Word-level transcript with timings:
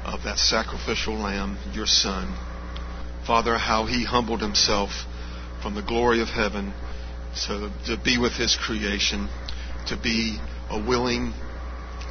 of 0.03 0.23
that 0.23 0.37
sacrificial 0.37 1.15
lamb, 1.15 1.57
your 1.73 1.85
son. 1.85 2.33
Father, 3.25 3.57
how 3.57 3.85
he 3.85 4.03
humbled 4.03 4.41
himself 4.41 4.89
from 5.61 5.75
the 5.75 5.83
glory 5.83 6.21
of 6.21 6.27
heaven 6.27 6.73
to, 7.45 7.71
to 7.85 7.97
be 8.03 8.17
with 8.17 8.33
his 8.33 8.55
creation, 8.55 9.29
to 9.87 9.97
be 9.97 10.37
a 10.69 10.83
willing 10.83 11.33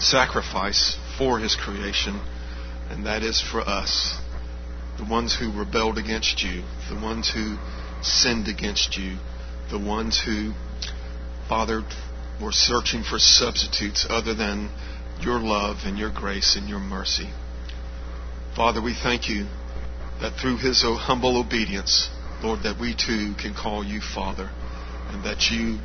sacrifice 0.00 0.98
for 1.18 1.38
his 1.38 1.54
creation, 1.54 2.20
and 2.90 3.06
that 3.06 3.22
is 3.22 3.40
for 3.40 3.60
us, 3.60 4.18
the 4.98 5.04
ones 5.04 5.36
who 5.36 5.56
rebelled 5.56 5.98
against 5.98 6.42
you, 6.42 6.62
the 6.88 7.00
ones 7.00 7.30
who 7.30 7.56
sinned 8.02 8.48
against 8.48 8.96
you, 8.96 9.16
the 9.70 9.78
ones 9.78 10.20
who, 10.24 10.52
Father, 11.48 11.82
were 12.42 12.52
searching 12.52 13.02
for 13.02 13.18
substitutes 13.18 14.06
other 14.08 14.34
than 14.34 14.70
your 15.20 15.38
love 15.38 15.76
and 15.84 15.98
your 15.98 16.10
grace 16.10 16.56
and 16.56 16.68
your 16.68 16.80
mercy. 16.80 17.28
Father, 18.56 18.82
we 18.82 18.94
thank 18.94 19.28
you 19.28 19.46
that 20.20 20.38
through 20.40 20.56
his 20.56 20.82
humble 20.82 21.38
obedience, 21.38 22.10
Lord, 22.42 22.62
that 22.62 22.80
we 22.80 22.94
too 22.94 23.34
can 23.40 23.54
call 23.54 23.84
you 23.84 24.00
Father, 24.00 24.50
and 25.08 25.24
that 25.24 25.50
you 25.50 25.78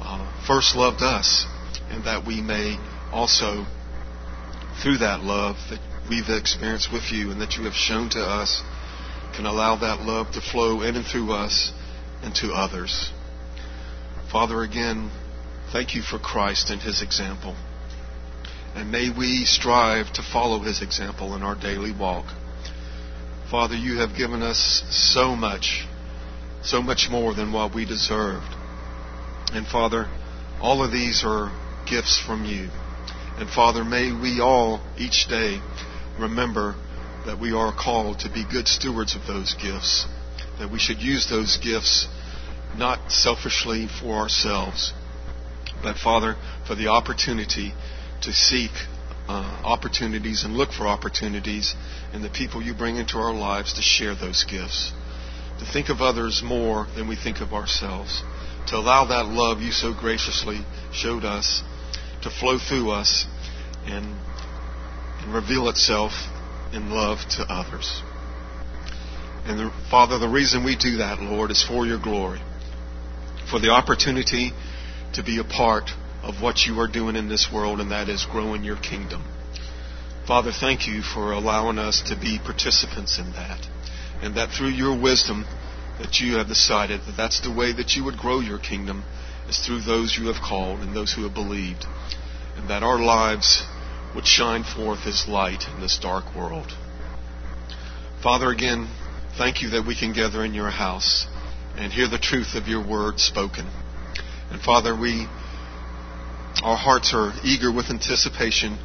uh, 0.00 0.44
first 0.46 0.76
loved 0.76 1.02
us, 1.02 1.46
and 1.90 2.04
that 2.04 2.26
we 2.26 2.40
may 2.40 2.76
also, 3.12 3.66
through 4.82 4.98
that 4.98 5.20
love 5.20 5.56
that 5.70 5.80
we've 6.08 6.28
experienced 6.28 6.92
with 6.92 7.12
you 7.12 7.30
and 7.30 7.40
that 7.40 7.56
you 7.56 7.64
have 7.64 7.74
shown 7.74 8.08
to 8.10 8.20
us, 8.20 8.62
can 9.36 9.46
allow 9.46 9.76
that 9.76 10.00
love 10.00 10.32
to 10.32 10.40
flow 10.40 10.82
in 10.82 10.96
and 10.96 11.06
through 11.06 11.32
us 11.32 11.72
and 12.22 12.34
to 12.36 12.52
others. 12.52 13.10
Father, 14.30 14.62
again, 14.62 15.10
thank 15.72 15.94
you 15.94 16.02
for 16.02 16.18
Christ 16.18 16.70
and 16.70 16.80
his 16.80 17.02
example. 17.02 17.54
And 18.74 18.90
may 18.90 19.10
we 19.10 19.44
strive 19.44 20.12
to 20.14 20.22
follow 20.22 20.60
his 20.60 20.82
example 20.82 21.36
in 21.36 21.42
our 21.42 21.54
daily 21.54 21.92
walk. 21.92 22.26
Father, 23.50 23.76
you 23.76 23.98
have 23.98 24.16
given 24.16 24.42
us 24.42 24.82
so 24.90 25.36
much, 25.36 25.86
so 26.62 26.80
much 26.80 27.08
more 27.10 27.34
than 27.34 27.52
what 27.52 27.74
we 27.74 27.84
deserved. 27.84 28.54
And 29.52 29.66
Father, 29.66 30.08
all 30.62 30.82
of 30.82 30.90
these 30.90 31.22
are 31.26 31.52
gifts 31.86 32.18
from 32.18 32.46
you. 32.46 32.70
And 33.38 33.48
Father, 33.48 33.84
may 33.84 34.12
we 34.12 34.40
all 34.40 34.80
each 34.98 35.26
day 35.28 35.60
remember 36.18 36.74
that 37.26 37.38
we 37.40 37.52
are 37.52 37.72
called 37.74 38.20
to 38.20 38.30
be 38.30 38.44
good 38.44 38.68
stewards 38.68 39.16
of 39.16 39.26
those 39.26 39.54
gifts, 39.54 40.06
that 40.58 40.70
we 40.70 40.78
should 40.78 41.00
use 41.00 41.28
those 41.28 41.56
gifts 41.58 42.08
not 42.76 43.10
selfishly 43.10 43.86
for 44.00 44.14
ourselves, 44.14 44.92
but 45.82 45.96
Father, 45.96 46.36
for 46.66 46.74
the 46.74 46.88
opportunity 46.88 47.72
to 48.22 48.32
seek 48.32 48.70
uh, 49.28 49.60
opportunities 49.64 50.44
and 50.44 50.54
look 50.54 50.72
for 50.72 50.86
opportunities 50.86 51.74
in 52.12 52.22
the 52.22 52.30
people 52.30 52.62
you 52.62 52.74
bring 52.74 52.96
into 52.96 53.18
our 53.18 53.34
lives 53.34 53.74
to 53.74 53.82
share 53.82 54.14
those 54.14 54.44
gifts, 54.44 54.92
to 55.58 55.64
think 55.64 55.88
of 55.88 56.00
others 56.00 56.42
more 56.44 56.86
than 56.96 57.08
we 57.08 57.16
think 57.16 57.40
of 57.40 57.52
ourselves, 57.52 58.22
to 58.68 58.76
allow 58.76 59.06
that 59.06 59.26
love 59.26 59.60
you 59.60 59.72
so 59.72 59.92
graciously 59.92 60.58
showed 60.92 61.24
us 61.24 61.62
to 62.22 62.30
flow 62.30 62.58
through 62.58 62.90
us 62.90 63.26
and, 63.84 64.16
and 65.20 65.34
reveal 65.34 65.68
itself 65.68 66.12
in 66.72 66.90
love 66.90 67.18
to 67.36 67.42
others. 67.48 68.02
And 69.44 69.58
the, 69.58 69.72
Father, 69.90 70.18
the 70.18 70.28
reason 70.28 70.64
we 70.64 70.76
do 70.76 70.98
that, 70.98 71.20
Lord, 71.20 71.50
is 71.50 71.62
for 71.62 71.84
your 71.84 71.98
glory, 71.98 72.40
for 73.50 73.58
the 73.58 73.70
opportunity 73.70 74.52
to 75.14 75.22
be 75.22 75.38
a 75.38 75.44
part 75.44 75.90
of 76.22 76.40
what 76.40 76.64
you 76.64 76.78
are 76.80 76.88
doing 76.88 77.16
in 77.16 77.28
this 77.28 77.50
world, 77.52 77.80
and 77.80 77.90
that 77.90 78.08
is 78.08 78.24
growing 78.24 78.62
your 78.62 78.76
kingdom. 78.76 79.24
Father, 80.26 80.52
thank 80.52 80.86
you 80.86 81.02
for 81.02 81.32
allowing 81.32 81.78
us 81.78 82.02
to 82.06 82.16
be 82.16 82.38
participants 82.38 83.18
in 83.18 83.32
that, 83.32 83.66
and 84.22 84.36
that 84.36 84.50
through 84.50 84.68
your 84.68 84.98
wisdom, 85.00 85.44
that 85.98 86.20
you 86.20 86.36
have 86.36 86.46
decided 86.46 87.00
that 87.06 87.16
that's 87.16 87.40
the 87.40 87.52
way 87.52 87.72
that 87.72 87.96
you 87.96 88.04
would 88.04 88.16
grow 88.16 88.38
your 88.38 88.58
kingdom 88.58 89.02
is 89.48 89.58
through 89.58 89.80
those 89.80 90.16
you 90.16 90.26
have 90.26 90.42
called 90.42 90.80
and 90.80 90.94
those 90.94 91.12
who 91.12 91.22
have 91.24 91.34
believed, 91.34 91.84
and 92.56 92.68
that 92.70 92.82
our 92.82 92.98
lives 92.98 93.64
would 94.14 94.26
shine 94.26 94.64
forth 94.64 95.06
as 95.06 95.26
light 95.28 95.64
in 95.68 95.80
this 95.80 95.98
dark 95.98 96.34
world. 96.36 96.72
Father, 98.22 98.50
again, 98.50 98.88
thank 99.36 99.62
you 99.62 99.70
that 99.70 99.86
we 99.86 99.96
can 99.96 100.12
gather 100.12 100.44
in 100.44 100.54
your 100.54 100.70
house 100.70 101.26
and 101.76 101.92
hear 101.92 102.08
the 102.08 102.18
truth 102.18 102.54
of 102.54 102.68
your 102.68 102.86
word 102.86 103.18
spoken. 103.18 103.66
And 104.50 104.60
Father, 104.60 104.94
we 104.94 105.26
our 106.62 106.76
hearts 106.76 107.12
are 107.14 107.32
eager 107.42 107.72
with 107.72 107.86
anticipation 107.90 108.78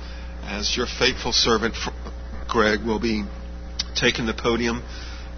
as 0.43 0.75
your 0.75 0.87
faithful 0.87 1.33
servant 1.33 1.75
Greg 2.47 2.83
will 2.83 2.99
be 2.99 3.23
taking 3.93 4.25
the 4.25 4.33
podium 4.33 4.81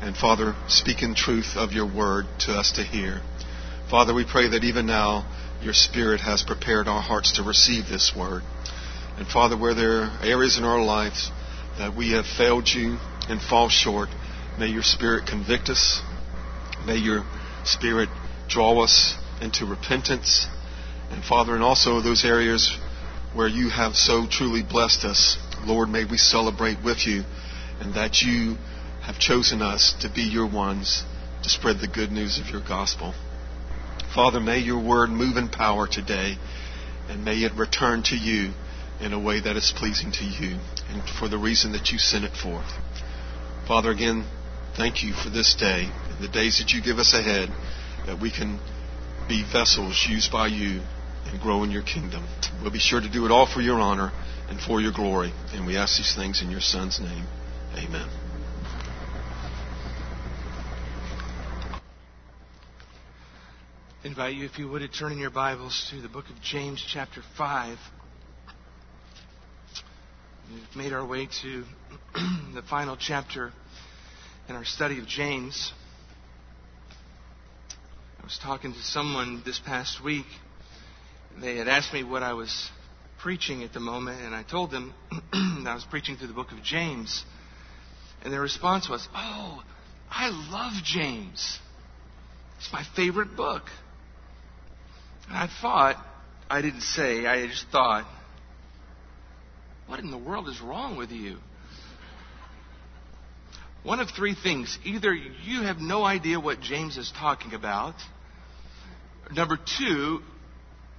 and 0.02 0.16
Father 0.16 0.56
speaking 0.68 1.16
truth 1.16 1.58
of 1.58 1.74
your 1.74 1.86
word 1.86 2.28
to 2.40 2.54
us 2.54 2.72
to 2.74 2.84
hear. 2.84 3.22
Father, 3.90 4.14
we 4.14 4.24
pray 4.24 4.50
that 4.50 4.64
even 4.64 4.86
now 4.86 5.26
your 5.64 5.74
Spirit 5.74 6.22
has 6.22 6.44
prepared 6.44 6.88
our 6.88 7.02
hearts 7.02 7.34
to 7.34 7.44
receive 7.44 7.88
this 7.88 8.14
word. 8.16 8.44
And 9.18 9.28
Father, 9.28 9.58
where 9.58 9.74
there 9.74 10.04
are 10.04 10.20
areas 10.22 10.60
in 10.60 10.64
our 10.64 10.80
lives 10.80 11.32
that 11.80 11.96
we 11.96 12.12
have 12.12 12.26
failed 12.28 12.70
you 12.70 12.98
and 13.30 13.42
fall 13.42 13.68
short, 13.68 14.10
may 14.60 14.68
your 14.68 14.84
Spirit 14.84 15.26
convict 15.26 15.70
us. 15.70 16.02
May 16.86 16.98
your 16.98 17.26
Spirit 17.64 18.10
draw 18.48 18.84
us 18.84 19.16
into 19.42 19.66
repentance. 19.66 20.46
And 21.10 21.24
Father, 21.24 21.56
and 21.56 21.64
also 21.64 22.00
those 22.00 22.24
areas 22.24 22.78
where 23.34 23.48
you 23.48 23.70
have 23.70 23.96
so 23.96 24.28
truly 24.30 24.62
blessed 24.62 25.04
us, 25.04 25.38
Lord, 25.66 25.90
may 25.90 26.06
we 26.06 26.18
celebrate 26.18 26.78
with 26.84 27.08
you 27.08 27.24
and 27.80 27.96
that 27.96 28.22
you 28.22 28.56
have 29.02 29.18
chosen 29.18 29.64
us 29.64 29.96
to 30.02 30.10
be 30.14 30.22
your 30.22 30.48
ones 30.48 31.04
to 31.42 31.50
spread 31.50 31.80
the 31.80 31.88
good 31.88 32.12
news 32.12 32.40
of 32.40 32.50
your 32.50 32.62
gospel. 32.62 33.16
Father, 34.14 34.40
may 34.40 34.60
your 34.60 34.84
word 34.84 35.10
move 35.10 35.38
in 35.38 35.50
power 35.50 35.88
today, 35.88 36.36
and 37.10 37.24
may 37.24 37.44
it 37.44 37.54
return 37.54 38.04
to 38.04 38.16
you 38.16 38.52
in 39.00 39.14
a 39.14 39.20
way 39.20 39.40
that 39.40 39.56
is 39.56 39.74
pleasing 39.76 40.12
to 40.12 40.24
you, 40.24 40.58
and 40.90 41.04
for 41.20 41.28
the 41.28 41.38
reason 41.38 41.72
that 41.74 41.90
you 41.92 42.00
sent 42.00 42.26
it 42.26 42.36
forth. 42.36 42.72
Father, 43.68 43.92
again, 43.92 44.26
thank 44.76 45.04
you 45.04 45.14
for 45.14 45.30
this 45.30 45.56
day, 45.56 45.88
and 46.10 46.24
the 46.24 46.28
days 46.28 46.58
that 46.58 46.72
you 46.72 46.82
give 46.82 46.98
us 46.98 47.14
ahead, 47.14 47.50
that 48.08 48.20
we 48.20 48.32
can 48.32 48.60
be 49.28 49.44
vessels 49.44 50.08
used 50.10 50.32
by 50.32 50.48
you 50.48 50.82
and 51.28 51.40
grow 51.40 51.64
in 51.64 51.70
your 51.70 51.84
kingdom. 51.84 52.28
We'll 52.62 52.72
be 52.72 52.80
sure 52.80 53.00
to 53.00 53.10
do 53.10 53.26
it 53.26 53.32
all 53.32 53.46
for 53.46 53.62
your 53.62 53.80
honor 53.80 54.12
and 54.50 54.60
for 54.60 54.82
your 54.82 54.92
glory, 54.92 55.32
and 55.54 55.68
we 55.68 55.78
ask 55.78 55.98
these 55.98 56.16
things 56.16 56.42
in 56.42 56.50
your 56.50 56.62
Son's 56.62 57.00
name. 57.00 57.26
Amen. 57.76 58.19
Invite 64.04 64.36
you, 64.36 64.46
if 64.46 64.58
you 64.58 64.70
would, 64.70 64.80
to 64.80 64.88
turn 64.88 65.12
in 65.12 65.18
your 65.18 65.30
Bibles 65.30 65.88
to 65.92 66.02
the 66.02 66.08
book 66.08 66.30
of 66.30 66.42
James, 66.42 66.84
chapter 66.88 67.22
5. 67.38 67.78
We've 70.54 70.76
made 70.76 70.94
our 70.94 71.06
way 71.06 71.28
to 71.42 71.66
the 72.54 72.62
final 72.70 72.96
chapter 72.98 73.52
in 74.48 74.56
our 74.56 74.64
study 74.64 75.00
of 75.00 75.06
James. 75.06 75.74
I 78.22 78.24
was 78.24 78.40
talking 78.42 78.72
to 78.72 78.80
someone 78.80 79.42
this 79.46 79.60
past 79.60 80.02
week. 80.02 80.28
They 81.42 81.58
had 81.58 81.68
asked 81.68 81.94
me 81.94 82.06
what 82.06 82.24
I 82.24 82.34
was 82.34 82.70
preaching 83.20 83.64
at 83.64 83.74
the 83.74 83.82
moment, 83.82 84.22
and 84.22 84.34
I 84.34 84.44
told 84.44 84.72
them 84.72 84.94
I 85.34 85.74
was 85.74 85.86
preaching 85.90 86.16
through 86.16 86.28
the 86.28 86.34
book 86.34 86.54
of 86.54 86.64
James. 86.64 87.26
And 88.24 88.32
their 88.32 88.42
response 88.42 88.88
was, 88.88 89.06
Oh, 89.14 89.62
I 90.10 90.30
love 90.30 90.84
James. 90.86 91.60
It's 92.60 92.72
my 92.72 92.86
favorite 92.96 93.36
book. 93.36 93.64
And 95.30 95.38
I 95.38 95.48
thought, 95.62 96.04
I 96.50 96.62
didn't 96.62 96.82
say, 96.82 97.26
I 97.26 97.48
just 97.48 97.68
thought, 97.72 98.06
What 99.88 100.00
in 100.00 100.12
the 100.12 100.18
world 100.18 100.50
is 100.50 100.60
wrong 100.60 100.98
with 100.98 101.12
you? 101.12 101.38
One 103.84 104.00
of 104.00 104.10
three 104.10 104.36
things. 104.36 104.78
Either 104.84 105.14
you 105.14 105.62
have 105.64 105.78
no 105.78 106.04
idea 106.04 106.40
what 106.40 106.60
James 106.60 106.98
is 106.98 107.12
talking 107.18 107.54
about. 107.54 107.96
Number 109.32 109.58
two, 109.80 110.20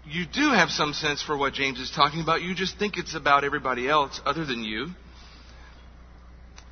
you 0.07 0.25
do 0.27 0.51
have 0.51 0.71
some 0.71 0.93
sense 0.95 1.23
for 1.23 1.37
what 1.37 1.53
James 1.53 1.79
is 1.79 1.91
talking 1.91 2.23
about. 2.23 2.41
You 2.41 2.55
just 2.55 2.79
think 2.79 2.97
it's 2.97 3.15
about 3.15 3.45
everybody 3.45 3.89
else 3.89 4.21
other 4.25 4.47
than 4.47 4.65
you. 4.65 4.89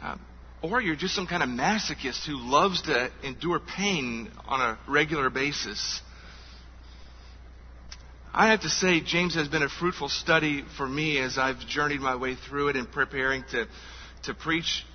Uh, 0.01 0.17
or 0.63 0.81
you're 0.81 0.97
just 0.97 1.15
some 1.15 1.27
kind 1.27 1.43
of 1.43 1.49
masochist 1.49 2.27
who 2.27 2.37
loves 2.39 2.83
to 2.83 3.11
endure 3.23 3.61
pain 3.61 4.31
on 4.47 4.61
a 4.61 4.79
regular 4.89 5.29
basis. 5.31 6.01
I 8.39 8.51
have 8.51 8.61
to 8.61 8.69
say, 8.71 9.01
James 9.01 9.35
has 9.35 9.49
been 9.49 9.65
a 9.65 9.69
fruitful 9.69 10.09
study 10.09 10.63
for 10.77 10.87
me 10.87 11.19
as 11.19 11.39
I've 11.39 11.59
journeyed 11.67 12.01
my 12.01 12.15
way 12.15 12.37
through 12.37 12.69
it 12.69 12.77
and 12.77 12.89
preparing 12.89 13.43
to, 13.51 13.67
to 14.27 14.33
preach 14.33 14.87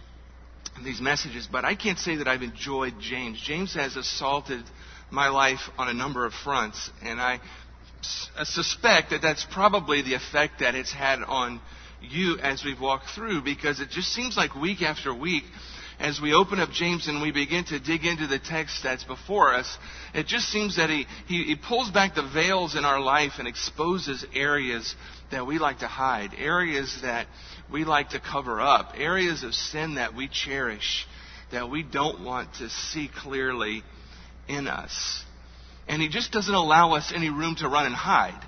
these 0.82 1.02
messages, 1.02 1.46
but 1.52 1.66
I 1.66 1.76
can't 1.76 2.00
say 2.00 2.16
that 2.16 2.28
I've 2.30 2.42
enjoyed 2.42 3.02
James. 3.02 3.42
James 3.42 3.74
has 3.74 3.98
assaulted 3.98 4.64
my 5.12 5.28
life 5.28 5.60
on 5.78 5.90
a 5.90 5.94
number 5.94 6.26
of 6.26 6.34
fronts, 6.34 6.90
and 7.02 7.20
I 7.20 7.42
suspect 8.44 9.10
that 9.10 9.22
that's 9.22 9.46
probably 9.52 10.02
the 10.04 10.14
effect 10.14 10.62
that 10.62 10.74
it's 10.74 10.94
had 10.94 11.22
on 11.22 11.60
you 12.00 12.38
as 12.40 12.64
we've 12.64 12.80
walked 12.80 13.10
through 13.10 13.42
because 13.42 13.82
it 13.82 13.90
just 13.90 14.14
seems 14.14 14.38
like 14.38 14.56
week 14.56 14.82
after 14.82 15.14
week 15.14 15.44
as 16.00 16.20
we 16.20 16.34
open 16.34 16.60
up 16.60 16.72
James 16.72 17.08
and 17.08 17.22
we 17.22 17.32
begin 17.32 17.64
to 17.66 17.80
dig 17.80 18.06
into 18.06 18.28
the 18.28 18.40
text 18.40 18.82
that's 18.84 19.04
before 19.04 19.54
us, 19.54 19.78
it 20.14 20.28
just 20.28 20.50
seems 20.50 20.78
that 20.78 20.90
he, 20.90 21.06
he, 21.28 21.44
he, 21.44 21.56
pulls 21.56 21.92
back 21.92 22.16
the 22.16 22.28
veils 22.28 22.76
in 22.76 22.86
our 22.86 23.00
life 23.00 23.34
and 23.40 23.48
exposes 23.48 24.26
areas 24.34 24.96
that 25.32 25.46
we 25.46 25.60
like 25.60 25.80
to 25.80 25.88
hide, 25.88 26.32
areas 26.38 27.00
that 27.04 27.28
we 27.72 27.86
like 27.86 28.10
to 28.10 28.20
cover 28.20 28.60
up, 28.60 28.94
areas 28.98 29.44
of 29.44 29.54
sin 29.54 29.96
that 29.96 30.16
we 30.16 30.28
cherish, 30.28 31.06
that 31.52 31.70
we 31.70 31.84
don't 31.84 32.24
want 32.24 32.54
to 32.56 32.70
see 32.70 33.10
clearly 33.22 33.84
in 34.48 34.68
us. 34.68 35.24
And 35.88 36.02
he 36.02 36.10
just 36.10 36.32
doesn't 36.32 36.54
allow 36.54 36.94
us 36.94 37.12
any 37.14 37.30
room 37.30 37.56
to 37.58 37.68
run 37.68 37.86
and 37.86 37.96
hide. 37.96 38.40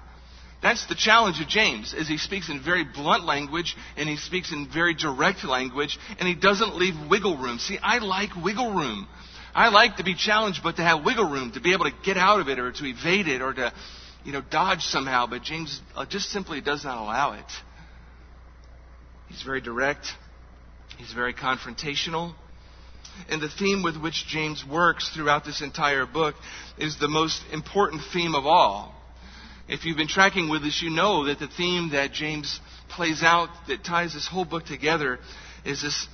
That's 0.66 0.88
the 0.88 0.96
challenge 0.96 1.40
of 1.40 1.48
James, 1.48 1.94
is 1.94 2.08
he 2.08 2.18
speaks 2.18 2.50
in 2.50 2.60
very 2.60 2.84
blunt 2.84 3.24
language 3.24 3.76
and 3.98 4.10
he 4.10 4.18
speaks 4.18 4.52
in 4.52 4.68
very 4.68 4.96
direct 4.96 5.44
language 5.44 6.00
and 6.18 6.28
he 6.28 6.34
doesn't 6.34 6.76
leave 6.76 6.96
wiggle 7.08 7.38
room. 7.38 7.60
See, 7.60 7.78
I 7.84 8.00
like 8.00 8.32
wiggle 8.36 8.74
room. 8.74 9.08
I 9.54 9.70
like 9.70 9.98
to 9.98 10.04
be 10.04 10.16
challenged, 10.16 10.62
but 10.64 10.78
to 10.78 10.82
have 10.82 11.06
wiggle 11.06 11.30
room, 11.30 11.52
to 11.52 11.62
be 11.62 11.74
able 11.74 11.86
to 11.86 11.94
get 12.04 12.18
out 12.18 12.40
of 12.40 12.50
it 12.50 12.58
or 12.58 12.72
to 12.72 12.84
evade 12.84 13.28
it 13.28 13.44
or 13.44 13.54
to, 13.54 13.72
you 14.24 14.32
know, 14.32 14.42
dodge 14.42 14.82
somehow. 14.82 15.28
But 15.28 15.44
James 15.44 15.80
uh, 15.96 16.08
just 16.08 16.32
simply 16.32 16.62
does 16.62 16.84
not 16.84 16.98
allow 16.98 17.34
it. 17.34 17.46
He's 19.28 19.44
very 19.44 19.62
direct. 19.62 20.08
He's 20.98 21.14
very 21.14 21.36
confrontational. 21.36 22.34
And 23.30 23.40
the 23.40 23.50
theme 23.50 23.84
with 23.84 24.02
which 24.02 24.26
James 24.28 24.66
works 24.68 25.12
throughout 25.14 25.46
this 25.46 25.62
entire 25.62 26.08
book 26.08 26.34
is 26.80 26.98
the 26.98 27.08
most 27.08 27.40
important 27.52 28.02
theme 28.12 28.34
of 28.34 28.48
all. 28.48 28.95
If 29.68 29.86
you've 29.86 29.98
been 29.98 30.08
tracking 30.08 30.50
with 30.50 30.64
us, 30.64 30.82
you 30.82 30.92
know 30.92 31.26
that 31.26 31.40
the 31.40 31.48
theme 31.48 31.90
that 31.92 32.12
James 32.12 32.60
plays 32.90 33.24
out 33.24 33.50
that 33.68 33.84
ties 33.84 34.14
this 34.14 34.28
whole 34.28 34.46
book 34.46 34.66
together 34.66 35.20
is 35.66 35.82
this 35.82 36.08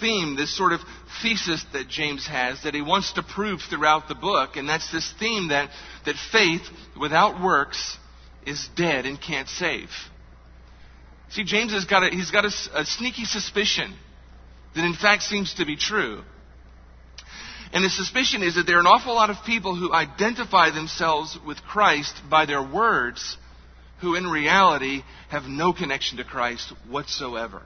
theme, 0.00 0.36
this 0.36 0.54
sort 0.54 0.72
of 0.72 0.80
thesis 1.22 1.64
that 1.72 1.88
James 1.88 2.26
has 2.26 2.62
that 2.64 2.74
he 2.74 2.82
wants 2.82 3.12
to 3.14 3.22
prove 3.22 3.60
throughout 3.62 4.08
the 4.08 4.14
book. 4.14 4.56
And 4.56 4.68
that's 4.68 4.92
this 4.92 5.12
theme 5.18 5.48
that, 5.48 5.70
that 6.04 6.16
faith 6.30 6.62
without 6.98 7.42
works 7.42 7.96
is 8.46 8.68
dead 8.76 9.06
and 9.06 9.20
can't 9.20 9.48
save. 9.48 9.88
See, 11.30 11.44
James 11.44 11.72
has 11.72 11.84
got 11.84 12.02
a, 12.02 12.10
he's 12.10 12.30
got 12.30 12.44
a, 12.44 12.52
a 12.74 12.84
sneaky 12.84 13.24
suspicion 13.24 13.94
that 14.74 14.84
in 14.84 14.94
fact 14.94 15.22
seems 15.22 15.54
to 15.54 15.64
be 15.64 15.76
true. 15.76 16.22
And 17.72 17.84
the 17.84 17.90
suspicion 17.90 18.42
is 18.42 18.56
that 18.56 18.66
there 18.66 18.76
are 18.76 18.80
an 18.80 18.86
awful 18.86 19.14
lot 19.14 19.30
of 19.30 19.36
people 19.46 19.76
who 19.76 19.92
identify 19.92 20.70
themselves 20.70 21.38
with 21.46 21.62
Christ 21.62 22.14
by 22.28 22.46
their 22.46 22.62
words, 22.62 23.36
who 24.00 24.16
in 24.16 24.26
reality 24.26 25.02
have 25.28 25.44
no 25.44 25.72
connection 25.72 26.18
to 26.18 26.24
Christ 26.24 26.72
whatsoever. 26.88 27.62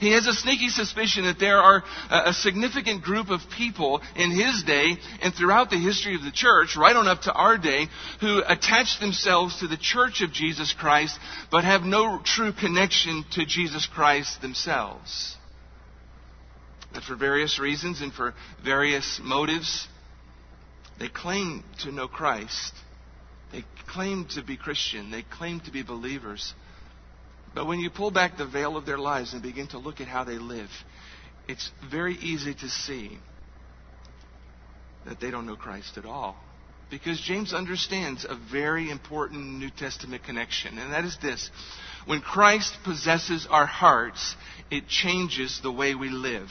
He 0.00 0.12
has 0.12 0.26
a 0.26 0.32
sneaky 0.32 0.70
suspicion 0.70 1.24
that 1.24 1.38
there 1.38 1.58
are 1.58 1.84
a 2.10 2.32
significant 2.32 3.02
group 3.02 3.30
of 3.30 3.40
people 3.56 4.00
in 4.16 4.30
his 4.30 4.64
day 4.64 4.96
and 5.22 5.32
throughout 5.32 5.70
the 5.70 5.78
history 5.78 6.16
of 6.16 6.22
the 6.22 6.32
church, 6.32 6.76
right 6.76 6.96
on 6.96 7.06
up 7.06 7.22
to 7.22 7.32
our 7.32 7.58
day, 7.58 7.86
who 8.20 8.42
attach 8.46 8.98
themselves 8.98 9.60
to 9.60 9.68
the 9.68 9.76
church 9.76 10.20
of 10.22 10.32
Jesus 10.32 10.72
Christ 10.72 11.16
but 11.50 11.64
have 11.64 11.82
no 11.82 12.20
true 12.24 12.52
connection 12.52 13.24
to 13.32 13.46
Jesus 13.46 13.86
Christ 13.86 14.40
themselves. 14.42 15.36
That 16.94 17.02
for 17.02 17.16
various 17.16 17.58
reasons 17.58 18.00
and 18.00 18.12
for 18.12 18.34
various 18.64 19.20
motives, 19.22 19.88
they 20.98 21.08
claim 21.08 21.64
to 21.80 21.90
know 21.90 22.08
Christ. 22.08 22.72
They 23.52 23.64
claim 23.88 24.26
to 24.34 24.42
be 24.42 24.56
Christian. 24.56 25.10
They 25.10 25.22
claim 25.22 25.60
to 25.60 25.70
be 25.70 25.82
believers. 25.82 26.54
But 27.54 27.66
when 27.66 27.78
you 27.80 27.90
pull 27.90 28.10
back 28.10 28.36
the 28.36 28.46
veil 28.46 28.76
of 28.76 28.86
their 28.86 28.98
lives 28.98 29.32
and 29.32 29.42
begin 29.42 29.68
to 29.68 29.78
look 29.78 30.00
at 30.00 30.08
how 30.08 30.24
they 30.24 30.38
live, 30.38 30.70
it's 31.48 31.70
very 31.90 32.14
easy 32.14 32.54
to 32.54 32.68
see 32.68 33.18
that 35.06 35.20
they 35.20 35.30
don't 35.30 35.46
know 35.46 35.56
Christ 35.56 35.96
at 35.98 36.04
all. 36.04 36.36
Because 36.90 37.20
James 37.20 37.52
understands 37.52 38.24
a 38.28 38.36
very 38.52 38.90
important 38.90 39.58
New 39.58 39.70
Testament 39.70 40.24
connection, 40.24 40.78
and 40.78 40.92
that 40.92 41.04
is 41.04 41.16
this. 41.22 41.50
When 42.06 42.20
Christ 42.20 42.76
possesses 42.84 43.46
our 43.48 43.66
hearts, 43.66 44.36
it 44.70 44.86
changes 44.88 45.60
the 45.62 45.72
way 45.72 45.94
we 45.94 46.08
live. 46.08 46.50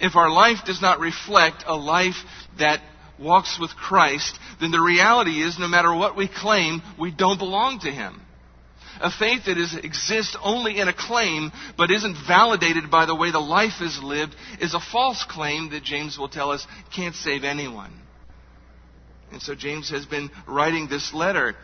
If 0.00 0.16
our 0.16 0.30
life 0.30 0.58
does 0.64 0.80
not 0.80 1.00
reflect 1.00 1.64
a 1.66 1.76
life 1.76 2.16
that 2.58 2.80
walks 3.18 3.58
with 3.58 3.70
Christ, 3.70 4.38
then 4.60 4.70
the 4.70 4.80
reality 4.80 5.42
is 5.42 5.58
no 5.58 5.68
matter 5.68 5.94
what 5.94 6.16
we 6.16 6.28
claim, 6.28 6.82
we 6.98 7.10
don't 7.10 7.38
belong 7.38 7.80
to 7.80 7.90
Him. 7.90 8.22
A 9.00 9.10
faith 9.10 9.44
that 9.46 9.58
is, 9.58 9.76
exists 9.76 10.36
only 10.42 10.80
in 10.80 10.88
a 10.88 10.92
claim 10.92 11.52
but 11.76 11.90
isn't 11.90 12.16
validated 12.26 12.90
by 12.90 13.06
the 13.06 13.14
way 13.14 13.30
the 13.30 13.38
life 13.38 13.80
is 13.80 14.00
lived 14.02 14.34
is 14.60 14.74
a 14.74 14.80
false 14.80 15.24
claim 15.24 15.70
that 15.70 15.84
James 15.84 16.18
will 16.18 16.28
tell 16.28 16.50
us 16.50 16.66
can't 16.94 17.14
save 17.14 17.44
anyone. 17.44 17.92
And 19.30 19.40
so 19.40 19.54
James 19.54 19.90
has 19.90 20.06
been 20.06 20.30
writing 20.46 20.88
this 20.88 21.14
letter 21.14 21.54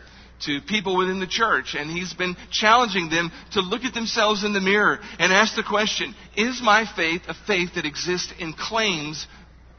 to 0.41 0.59
people 0.61 0.97
within 0.97 1.19
the 1.19 1.27
church, 1.27 1.75
and 1.77 1.89
he's 1.89 2.13
been 2.13 2.35
challenging 2.51 3.09
them 3.09 3.31
to 3.53 3.61
look 3.61 3.83
at 3.83 3.93
themselves 3.93 4.43
in 4.43 4.53
the 4.53 4.61
mirror 4.61 4.99
and 5.19 5.31
ask 5.31 5.55
the 5.55 5.63
question 5.63 6.13
Is 6.35 6.61
my 6.61 6.85
faith 6.95 7.21
a 7.27 7.33
faith 7.47 7.75
that 7.75 7.85
exists 7.85 8.33
in 8.37 8.53
claims 8.53 9.27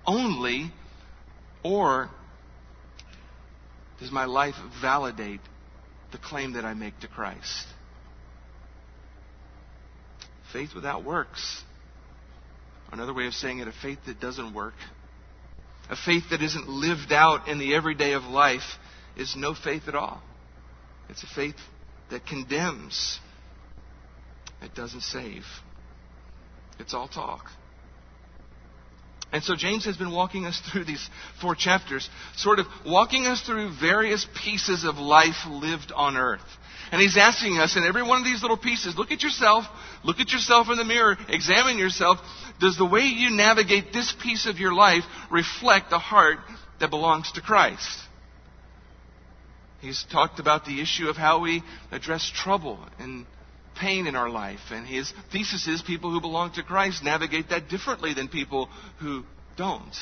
only, 0.07 0.73
or 1.63 2.09
does 3.99 4.11
my 4.11 4.25
life 4.25 4.55
validate 4.81 5.41
the 6.13 6.19
claim 6.19 6.55
that 6.55 6.65
I 6.65 6.75
make 6.75 6.99
to 7.01 7.09
Christ. 7.09 7.67
Faith 10.53 10.71
without 10.75 11.05
works. 11.05 11.63
Another 12.93 13.13
way 13.13 13.27
of 13.27 13.35
saying 13.35 13.59
it, 13.59 13.69
a 13.69 13.73
faith 13.73 13.99
that 14.07 14.21
doesn't 14.21 14.55
work. 14.55 14.75
A 15.91 15.97
faith 15.97 16.25
that 16.31 16.43
isn't 16.43 16.69
lived 16.69 17.13
out 17.13 17.49
in 17.49 17.59
the 17.59 17.75
everyday 17.75 18.13
of 18.13 18.25
life 18.25 18.79
is 19.17 19.35
no 19.37 19.55
faith 19.55 19.89
at 19.89 19.95
all. 19.95 20.23
It's 21.09 21.23
a 21.23 21.35
faith 21.35 21.57
that 22.11 22.27
condemns. 22.27 23.21
It 24.63 24.75
doesn't 24.75 25.03
save. 25.03 25.45
It's 26.79 26.95
all 26.95 27.09
talk. 27.09 27.47
And 29.33 29.43
so 29.43 29.57
James 29.57 29.85
has 29.87 29.97
been 29.97 30.13
walking 30.13 30.47
us 30.47 30.61
through 30.71 30.85
these 30.85 31.11
four 31.41 31.55
chapters, 31.55 32.09
sort 32.37 32.59
of 32.59 32.67
walking 32.85 33.27
us 33.27 33.43
through 33.43 33.73
various 33.81 34.27
pieces 34.45 34.85
of 34.85 34.97
life 34.97 35.47
lived 35.49 35.93
on 35.95 36.17
earth. 36.17 36.41
And 36.93 37.01
he's 37.01 37.17
asking 37.17 37.59
us 37.59 37.77
in 37.77 37.83
every 37.83 38.03
one 38.03 38.19
of 38.21 38.25
these 38.25 38.43
little 38.43 38.57
pieces, 38.57 38.97
look 38.97 39.11
at 39.11 39.23
yourself, 39.23 39.65
look 40.05 40.21
at 40.21 40.31
yourself 40.31 40.69
in 40.71 40.79
the 40.79 40.85
mirror, 40.85 41.17
examine 41.29 41.79
yourself. 41.79 42.19
Does 42.61 42.79
the 42.79 42.87
way 42.87 43.01
you 43.01 43.31
navigate 43.31 43.93
this 43.93 44.15
piece 44.23 44.47
of 44.47 44.59
your 44.59 44.73
life 44.73 45.03
reflect 45.31 45.91
the 45.91 45.99
heart 45.99 46.39
that 46.79 46.91
belongs 46.91 47.33
to 47.33 47.41
Christ? 47.41 48.06
He's 49.81 50.05
talked 50.11 50.41
about 50.41 50.65
the 50.65 50.81
issue 50.81 51.09
of 51.09 51.17
how 51.17 51.41
we 51.41 51.63
address 51.93 52.31
trouble 52.35 52.79
and 52.99 53.27
pain 53.79 54.07
in 54.07 54.17
our 54.17 54.31
life. 54.31 54.61
And 54.71 54.87
his 54.87 55.13
thesis 55.33 55.69
is 55.69 55.83
people 55.83 56.11
who 56.11 56.21
belong 56.21 56.53
to 56.53 56.63
Christ 56.63 57.05
navigate 57.05 57.51
that 57.51 57.69
differently 57.69 58.15
than 58.15 58.29
people 58.29 58.69
who 58.99 59.25
don't. 59.57 59.95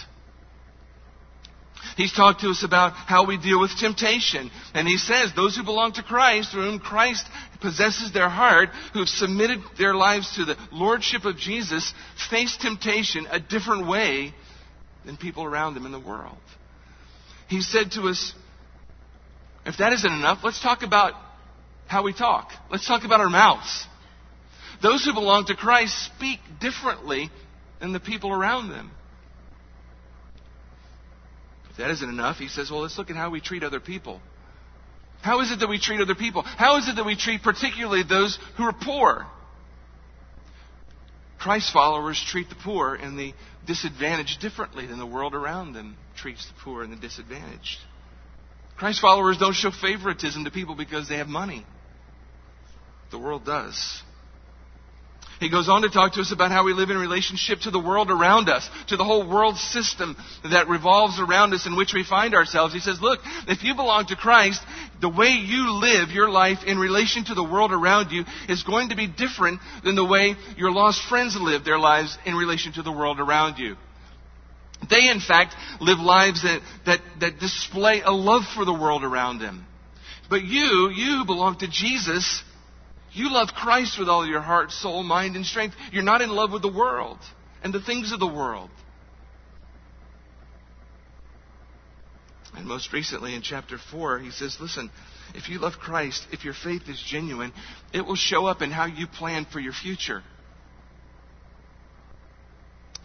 He's 1.96 2.12
talked 2.12 2.40
to 2.40 2.48
us 2.48 2.64
about 2.64 2.92
how 2.94 3.26
we 3.26 3.36
deal 3.36 3.60
with 3.60 3.76
temptation. 3.78 4.50
And 4.72 4.88
he 4.88 4.96
says, 4.96 5.32
those 5.34 5.56
who 5.56 5.64
belong 5.64 5.92
to 5.92 6.02
Christ, 6.02 6.52
through 6.52 6.70
whom 6.70 6.78
Christ 6.78 7.26
possesses 7.60 8.12
their 8.12 8.28
heart, 8.28 8.70
who 8.92 9.00
have 9.00 9.08
submitted 9.08 9.60
their 9.78 9.94
lives 9.94 10.34
to 10.36 10.44
the 10.44 10.56
Lordship 10.72 11.24
of 11.24 11.36
Jesus, 11.36 11.92
face 12.30 12.56
temptation 12.56 13.26
a 13.30 13.38
different 13.38 13.86
way 13.86 14.32
than 15.04 15.16
people 15.16 15.44
around 15.44 15.74
them 15.74 15.84
in 15.84 15.92
the 15.92 16.00
world. 16.00 16.38
He 17.48 17.60
said 17.60 17.92
to 17.92 18.08
us, 18.08 18.32
if 19.66 19.78
that 19.78 19.92
isn't 19.92 20.12
enough, 20.12 20.40
let's 20.42 20.62
talk 20.62 20.82
about 20.82 21.14
how 21.86 22.02
we 22.02 22.12
talk. 22.12 22.50
Let's 22.70 22.86
talk 22.86 23.04
about 23.04 23.20
our 23.20 23.30
mouths. 23.30 23.86
Those 24.82 25.04
who 25.04 25.14
belong 25.14 25.46
to 25.46 25.54
Christ 25.54 25.96
speak 26.16 26.38
differently 26.60 27.30
than 27.80 27.92
the 27.92 28.00
people 28.00 28.32
around 28.32 28.68
them. 28.68 28.90
If 31.70 31.78
that 31.78 31.90
isn't 31.90 32.08
enough, 32.08 32.36
he 32.36 32.48
says, 32.48 32.70
well, 32.70 32.82
let's 32.82 32.98
look 32.98 33.10
at 33.10 33.16
how 33.16 33.30
we 33.30 33.40
treat 33.40 33.62
other 33.62 33.80
people. 33.80 34.20
How 35.22 35.40
is 35.40 35.50
it 35.50 35.60
that 35.60 35.68
we 35.68 35.80
treat 35.80 36.00
other 36.00 36.14
people? 36.14 36.42
How 36.42 36.76
is 36.76 36.88
it 36.88 36.96
that 36.96 37.06
we 37.06 37.16
treat 37.16 37.42
particularly 37.42 38.02
those 38.02 38.38
who 38.56 38.64
are 38.64 38.74
poor? 38.74 39.26
Christ 41.38 41.72
followers 41.72 42.22
treat 42.26 42.48
the 42.48 42.54
poor 42.54 42.94
and 42.94 43.18
the 43.18 43.32
disadvantaged 43.66 44.40
differently 44.40 44.86
than 44.86 44.98
the 44.98 45.06
world 45.06 45.34
around 45.34 45.72
them 45.72 45.96
treats 46.16 46.46
the 46.46 46.54
poor 46.62 46.82
and 46.82 46.92
the 46.92 46.96
disadvantaged. 46.96 47.78
Christ 48.76 49.00
followers 49.00 49.38
don't 49.38 49.54
show 49.54 49.70
favoritism 49.70 50.44
to 50.44 50.50
people 50.50 50.74
because 50.74 51.08
they 51.08 51.18
have 51.18 51.28
money. 51.28 51.64
The 53.10 53.18
world 53.18 53.44
does. 53.44 54.02
He 55.40 55.50
goes 55.50 55.68
on 55.68 55.82
to 55.82 55.90
talk 55.90 56.14
to 56.14 56.20
us 56.20 56.32
about 56.32 56.52
how 56.52 56.64
we 56.64 56.72
live 56.72 56.90
in 56.90 56.96
relationship 56.96 57.60
to 57.60 57.70
the 57.70 57.80
world 57.80 58.10
around 58.10 58.48
us, 58.48 58.68
to 58.88 58.96
the 58.96 59.04
whole 59.04 59.28
world 59.28 59.56
system 59.56 60.16
that 60.50 60.68
revolves 60.68 61.18
around 61.18 61.52
us 61.52 61.66
in 61.66 61.76
which 61.76 61.92
we 61.92 62.04
find 62.04 62.34
ourselves. 62.34 62.72
He 62.72 62.80
says, 62.80 63.00
look, 63.00 63.20
if 63.48 63.62
you 63.62 63.74
belong 63.74 64.06
to 64.06 64.16
Christ, 64.16 64.62
the 65.00 65.08
way 65.08 65.28
you 65.28 65.72
live 65.72 66.10
your 66.10 66.30
life 66.30 66.58
in 66.66 66.78
relation 66.78 67.24
to 67.24 67.34
the 67.34 67.42
world 67.42 67.72
around 67.72 68.10
you 68.10 68.24
is 68.48 68.62
going 68.62 68.90
to 68.90 68.96
be 68.96 69.06
different 69.06 69.60
than 69.84 69.96
the 69.96 70.04
way 70.04 70.36
your 70.56 70.70
lost 70.70 71.02
friends 71.08 71.36
live 71.38 71.64
their 71.64 71.78
lives 71.78 72.16
in 72.24 72.34
relation 72.34 72.72
to 72.74 72.82
the 72.82 72.92
world 72.92 73.18
around 73.18 73.58
you. 73.58 73.76
They, 74.88 75.08
in 75.08 75.20
fact, 75.20 75.54
live 75.80 75.98
lives 75.98 76.42
that, 76.42 76.60
that, 76.86 77.00
that 77.20 77.38
display 77.38 78.02
a 78.02 78.12
love 78.12 78.42
for 78.54 78.64
the 78.64 78.72
world 78.72 79.04
around 79.04 79.38
them. 79.38 79.66
But 80.30 80.42
you, 80.42 80.90
you 80.94 81.24
belong 81.26 81.58
to 81.58 81.68
Jesus, 81.68 82.42
you 83.12 83.30
love 83.32 83.48
Christ 83.54 83.98
with 83.98 84.08
all 84.08 84.26
your 84.26 84.40
heart, 84.40 84.72
soul, 84.72 85.02
mind, 85.02 85.36
and 85.36 85.46
strength. 85.46 85.76
You're 85.92 86.02
not 86.02 86.22
in 86.22 86.30
love 86.30 86.50
with 86.50 86.62
the 86.62 86.72
world 86.72 87.18
and 87.62 87.72
the 87.72 87.80
things 87.80 88.12
of 88.12 88.20
the 88.20 88.26
world. 88.26 88.70
And 92.56 92.66
most 92.66 92.92
recently 92.92 93.34
in 93.34 93.42
chapter 93.42 93.78
4, 93.90 94.20
he 94.20 94.30
says, 94.30 94.56
Listen, 94.60 94.90
if 95.34 95.48
you 95.48 95.58
love 95.58 95.74
Christ, 95.74 96.26
if 96.32 96.44
your 96.44 96.54
faith 96.54 96.82
is 96.88 97.02
genuine, 97.04 97.52
it 97.92 98.02
will 98.02 98.14
show 98.14 98.46
up 98.46 98.62
in 98.62 98.70
how 98.70 98.86
you 98.86 99.06
plan 99.06 99.46
for 99.52 99.58
your 99.58 99.72
future. 99.72 100.22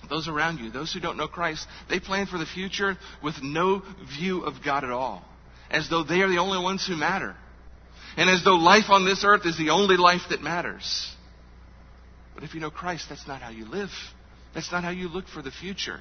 Those 0.09 0.27
around 0.27 0.59
you, 0.59 0.71
those 0.71 0.91
who 0.91 0.99
don't 0.99 1.17
know 1.17 1.27
Christ, 1.27 1.67
they 1.89 1.99
plan 1.99 2.25
for 2.25 2.37
the 2.37 2.45
future 2.45 2.97
with 3.23 3.35
no 3.43 3.83
view 4.17 4.43
of 4.43 4.55
God 4.63 4.83
at 4.83 4.89
all, 4.89 5.23
as 5.69 5.89
though 5.89 6.03
they 6.03 6.21
are 6.21 6.29
the 6.29 6.39
only 6.39 6.61
ones 6.61 6.85
who 6.87 6.95
matter 6.95 7.35
and 8.17 8.29
as 8.29 8.43
though 8.43 8.55
life 8.55 8.89
on 8.89 9.05
this 9.05 9.23
earth 9.23 9.45
is 9.45 9.57
the 9.57 9.69
only 9.69 9.97
life 9.97 10.23
that 10.29 10.41
matters. 10.41 11.09
But 12.35 12.43
if 12.43 12.53
you 12.53 12.59
know 12.59 12.71
Christ, 12.71 13.05
that's 13.09 13.27
not 13.27 13.41
how 13.41 13.49
you 13.49 13.65
live. 13.65 13.89
That's 14.53 14.71
not 14.71 14.83
how 14.83 14.89
you 14.89 15.07
look 15.07 15.27
for 15.27 15.41
the 15.41 15.51
future. 15.51 15.99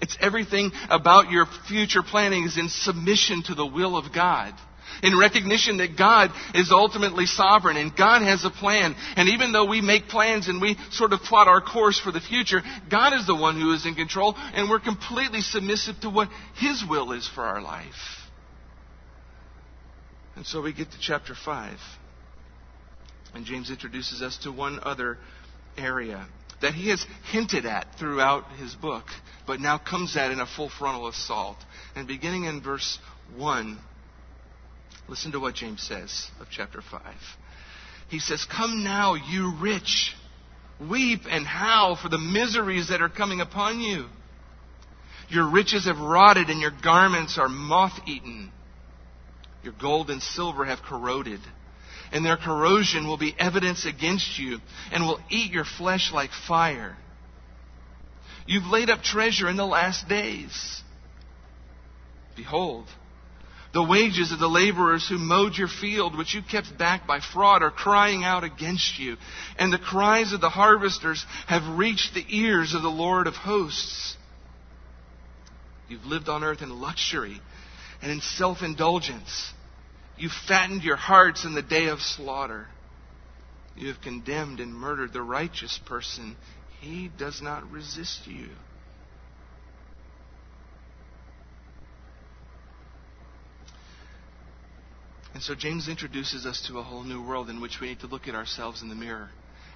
It's 0.00 0.16
everything 0.20 0.72
about 0.90 1.30
your 1.30 1.46
future 1.68 2.02
planning 2.02 2.44
is 2.44 2.58
in 2.58 2.68
submission 2.68 3.42
to 3.44 3.54
the 3.54 3.66
will 3.66 3.96
of 3.96 4.12
God. 4.12 4.54
In 5.02 5.18
recognition 5.18 5.78
that 5.78 5.96
God 5.96 6.30
is 6.54 6.70
ultimately 6.72 7.26
sovereign 7.26 7.76
and 7.76 7.94
God 7.94 8.22
has 8.22 8.44
a 8.44 8.50
plan. 8.50 8.94
And 9.16 9.28
even 9.30 9.52
though 9.52 9.66
we 9.66 9.80
make 9.80 10.08
plans 10.08 10.48
and 10.48 10.60
we 10.60 10.76
sort 10.90 11.12
of 11.12 11.20
plot 11.20 11.48
our 11.48 11.60
course 11.60 11.98
for 11.98 12.12
the 12.12 12.20
future, 12.20 12.62
God 12.90 13.12
is 13.12 13.26
the 13.26 13.34
one 13.34 13.60
who 13.60 13.72
is 13.72 13.86
in 13.86 13.94
control 13.94 14.34
and 14.36 14.68
we're 14.68 14.80
completely 14.80 15.40
submissive 15.40 16.00
to 16.00 16.10
what 16.10 16.28
His 16.56 16.84
will 16.88 17.12
is 17.12 17.28
for 17.28 17.42
our 17.42 17.60
life. 17.60 17.94
And 20.36 20.46
so 20.46 20.62
we 20.62 20.72
get 20.72 20.90
to 20.90 20.98
chapter 21.00 21.34
5. 21.34 21.78
And 23.34 23.44
James 23.44 23.70
introduces 23.70 24.22
us 24.22 24.38
to 24.38 24.52
one 24.52 24.78
other 24.82 25.18
area 25.76 26.26
that 26.62 26.72
he 26.72 26.88
has 26.88 27.04
hinted 27.30 27.66
at 27.66 27.86
throughout 27.98 28.44
his 28.58 28.74
book, 28.74 29.04
but 29.46 29.60
now 29.60 29.76
comes 29.76 30.16
at 30.16 30.30
in 30.30 30.40
a 30.40 30.46
full 30.46 30.70
frontal 30.70 31.08
assault. 31.08 31.58
And 31.94 32.06
beginning 32.06 32.44
in 32.44 32.62
verse 32.62 32.98
1, 33.36 33.78
listen 35.08 35.32
to 35.32 35.40
what 35.40 35.54
James 35.54 35.82
says 35.82 36.30
of 36.40 36.46
chapter 36.50 36.80
5. 36.80 37.02
He 38.08 38.18
says, 38.18 38.44
Come 38.44 38.84
now, 38.84 39.14
you 39.14 39.54
rich, 39.60 40.14
weep 40.80 41.22
and 41.28 41.46
howl 41.46 41.96
for 41.96 42.08
the 42.08 42.18
miseries 42.18 42.88
that 42.88 43.02
are 43.02 43.08
coming 43.08 43.40
upon 43.40 43.80
you. 43.80 44.06
Your 45.28 45.48
riches 45.48 45.86
have 45.86 45.98
rotted, 45.98 46.50
and 46.50 46.60
your 46.60 46.72
garments 46.82 47.38
are 47.38 47.48
moth 47.48 47.98
eaten. 48.06 48.52
Your 49.62 49.74
gold 49.80 50.10
and 50.10 50.22
silver 50.22 50.64
have 50.66 50.82
corroded, 50.82 51.40
and 52.12 52.24
their 52.24 52.36
corrosion 52.36 53.06
will 53.06 53.16
be 53.16 53.34
evidence 53.38 53.86
against 53.86 54.38
you 54.38 54.58
and 54.92 55.04
will 55.04 55.20
eat 55.30 55.50
your 55.50 55.64
flesh 55.64 56.12
like 56.12 56.30
fire. 56.46 56.96
You've 58.46 58.66
laid 58.66 58.90
up 58.90 59.02
treasure 59.02 59.48
in 59.48 59.56
the 59.56 59.64
last 59.64 60.06
days. 60.06 60.82
Behold, 62.36 62.86
the 63.74 63.82
wages 63.82 64.30
of 64.30 64.38
the 64.38 64.48
laborers 64.48 65.06
who 65.08 65.18
mowed 65.18 65.56
your 65.56 65.68
field, 65.68 66.16
which 66.16 66.32
you 66.32 66.42
kept 66.42 66.78
back 66.78 67.08
by 67.08 67.18
fraud, 67.18 67.60
are 67.60 67.72
crying 67.72 68.22
out 68.22 68.44
against 68.44 69.00
you. 69.00 69.16
And 69.58 69.72
the 69.72 69.78
cries 69.78 70.32
of 70.32 70.40
the 70.40 70.48
harvesters 70.48 71.26
have 71.48 71.76
reached 71.76 72.14
the 72.14 72.24
ears 72.28 72.72
of 72.72 72.82
the 72.82 72.88
Lord 72.88 73.26
of 73.26 73.34
hosts. 73.34 74.16
You've 75.88 76.06
lived 76.06 76.28
on 76.28 76.44
earth 76.44 76.62
in 76.62 76.80
luxury 76.80 77.40
and 78.00 78.12
in 78.12 78.20
self 78.20 78.62
indulgence. 78.62 79.52
You 80.16 80.30
fattened 80.46 80.84
your 80.84 80.96
hearts 80.96 81.44
in 81.44 81.54
the 81.54 81.62
day 81.62 81.86
of 81.86 82.00
slaughter. 82.00 82.68
You 83.76 83.88
have 83.88 84.00
condemned 84.00 84.60
and 84.60 84.72
murdered 84.72 85.12
the 85.12 85.22
righteous 85.22 85.80
person. 85.84 86.36
He 86.80 87.10
does 87.18 87.42
not 87.42 87.68
resist 87.72 88.28
you. 88.28 88.50
And 95.34 95.42
so 95.42 95.54
James 95.54 95.88
introduces 95.88 96.46
us 96.46 96.62
to 96.68 96.78
a 96.78 96.82
whole 96.82 97.02
new 97.02 97.20
world 97.20 97.50
in 97.50 97.60
which 97.60 97.80
we 97.80 97.88
need 97.88 98.00
to 98.00 98.06
look 98.06 98.28
at 98.28 98.36
ourselves 98.36 98.82
in 98.82 98.88
the 98.88 98.94
mirror 98.94 99.30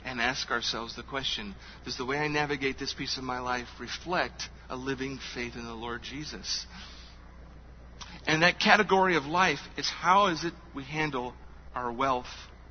and 0.05 0.21
ask 0.21 0.51
ourselves 0.51 0.95
the 0.95 1.03
question 1.03 1.55
Does 1.85 1.97
the 1.97 2.05
way 2.05 2.19
I 2.19 2.29
navigate 2.29 2.79
this 2.79 2.95
piece 2.95 3.19
of 3.19 3.25
my 3.25 3.41
life 3.41 3.69
reflect 3.81 4.49
a 4.71 4.77
living 4.77 5.19
faith 5.35 5.57
in 5.57 5.65
the 5.65 5.75
Lord 5.75 6.03
Jesus? 6.03 6.65
And 8.27 8.43
that 8.43 8.61
category 8.61 9.17
of 9.17 9.25
life 9.25 9.61
is 9.77 9.89
how 9.89 10.29
is 10.29 10.45
it 10.45 10.55
we 10.75 10.85
handle 10.85 11.35
our 11.75 11.91
wealth 11.93 12.27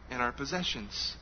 and 0.10 0.22
our 0.22 0.32
possessions. 0.32 1.16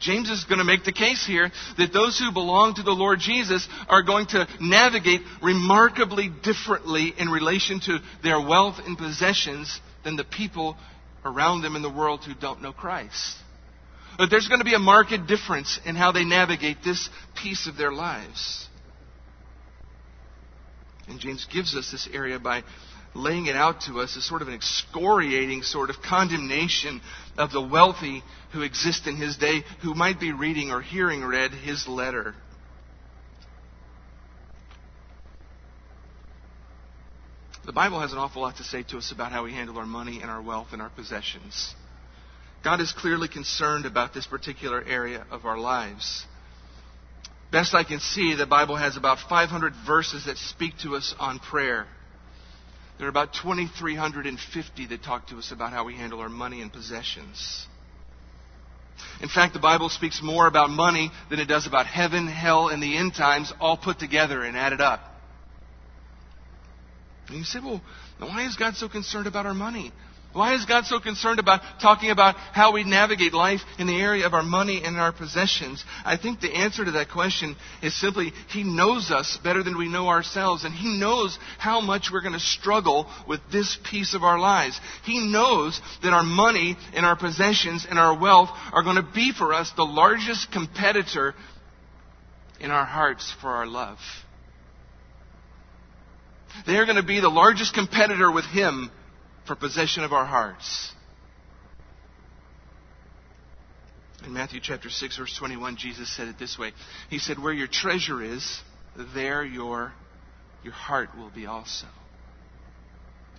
James 0.00 0.28
is 0.28 0.44
going 0.44 0.58
to 0.58 0.64
make 0.64 0.84
the 0.84 0.92
case 0.92 1.24
here 1.26 1.50
that 1.78 1.92
those 1.92 2.18
who 2.18 2.32
belong 2.32 2.74
to 2.74 2.82
the 2.82 2.90
Lord 2.90 3.20
Jesus 3.20 3.66
are 3.88 4.02
going 4.02 4.26
to 4.28 4.46
navigate 4.60 5.22
remarkably 5.42 6.28
differently 6.28 7.14
in 7.16 7.28
relation 7.28 7.80
to 7.80 7.98
their 8.22 8.40
wealth 8.40 8.76
and 8.84 8.98
possessions 8.98 9.80
than 10.04 10.16
the 10.16 10.24
people 10.24 10.76
around 11.24 11.62
them 11.62 11.76
in 11.76 11.82
the 11.82 11.90
world 11.90 12.24
who 12.24 12.34
don't 12.34 12.60
know 12.60 12.72
Christ. 12.72 13.36
But 14.18 14.30
there's 14.30 14.48
going 14.48 14.60
to 14.60 14.64
be 14.64 14.74
a 14.74 14.78
marked 14.78 15.26
difference 15.26 15.80
in 15.84 15.96
how 15.96 16.12
they 16.12 16.24
navigate 16.24 16.78
this 16.84 17.08
piece 17.42 17.66
of 17.66 17.76
their 17.76 17.92
lives. 17.92 18.68
And 21.08 21.20
James 21.20 21.46
gives 21.52 21.74
us 21.74 21.90
this 21.90 22.08
area 22.12 22.38
by 22.38 22.62
laying 23.14 23.46
it 23.46 23.56
out 23.56 23.82
to 23.82 24.00
us 24.00 24.16
as 24.16 24.24
sort 24.24 24.42
of 24.42 24.48
an 24.48 24.54
excoriating 24.54 25.62
sort 25.62 25.90
of 25.90 25.96
condemnation 26.02 27.00
of 27.38 27.52
the 27.52 27.60
wealthy 27.60 28.22
who 28.52 28.62
exist 28.62 29.06
in 29.06 29.16
his 29.16 29.36
day 29.36 29.62
who 29.82 29.94
might 29.94 30.20
be 30.20 30.32
reading 30.32 30.70
or 30.70 30.80
hearing 30.80 31.24
read 31.24 31.52
his 31.52 31.86
letter. 31.86 32.34
The 37.64 37.72
Bible 37.72 38.00
has 38.00 38.12
an 38.12 38.18
awful 38.18 38.42
lot 38.42 38.56
to 38.58 38.64
say 38.64 38.82
to 38.84 38.98
us 38.98 39.10
about 39.10 39.32
how 39.32 39.44
we 39.44 39.52
handle 39.52 39.78
our 39.78 39.86
money 39.86 40.20
and 40.20 40.30
our 40.30 40.42
wealth 40.42 40.68
and 40.72 40.82
our 40.82 40.90
possessions. 40.90 41.74
God 42.62 42.80
is 42.80 42.92
clearly 42.92 43.28
concerned 43.28 43.86
about 43.86 44.12
this 44.12 44.26
particular 44.26 44.82
area 44.82 45.26
of 45.30 45.44
our 45.44 45.58
lives. 45.58 46.24
Best 47.50 47.74
I 47.74 47.84
can 47.84 48.00
see, 48.00 48.34
the 48.34 48.46
Bible 48.46 48.76
has 48.76 48.96
about 48.96 49.18
500 49.28 49.74
verses 49.86 50.26
that 50.26 50.36
speak 50.36 50.78
to 50.82 50.96
us 50.96 51.14
on 51.18 51.38
prayer. 51.38 51.86
There 52.98 53.06
are 53.06 53.10
about 53.10 53.34
2,350 53.34 54.86
that 54.86 55.02
talk 55.02 55.28
to 55.28 55.38
us 55.38 55.50
about 55.50 55.72
how 55.72 55.84
we 55.84 55.94
handle 55.94 56.20
our 56.20 56.28
money 56.28 56.62
and 56.62 56.72
possessions. 56.72 57.66
In 59.20 59.28
fact, 59.28 59.52
the 59.52 59.60
Bible 59.60 59.88
speaks 59.88 60.20
more 60.22 60.46
about 60.46 60.70
money 60.70 61.10
than 61.28 61.40
it 61.40 61.46
does 61.46 61.66
about 61.66 61.86
heaven, 61.86 62.28
hell, 62.28 62.68
and 62.68 62.82
the 62.82 62.96
end 62.96 63.14
times 63.14 63.52
all 63.60 63.76
put 63.76 63.98
together 63.98 64.42
and 64.42 64.56
added 64.56 64.80
up. 64.80 65.00
And 67.28 67.38
you 67.38 67.44
say, 67.44 67.58
well, 67.60 67.82
why 68.18 68.46
is 68.46 68.56
God 68.56 68.76
so 68.76 68.88
concerned 68.88 69.26
about 69.26 69.46
our 69.46 69.54
money? 69.54 69.92
Why 70.34 70.54
is 70.54 70.64
God 70.64 70.84
so 70.84 70.98
concerned 70.98 71.38
about 71.38 71.60
talking 71.80 72.10
about 72.10 72.34
how 72.34 72.72
we 72.72 72.82
navigate 72.82 73.32
life 73.32 73.60
in 73.78 73.86
the 73.86 74.00
area 74.00 74.26
of 74.26 74.34
our 74.34 74.42
money 74.42 74.82
and 74.84 74.96
our 74.96 75.12
possessions? 75.12 75.84
I 76.04 76.16
think 76.16 76.40
the 76.40 76.52
answer 76.52 76.84
to 76.84 76.90
that 76.92 77.08
question 77.08 77.54
is 77.82 77.98
simply 77.98 78.32
He 78.48 78.64
knows 78.64 79.12
us 79.12 79.38
better 79.44 79.62
than 79.62 79.78
we 79.78 79.88
know 79.88 80.08
ourselves, 80.08 80.64
and 80.64 80.74
He 80.74 80.98
knows 80.98 81.38
how 81.58 81.80
much 81.80 82.10
we're 82.12 82.20
going 82.20 82.32
to 82.32 82.40
struggle 82.40 83.08
with 83.28 83.40
this 83.52 83.78
piece 83.88 84.12
of 84.12 84.24
our 84.24 84.40
lives. 84.40 84.80
He 85.04 85.20
knows 85.20 85.80
that 86.02 86.12
our 86.12 86.24
money 86.24 86.76
and 86.94 87.06
our 87.06 87.16
possessions 87.16 87.86
and 87.88 87.96
our 87.96 88.18
wealth 88.18 88.50
are 88.72 88.82
going 88.82 88.96
to 88.96 89.08
be 89.14 89.32
for 89.32 89.54
us 89.54 89.70
the 89.76 89.84
largest 89.84 90.50
competitor 90.50 91.36
in 92.58 92.72
our 92.72 92.84
hearts 92.84 93.32
for 93.40 93.50
our 93.50 93.66
love. 93.66 93.98
They 96.66 96.76
are 96.76 96.86
going 96.86 96.96
to 96.96 97.04
be 97.04 97.20
the 97.20 97.28
largest 97.28 97.72
competitor 97.72 98.32
with 98.32 98.46
Him 98.46 98.90
for 99.46 99.54
possession 99.54 100.04
of 100.04 100.12
our 100.12 100.24
hearts. 100.24 100.92
In 104.24 104.32
Matthew 104.32 104.60
chapter 104.62 104.88
6 104.88 105.18
verse 105.18 105.36
21, 105.38 105.76
Jesus 105.76 106.14
said 106.14 106.28
it 106.28 106.38
this 106.38 106.58
way. 106.58 106.72
He 107.10 107.18
said, 107.18 107.38
where 107.38 107.52
your 107.52 107.66
treasure 107.66 108.22
is, 108.22 108.60
there 109.14 109.44
your, 109.44 109.92
your 110.62 110.72
heart 110.72 111.10
will 111.16 111.30
be 111.30 111.46
also. 111.46 111.86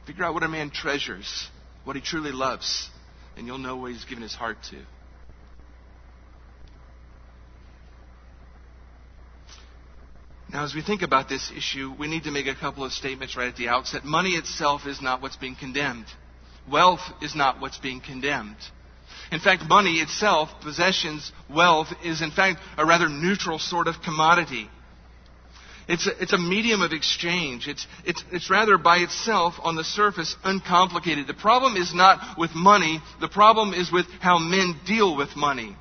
Figure 0.06 0.24
out 0.24 0.36
what 0.36 0.44
a 0.44 0.48
man 0.48 0.70
treasures, 0.70 1.50
what 1.84 1.96
he 1.96 2.02
truly 2.02 2.32
loves, 2.32 2.90
and 3.36 3.48
you'll 3.48 3.58
know 3.58 3.78
what 3.78 3.92
he's 3.92 4.06
given 4.06 4.22
his 4.22 4.36
heart 4.36 4.58
to. 4.70 4.78
Now, 10.52 10.64
as 10.64 10.76
we 10.76 10.82
think 10.82 11.02
about 11.02 11.28
this 11.28 11.52
issue, 11.56 11.94
we 11.98 12.08
need 12.08 12.24
to 12.24 12.32
make 12.32 12.48
a 12.48 12.56
couple 12.56 12.84
of 12.84 12.92
statements 12.92 13.36
right 13.36 13.48
at 13.48 13.56
the 13.56 13.68
outset. 13.68 14.06
Money 14.06 14.32
itself 14.32 14.86
is 14.86 15.02
not 15.02 15.22
what's 15.22 15.36
being 15.36 15.56
condemned. 15.56 16.06
Wealth 16.72 17.02
is 17.22 17.36
not 17.36 17.60
what's 17.60 17.78
being 17.78 18.00
condemned. 18.00 18.58
In 19.32 19.40
fact, 19.40 19.64
money 19.68 19.96
itself, 19.96 20.50
possessions, 20.62 21.32
wealth, 21.50 21.88
is 22.04 22.22
in 22.22 22.32
fact 22.32 22.60
a 22.78 22.86
rather 22.86 23.10
neutral 23.10 23.60
sort 23.60 23.88
of 23.88 24.02
commodity. 24.04 24.70
It's 25.88 26.08
a, 26.08 26.22
it's 26.22 26.34
a 26.34 26.38
medium 26.38 26.82
of 26.82 26.92
exchange. 26.92 27.68
It's, 27.68 27.86
it's, 28.06 28.24
it's 28.32 28.50
rather 28.50 28.78
by 28.78 28.98
itself, 28.98 29.56
on 29.62 29.76
the 29.76 29.84
surface, 29.84 30.36
uncomplicated. 30.44 31.28
The 31.28 31.36
problem 31.36 31.76
is 31.76 31.94
not 31.94 32.38
with 32.38 32.56
money, 32.56 33.00
the 33.20 33.28
problem 33.28 33.74
is 33.74 33.92
with 33.92 34.08
how 34.20 34.40
men 34.40 34.80
deal 34.86 35.16
with 35.16 35.36
money. 35.36 35.76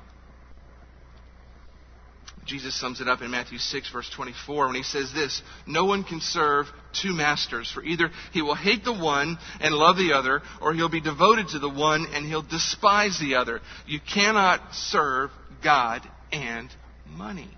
Jesus 2.45 2.79
sums 2.79 3.01
it 3.01 3.07
up 3.07 3.21
in 3.21 3.31
Matthew 3.31 3.57
6, 3.57 3.91
verse 3.91 4.09
24, 4.15 4.67
when 4.67 4.75
he 4.75 4.83
says 4.83 5.11
this 5.13 5.41
No 5.65 5.85
one 5.85 6.03
can 6.03 6.21
serve 6.21 6.67
two 6.93 7.13
masters, 7.13 7.71
for 7.71 7.83
either 7.83 8.11
he 8.33 8.41
will 8.41 8.55
hate 8.55 8.83
the 8.83 8.93
one 8.93 9.37
and 9.59 9.73
love 9.73 9.97
the 9.97 10.13
other, 10.13 10.41
or 10.61 10.73
he'll 10.73 10.89
be 10.89 11.01
devoted 11.01 11.47
to 11.49 11.59
the 11.59 11.69
one 11.69 12.05
and 12.13 12.25
he'll 12.25 12.43
despise 12.43 13.19
the 13.19 13.35
other. 13.35 13.61
You 13.87 13.99
cannot 13.99 14.73
serve 14.73 15.31
God 15.63 16.07
and 16.31 16.69
money. 17.07 17.49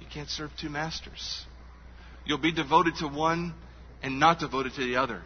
You 0.00 0.06
can't 0.12 0.30
serve 0.30 0.50
two 0.60 0.68
masters. 0.68 1.44
You'll 2.24 2.38
be 2.38 2.52
devoted 2.52 2.94
to 2.96 3.08
one 3.08 3.54
and 4.02 4.20
not 4.20 4.38
devoted 4.38 4.74
to 4.74 4.84
the 4.84 4.96
other. 4.96 5.22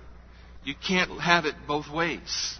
You 0.65 0.75
can't 0.75 1.21
have 1.21 1.45
it 1.45 1.55
both 1.69 1.91
ways. 1.91 2.59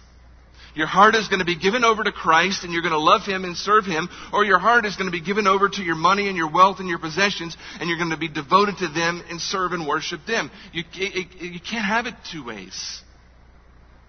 Your 0.75 0.87
heart 0.87 1.15
is 1.15 1.29
going 1.29 1.39
to 1.39 1.45
be 1.45 1.57
given 1.57 1.85
over 1.85 2.03
to 2.03 2.11
Christ 2.11 2.63
and 2.63 2.73
you're 2.73 2.81
going 2.81 2.91
to 2.91 2.99
love 2.99 3.21
Him 3.25 3.45
and 3.45 3.55
serve 3.55 3.85
Him, 3.85 4.09
or 4.33 4.43
your 4.43 4.59
heart 4.59 4.85
is 4.85 4.97
going 4.97 5.07
to 5.07 5.11
be 5.11 5.21
given 5.21 5.47
over 5.47 5.69
to 5.69 5.81
your 5.81 5.95
money 5.95 6.27
and 6.27 6.35
your 6.35 6.51
wealth 6.51 6.79
and 6.79 6.89
your 6.89 6.99
possessions 6.99 7.55
and 7.79 7.89
you're 7.89 7.97
going 7.97 8.11
to 8.11 8.17
be 8.17 8.27
devoted 8.27 8.77
to 8.79 8.87
them 8.89 9.23
and 9.29 9.39
serve 9.39 9.71
and 9.71 9.87
worship 9.87 10.25
them. 10.27 10.51
You, 10.73 10.83
you 10.93 11.59
can't 11.61 11.85
have 11.85 12.07
it 12.07 12.13
two 12.31 12.45
ways. 12.45 13.01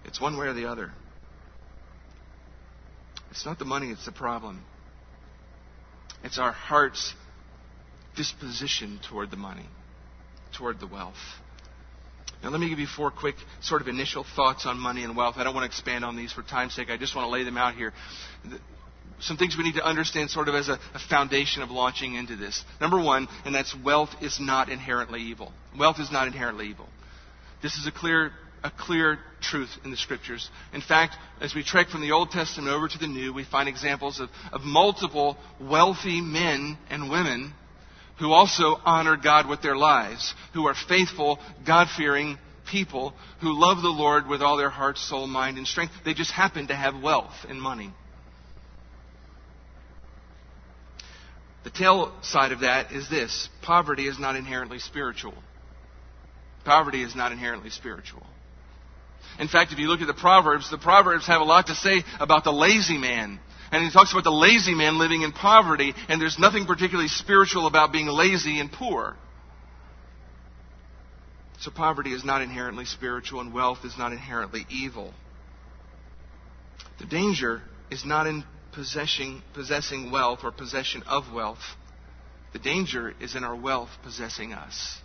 It's 0.05 0.19
one 0.19 0.37
way 0.37 0.47
or 0.47 0.53
the 0.53 0.69
other. 0.69 0.91
It's 3.31 3.45
not 3.45 3.59
the 3.59 3.65
money 3.65 3.89
that's 3.89 4.05
the 4.05 4.11
problem. 4.11 4.61
It's 6.23 6.39
our 6.39 6.51
heart's 6.51 7.13
disposition 8.15 8.99
toward 9.09 9.31
the 9.31 9.37
money, 9.37 9.65
toward 10.57 10.79
the 10.79 10.87
wealth. 10.87 11.15
Now, 12.43 12.49
let 12.49 12.59
me 12.59 12.69
give 12.69 12.79
you 12.79 12.87
four 12.87 13.11
quick 13.11 13.35
sort 13.61 13.81
of 13.81 13.87
initial 13.87 14.25
thoughts 14.35 14.65
on 14.65 14.79
money 14.79 15.03
and 15.03 15.15
wealth. 15.15 15.35
I 15.37 15.43
don't 15.43 15.55
want 15.55 15.63
to 15.63 15.75
expand 15.75 16.05
on 16.05 16.15
these 16.15 16.31
for 16.31 16.43
time's 16.43 16.73
sake. 16.75 16.89
I 16.89 16.97
just 16.97 17.15
want 17.15 17.25
to 17.25 17.31
lay 17.31 17.43
them 17.43 17.57
out 17.57 17.75
here. 17.75 17.93
Some 19.19 19.37
things 19.37 19.55
we 19.57 19.63
need 19.63 19.75
to 19.75 19.85
understand 19.85 20.29
sort 20.29 20.47
of 20.47 20.53
as 20.53 20.69
a, 20.69 20.79
a 20.93 20.99
foundation 21.09 21.63
of 21.63 21.71
launching 21.71 22.13
into 22.13 22.35
this. 22.35 22.63
Number 22.79 23.01
one, 23.01 23.27
and 23.45 23.55
that's 23.55 23.75
wealth 23.83 24.09
is 24.21 24.39
not 24.39 24.69
inherently 24.69 25.21
evil. 25.21 25.51
Wealth 25.77 25.99
is 25.99 26.11
not 26.11 26.27
inherently 26.27 26.67
evil. 26.67 26.87
This 27.63 27.75
is 27.77 27.87
a 27.87 27.91
clear 27.91 28.31
a 28.63 28.71
clear 28.71 29.19
truth 29.39 29.69
in 29.83 29.91
the 29.91 29.97
scriptures. 29.97 30.49
In 30.73 30.81
fact, 30.81 31.15
as 31.39 31.53
we 31.53 31.63
trek 31.63 31.89
from 31.89 32.01
the 32.01 32.11
Old 32.11 32.31
Testament 32.31 32.73
over 32.73 32.87
to 32.87 32.97
the 32.97 33.07
New, 33.07 33.31
we 33.31 33.43
find 33.43 33.69
examples 33.69 34.19
of, 34.19 34.29
of 34.51 34.61
multiple 34.61 35.37
wealthy 35.59 36.21
men 36.21 36.77
and 36.89 37.09
women 37.09 37.53
who 38.19 38.31
also 38.31 38.77
honor 38.85 39.17
God 39.17 39.47
with 39.47 39.61
their 39.61 39.75
lives, 39.75 40.33
who 40.53 40.67
are 40.67 40.75
faithful, 40.87 41.39
God 41.65 41.87
fearing 41.95 42.37
people 42.69 43.13
who 43.41 43.59
love 43.59 43.81
the 43.81 43.89
Lord 43.89 44.27
with 44.27 44.41
all 44.41 44.57
their 44.57 44.69
heart, 44.69 44.97
soul, 44.97 45.27
mind, 45.27 45.57
and 45.57 45.67
strength. 45.67 45.93
They 46.03 46.13
just 46.13 46.31
happen 46.31 46.67
to 46.67 46.75
have 46.75 47.01
wealth 47.01 47.33
and 47.47 47.61
money. 47.61 47.91
The 51.63 51.69
tail 51.69 52.13
side 52.21 52.51
of 52.51 52.61
that 52.61 52.91
is 52.91 53.09
this 53.09 53.49
poverty 53.61 54.07
is 54.07 54.19
not 54.19 54.35
inherently 54.35 54.79
spiritual. 54.79 55.33
Poverty 56.63 57.03
is 57.03 57.15
not 57.15 57.31
inherently 57.31 57.69
spiritual. 57.69 58.25
In 59.39 59.47
fact, 59.47 59.73
if 59.73 59.79
you 59.79 59.87
look 59.87 60.01
at 60.01 60.07
the 60.07 60.13
Proverbs, 60.13 60.71
the 60.71 60.77
Proverbs 60.77 61.27
have 61.27 61.41
a 61.41 61.43
lot 61.43 61.67
to 61.67 61.75
say 61.75 62.03
about 62.19 62.43
the 62.43 62.53
lazy 62.53 62.97
man 62.97 63.39
and 63.71 63.83
he 63.83 63.91
talks 63.91 64.11
about 64.11 64.23
the 64.23 64.31
lazy 64.31 64.73
man 64.73 64.97
living 64.97 65.21
in 65.21 65.31
poverty, 65.31 65.93
and 66.09 66.21
there's 66.21 66.39
nothing 66.39 66.65
particularly 66.65 67.09
spiritual 67.09 67.67
about 67.67 67.91
being 67.91 68.07
lazy 68.07 68.59
and 68.59 68.71
poor. 68.71 69.15
So 71.59 71.71
poverty 71.71 72.13
is 72.13 72.23
not 72.23 72.41
inherently 72.41 72.85
spiritual, 72.85 73.41
and 73.41 73.53
wealth 73.53 73.79
is 73.83 73.97
not 73.97 74.11
inherently 74.11 74.65
evil. 74.69 75.13
The 76.99 77.05
danger 77.05 77.61
is 77.91 78.05
not 78.05 78.27
in 78.27 78.43
possessing, 78.73 79.41
possessing 79.53 80.11
wealth 80.11 80.39
or 80.43 80.51
possession 80.51 81.03
of 81.03 81.33
wealth. 81.33 81.57
The 82.53 82.59
danger 82.59 83.13
is 83.19 83.35
in 83.35 83.43
our 83.43 83.55
wealth 83.55 83.89
possessing 84.03 84.53
us. 84.53 84.97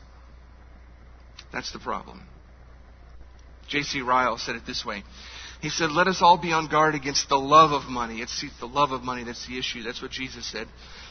That's 1.53 1.73
the 1.73 1.79
problem. 1.79 2.23
J.C. 3.69 4.03
Ryle 4.03 4.39
said 4.39 4.57
it 4.57 4.67
this 4.67 4.85
way 4.85 5.03
he 5.63 5.71
said, 5.71 5.93
Let 5.93 6.09
us 6.09 6.21
all 6.21 6.37
be 6.37 6.53
on 6.53 6.67
guard 6.67 6.97
against 6.97 7.29
the 7.29 7.39
love 7.39 7.71
of 7.71 7.89
money. 7.89 8.21
It's 8.21 8.45
the 8.59 8.67
love 8.67 8.91
of 8.91 9.05
money 9.05 9.23
that's 9.23 9.47
the 9.47 9.59
issue. 9.59 9.85
That's 9.85 10.03
what 10.03 10.11
Jesus 10.11 10.45
said. 10.51 10.67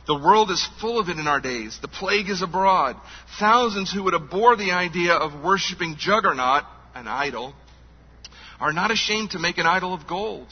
The 0.08 0.20
world 0.20 0.52
is 0.52 0.68
full 0.82 1.00
of 1.00 1.08
it 1.08 1.18
in 1.18 1.26
our 1.26 1.40
days. 1.40 1.80
The 1.82 1.88
plague 1.88 2.30
is 2.30 2.42
abroad. 2.42 2.98
Thousands 3.40 3.94
who 3.94 4.04
would 4.04 4.14
abhor 4.14 4.58
the 4.58 4.72
idea 4.72 5.14
of 5.14 5.42
worshiping 5.42 5.96
Juggernaut, 5.98 6.64
an 6.94 7.08
idol, 7.08 7.54
are 8.60 8.74
not 8.74 8.92
ashamed 8.92 9.32
to 9.32 9.40
make 9.40 9.58
an 9.58 9.66
idol 9.66 9.94
of 9.94 10.06
gold. 10.06 10.50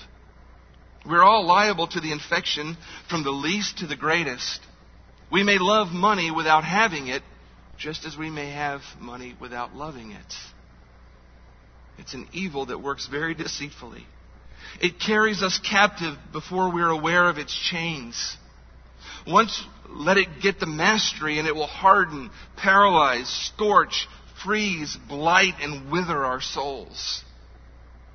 We're 1.05 1.23
all 1.23 1.45
liable 1.45 1.87
to 1.87 1.99
the 1.99 2.13
infection 2.13 2.77
from 3.09 3.25
the 3.25 3.31
least 3.31 3.79
to 3.79 3.87
the 3.87 3.97
greatest. 3.97 4.61
We 5.29 5.43
may 5.43 5.57
love 5.59 5.89
money 5.89 6.31
without 6.31 6.63
having 6.63 7.07
it, 7.07 7.21
just 7.77 8.05
as 8.05 8.17
we 8.17 8.29
may 8.29 8.51
have 8.51 8.79
money 8.97 9.35
without 9.41 9.75
loving 9.75 10.11
it. 10.11 10.33
It's 11.99 12.13
an 12.13 12.27
evil 12.31 12.67
that 12.67 12.79
works 12.81 13.07
very 13.07 13.35
deceitfully. 13.35 14.05
It 14.81 14.99
carries 14.99 15.43
us 15.43 15.59
captive 15.59 16.15
before 16.31 16.71
we're 16.71 16.89
aware 16.89 17.27
of 17.27 17.37
its 17.37 17.53
chains. 17.53 18.37
Once 19.27 19.63
let 19.89 20.17
it 20.17 20.27
get 20.41 20.59
the 20.59 20.65
mastery 20.65 21.39
and 21.39 21.47
it 21.47 21.55
will 21.55 21.67
harden, 21.67 22.29
paralyze, 22.55 23.27
scorch, 23.27 24.07
freeze, 24.43 24.97
blight, 25.09 25.55
and 25.59 25.91
wither 25.91 26.23
our 26.25 26.39
souls. 26.39 27.23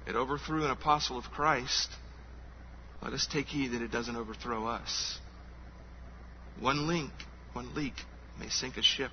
It 0.06 0.16
overthrew 0.16 0.64
an 0.64 0.70
apostle 0.70 1.18
of 1.18 1.24
Christ. 1.24 1.90
Let 3.02 3.12
us 3.12 3.26
take 3.30 3.46
heed 3.46 3.72
that 3.72 3.82
it 3.82 3.90
doesn't 3.90 4.16
overthrow 4.16 4.66
us. 4.66 5.18
One 6.58 6.86
link, 6.86 7.10
one 7.52 7.74
leak 7.74 7.94
may 8.40 8.48
sink 8.48 8.78
a 8.78 8.82
ship. 8.82 9.10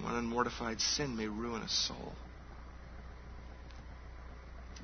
One 0.00 0.16
unmortified 0.16 0.80
sin 0.80 1.16
may 1.16 1.28
ruin 1.28 1.62
a 1.62 1.68
soul 1.68 2.12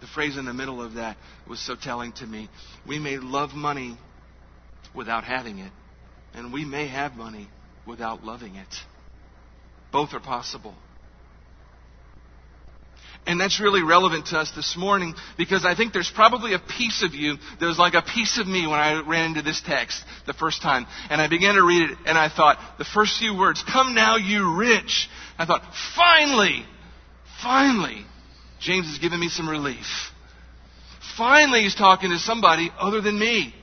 the 0.00 0.06
phrase 0.06 0.36
in 0.36 0.44
the 0.44 0.54
middle 0.54 0.82
of 0.82 0.94
that 0.94 1.16
was 1.48 1.60
so 1.60 1.74
telling 1.74 2.12
to 2.12 2.26
me. 2.26 2.48
We 2.86 2.98
may 2.98 3.18
love 3.18 3.50
money 3.54 3.98
without 4.94 5.24
having 5.24 5.58
it, 5.58 5.72
and 6.34 6.52
we 6.52 6.64
may 6.64 6.88
have 6.88 7.14
money 7.14 7.48
without 7.86 8.24
loving 8.24 8.56
it. 8.56 8.74
Both 9.92 10.12
are 10.12 10.20
possible. 10.20 10.74
And 13.26 13.38
that's 13.38 13.60
really 13.60 13.82
relevant 13.82 14.26
to 14.26 14.38
us 14.38 14.50
this 14.56 14.74
morning 14.76 15.14
because 15.36 15.64
I 15.66 15.74
think 15.74 15.92
there's 15.92 16.10
probably 16.10 16.54
a 16.54 16.58
piece 16.58 17.02
of 17.02 17.14
you 17.14 17.36
that 17.60 17.66
was 17.66 17.78
like 17.78 17.92
a 17.92 18.00
piece 18.00 18.38
of 18.38 18.46
me 18.46 18.66
when 18.66 18.78
I 18.78 19.02
ran 19.06 19.26
into 19.26 19.42
this 19.42 19.60
text 19.60 20.02
the 20.26 20.32
first 20.32 20.62
time. 20.62 20.86
And 21.10 21.20
I 21.20 21.28
began 21.28 21.54
to 21.54 21.62
read 21.62 21.90
it 21.90 21.98
and 22.06 22.16
I 22.16 22.30
thought, 22.30 22.58
the 22.78 22.86
first 22.86 23.18
few 23.18 23.36
words, 23.36 23.62
come 23.70 23.94
now 23.94 24.16
you 24.16 24.56
rich. 24.56 25.10
I 25.36 25.44
thought, 25.44 25.62
finally, 25.94 26.64
finally, 27.42 28.06
James 28.60 28.86
has 28.88 28.98
given 28.98 29.20
me 29.20 29.28
some 29.28 29.48
relief. 29.48 29.86
Finally, 31.16 31.62
he's 31.62 31.74
talking 31.74 32.10
to 32.10 32.18
somebody 32.18 32.70
other 32.78 33.00
than 33.00 33.18
me. 33.18 33.54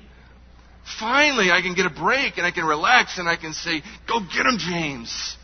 Finally, 0.99 1.51
I 1.51 1.62
can 1.62 1.73
get 1.73 1.86
a 1.86 1.89
break 1.89 2.38
and 2.38 2.45
I 2.45 2.51
can 2.51 2.65
relax 2.65 3.17
and 3.17 3.27
I 3.27 3.36
can 3.36 3.53
say, 3.53 3.81
Go 4.08 4.19
get 4.19 4.45
him, 4.45 4.58
James. 4.58 5.38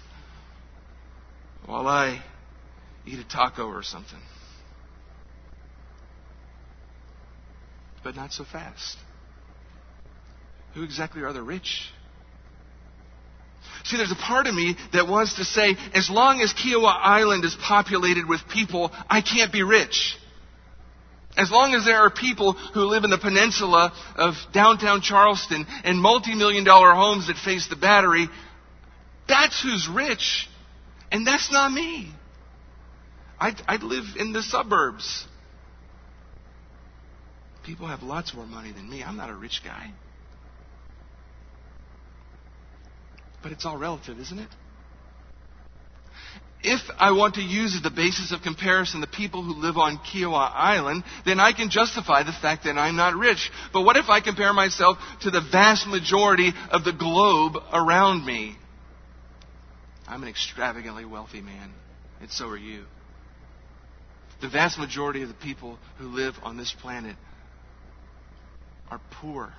While 1.65 1.87
I 1.87 2.21
eat 3.05 3.19
a 3.19 3.27
taco 3.27 3.65
or 3.65 3.83
something. 3.83 4.19
But 8.03 8.15
not 8.15 8.31
so 8.31 8.43
fast. 8.43 8.97
Who 10.73 10.83
exactly 10.83 11.21
are 11.23 11.33
the 11.33 11.41
rich? 11.41 11.89
See, 13.83 13.97
there's 13.97 14.11
a 14.11 14.15
part 14.15 14.47
of 14.47 14.53
me 14.53 14.75
that 14.93 15.07
wants 15.07 15.35
to 15.35 15.45
say, 15.45 15.75
as 15.93 16.09
long 16.09 16.41
as 16.41 16.53
Kiawah 16.53 16.97
Island 17.01 17.45
is 17.45 17.55
populated 17.55 18.27
with 18.27 18.47
people, 18.47 18.91
I 19.09 19.21
can't 19.21 19.51
be 19.51 19.63
rich. 19.63 20.17
As 21.37 21.49
long 21.49 21.73
as 21.73 21.85
there 21.85 21.99
are 21.99 22.09
people 22.09 22.53
who 22.53 22.81
live 22.81 23.03
in 23.03 23.09
the 23.09 23.17
peninsula 23.17 23.93
of 24.15 24.35
downtown 24.53 25.01
Charleston 25.01 25.65
and 25.83 25.97
multi-million 25.97 26.63
dollar 26.63 26.93
homes 26.93 27.27
that 27.27 27.37
face 27.37 27.67
the 27.67 27.75
battery, 27.75 28.27
that's 29.27 29.61
who's 29.63 29.87
rich. 29.87 30.47
And 31.11 31.25
that's 31.25 31.51
not 31.51 31.71
me. 31.71 32.11
I'd, 33.39 33.61
I'd 33.67 33.83
live 33.83 34.03
in 34.17 34.33
the 34.33 34.43
suburbs. 34.43 35.25
People 37.65 37.87
have 37.87 38.03
lots 38.03 38.33
more 38.33 38.45
money 38.45 38.71
than 38.71 38.89
me. 38.89 39.03
I'm 39.03 39.17
not 39.17 39.29
a 39.29 39.35
rich 39.35 39.61
guy. 39.63 39.91
But 43.41 43.51
it's 43.51 43.65
all 43.65 43.77
relative, 43.77 44.19
isn't 44.19 44.39
it? 44.39 44.49
If 46.63 46.81
I 46.99 47.11
want 47.11 47.35
to 47.35 47.41
use 47.41 47.75
as 47.75 47.81
the 47.81 47.89
basis 47.89 48.31
of 48.31 48.43
comparison 48.43 49.01
the 49.01 49.07
people 49.07 49.41
who 49.43 49.53
live 49.53 49.77
on 49.77 49.97
Kiawah 49.97 50.51
Island, 50.53 51.03
then 51.25 51.39
I 51.39 51.53
can 51.53 51.71
justify 51.71 52.21
the 52.21 52.33
fact 52.39 52.65
that 52.65 52.77
I'm 52.77 52.95
not 52.95 53.15
rich. 53.15 53.49
But 53.73 53.81
what 53.81 53.97
if 53.97 54.09
I 54.09 54.21
compare 54.21 54.53
myself 54.53 54.97
to 55.21 55.31
the 55.31 55.41
vast 55.51 55.87
majority 55.87 56.53
of 56.69 56.83
the 56.83 56.93
globe 56.93 57.55
around 57.73 58.23
me? 58.23 58.55
I'm 60.07 60.21
an 60.21 60.29
extravagantly 60.29 61.05
wealthy 61.05 61.41
man, 61.41 61.71
and 62.19 62.29
so 62.29 62.47
are 62.49 62.57
you. 62.57 62.83
The 64.41 64.49
vast 64.49 64.77
majority 64.77 65.23
of 65.23 65.29
the 65.29 65.35
people 65.35 65.79
who 65.97 66.09
live 66.09 66.35
on 66.43 66.57
this 66.57 66.75
planet 66.79 67.15
are 68.91 69.01
poor, 69.19 69.51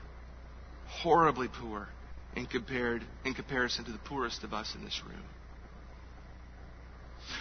horribly 0.86 1.48
poor 1.48 1.88
in, 2.36 2.46
compared, 2.46 3.04
in 3.24 3.34
comparison 3.34 3.84
to 3.84 3.92
the 3.92 3.98
poorest 3.98 4.44
of 4.44 4.52
us 4.52 4.74
in 4.74 4.84
this 4.84 5.00
room. 5.06 5.22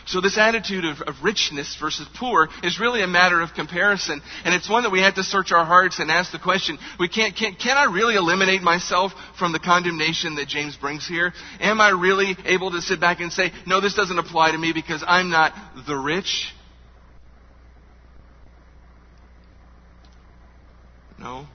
So 0.06 0.22
this 0.22 0.38
attitude 0.38 0.86
of, 0.86 1.02
of, 1.02 1.16
richness 1.24 1.76
versus 1.80 2.08
poor 2.16 2.50
is 2.64 2.80
really 2.80 3.02
a 3.02 3.08
matter 3.08 3.42
of 3.42 3.54
comparison. 3.54 4.22
And 4.46 4.54
it's 4.54 4.70
one 4.70 4.84
that 4.84 4.92
we 4.92 5.02
have 5.02 5.16
to 5.16 5.24
search 5.24 5.52
our 5.52 5.66
hearts 5.66 6.00
and 6.00 6.10
ask 6.10 6.32
the 6.32 6.40
question, 6.40 6.78
we 7.00 7.08
can't, 7.08 7.36
can, 7.36 7.56
can 7.56 7.78
I 7.78 7.92
really 7.92 8.16
eliminate 8.16 8.62
myself 8.62 9.12
from 9.38 9.54
the 9.54 9.60
condemnation 9.60 10.36
that 10.36 10.48
James 10.48 10.76
brings 10.76 11.08
here? 11.08 11.34
Am 11.60 11.82
I 11.82 11.90
really 11.90 12.36
able 12.46 12.72
to 12.72 12.82
sit 12.82 13.00
back 13.00 13.20
and 13.20 13.32
say, 13.32 13.52
no, 13.66 13.82
this 13.82 13.94
doesn't 13.94 14.18
apply 14.18 14.52
to 14.52 14.58
me 14.58 14.72
because 14.74 15.04
I'm 15.06 15.30
not 15.30 15.54
the 15.88 15.96
rich? 15.96 16.54
No. 21.20 21.48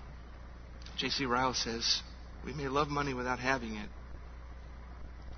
J.C. 0.96 1.26
Ryle 1.26 1.54
says, 1.54 2.02
we 2.46 2.54
may 2.54 2.68
love 2.68 2.88
money 2.88 3.12
without 3.12 3.40
having 3.40 3.74
it. 3.74 3.88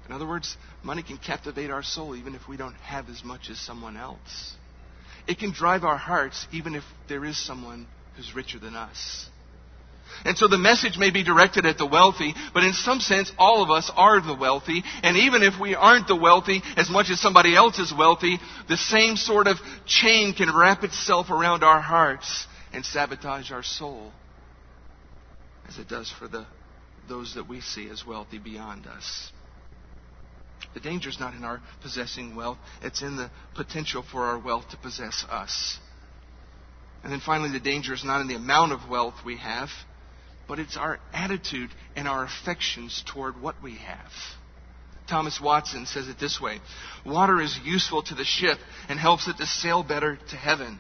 In 0.07 0.15
other 0.15 0.27
words, 0.27 0.57
money 0.83 1.03
can 1.03 1.17
captivate 1.17 1.71
our 1.71 1.83
soul 1.83 2.15
even 2.15 2.35
if 2.35 2.47
we 2.47 2.57
don't 2.57 2.75
have 2.77 3.09
as 3.09 3.25
much 3.25 3.49
as 3.51 3.59
someone 3.59 3.97
else. 3.97 4.55
It 5.27 5.39
can 5.39 5.53
drive 5.53 5.85
our 5.85 5.97
hearts 5.97 6.47
even 6.53 6.75
if 6.75 6.85
there 7.09 7.25
is 7.25 7.37
someone 7.37 7.87
who's 8.15 8.35
richer 8.35 8.59
than 8.59 8.77
us. 8.77 9.29
And 10.25 10.37
so 10.37 10.49
the 10.49 10.59
message 10.59 10.97
may 10.97 11.11
be 11.11 11.23
directed 11.23 11.67
at 11.67 11.77
the 11.77 11.87
wealthy, 11.87 12.35
but 12.55 12.65
in 12.65 12.73
some 12.73 13.01
sense, 13.01 13.31
all 13.39 13.63
of 13.63 13.71
us 13.71 13.91
are 13.95 14.21
the 14.21 14.35
wealthy. 14.35 14.83
And 15.03 15.17
even 15.19 15.43
if 15.43 15.61
we 15.61 15.75
aren't 15.75 16.09
the 16.09 16.17
wealthy 16.17 16.63
as 16.77 16.89
much 16.89 17.11
as 17.11 17.21
somebody 17.21 17.55
else 17.55 17.79
is 17.79 17.93
wealthy, 17.97 18.39
the 18.69 18.77
same 18.77 19.17
sort 19.17 19.47
of 19.47 19.59
chain 19.87 20.33
can 20.33 20.55
wrap 20.55 20.83
itself 20.83 21.31
around 21.31 21.63
our 21.63 21.81
hearts 21.81 22.47
and 22.73 22.85
sabotage 22.85 23.51
our 23.51 23.63
soul 23.63 24.13
as 25.69 25.79
it 25.79 25.89
does 25.89 26.11
for 26.11 26.27
the 26.27 26.47
those 27.09 27.35
that 27.35 27.49
we 27.49 27.61
see 27.61 27.89
as 27.89 28.07
wealthy 28.07 28.39
beyond 28.39 28.87
us. 28.87 29.33
The 30.75 30.81
danger 30.81 31.09
is 31.09 31.19
not 31.19 31.35
in 31.35 31.45
our 31.45 31.61
possessing 31.83 32.37
wealth, 32.37 32.59
it's 32.83 33.03
in 33.03 33.17
the 33.17 33.31
potential 33.55 34.03
for 34.03 34.27
our 34.27 34.39
wealth 34.39 34.69
to 34.71 34.77
possess 34.77 35.25
us. 35.31 35.79
And 37.03 37.13
then 37.13 37.21
finally, 37.21 37.51
the 37.51 37.61
danger 37.61 37.95
is 37.95 38.05
not 38.05 38.21
in 38.21 38.29
the 38.29 38.35
amount 38.35 38.73
of 38.73 38.89
wealth 38.89 39.15
we 39.25 39.37
have, 39.39 39.71
but 40.47 40.59
it's 40.59 40.77
our 40.77 40.99
attitude 41.13 41.71
and 41.95 42.09
our 42.09 42.25
affections 42.25 43.05
toward 43.07 43.41
what 43.41 43.63
we 43.63 43.77
have. 43.77 44.11
Thomas 45.09 45.41
Watson 45.41 45.87
says 45.87 46.09
it 46.09 46.19
this 46.19 46.41
way 46.41 46.61
Water 47.07 47.41
is 47.41 47.59
useful 47.65 48.03
to 48.05 48.15
the 48.15 48.25
ship 48.25 48.59
and 48.89 48.99
helps 48.99 49.27
it 49.27 49.39
to 49.39 49.47
sail 49.47 49.83
better 49.83 50.19
to 50.31 50.37
heaven. 50.37 50.79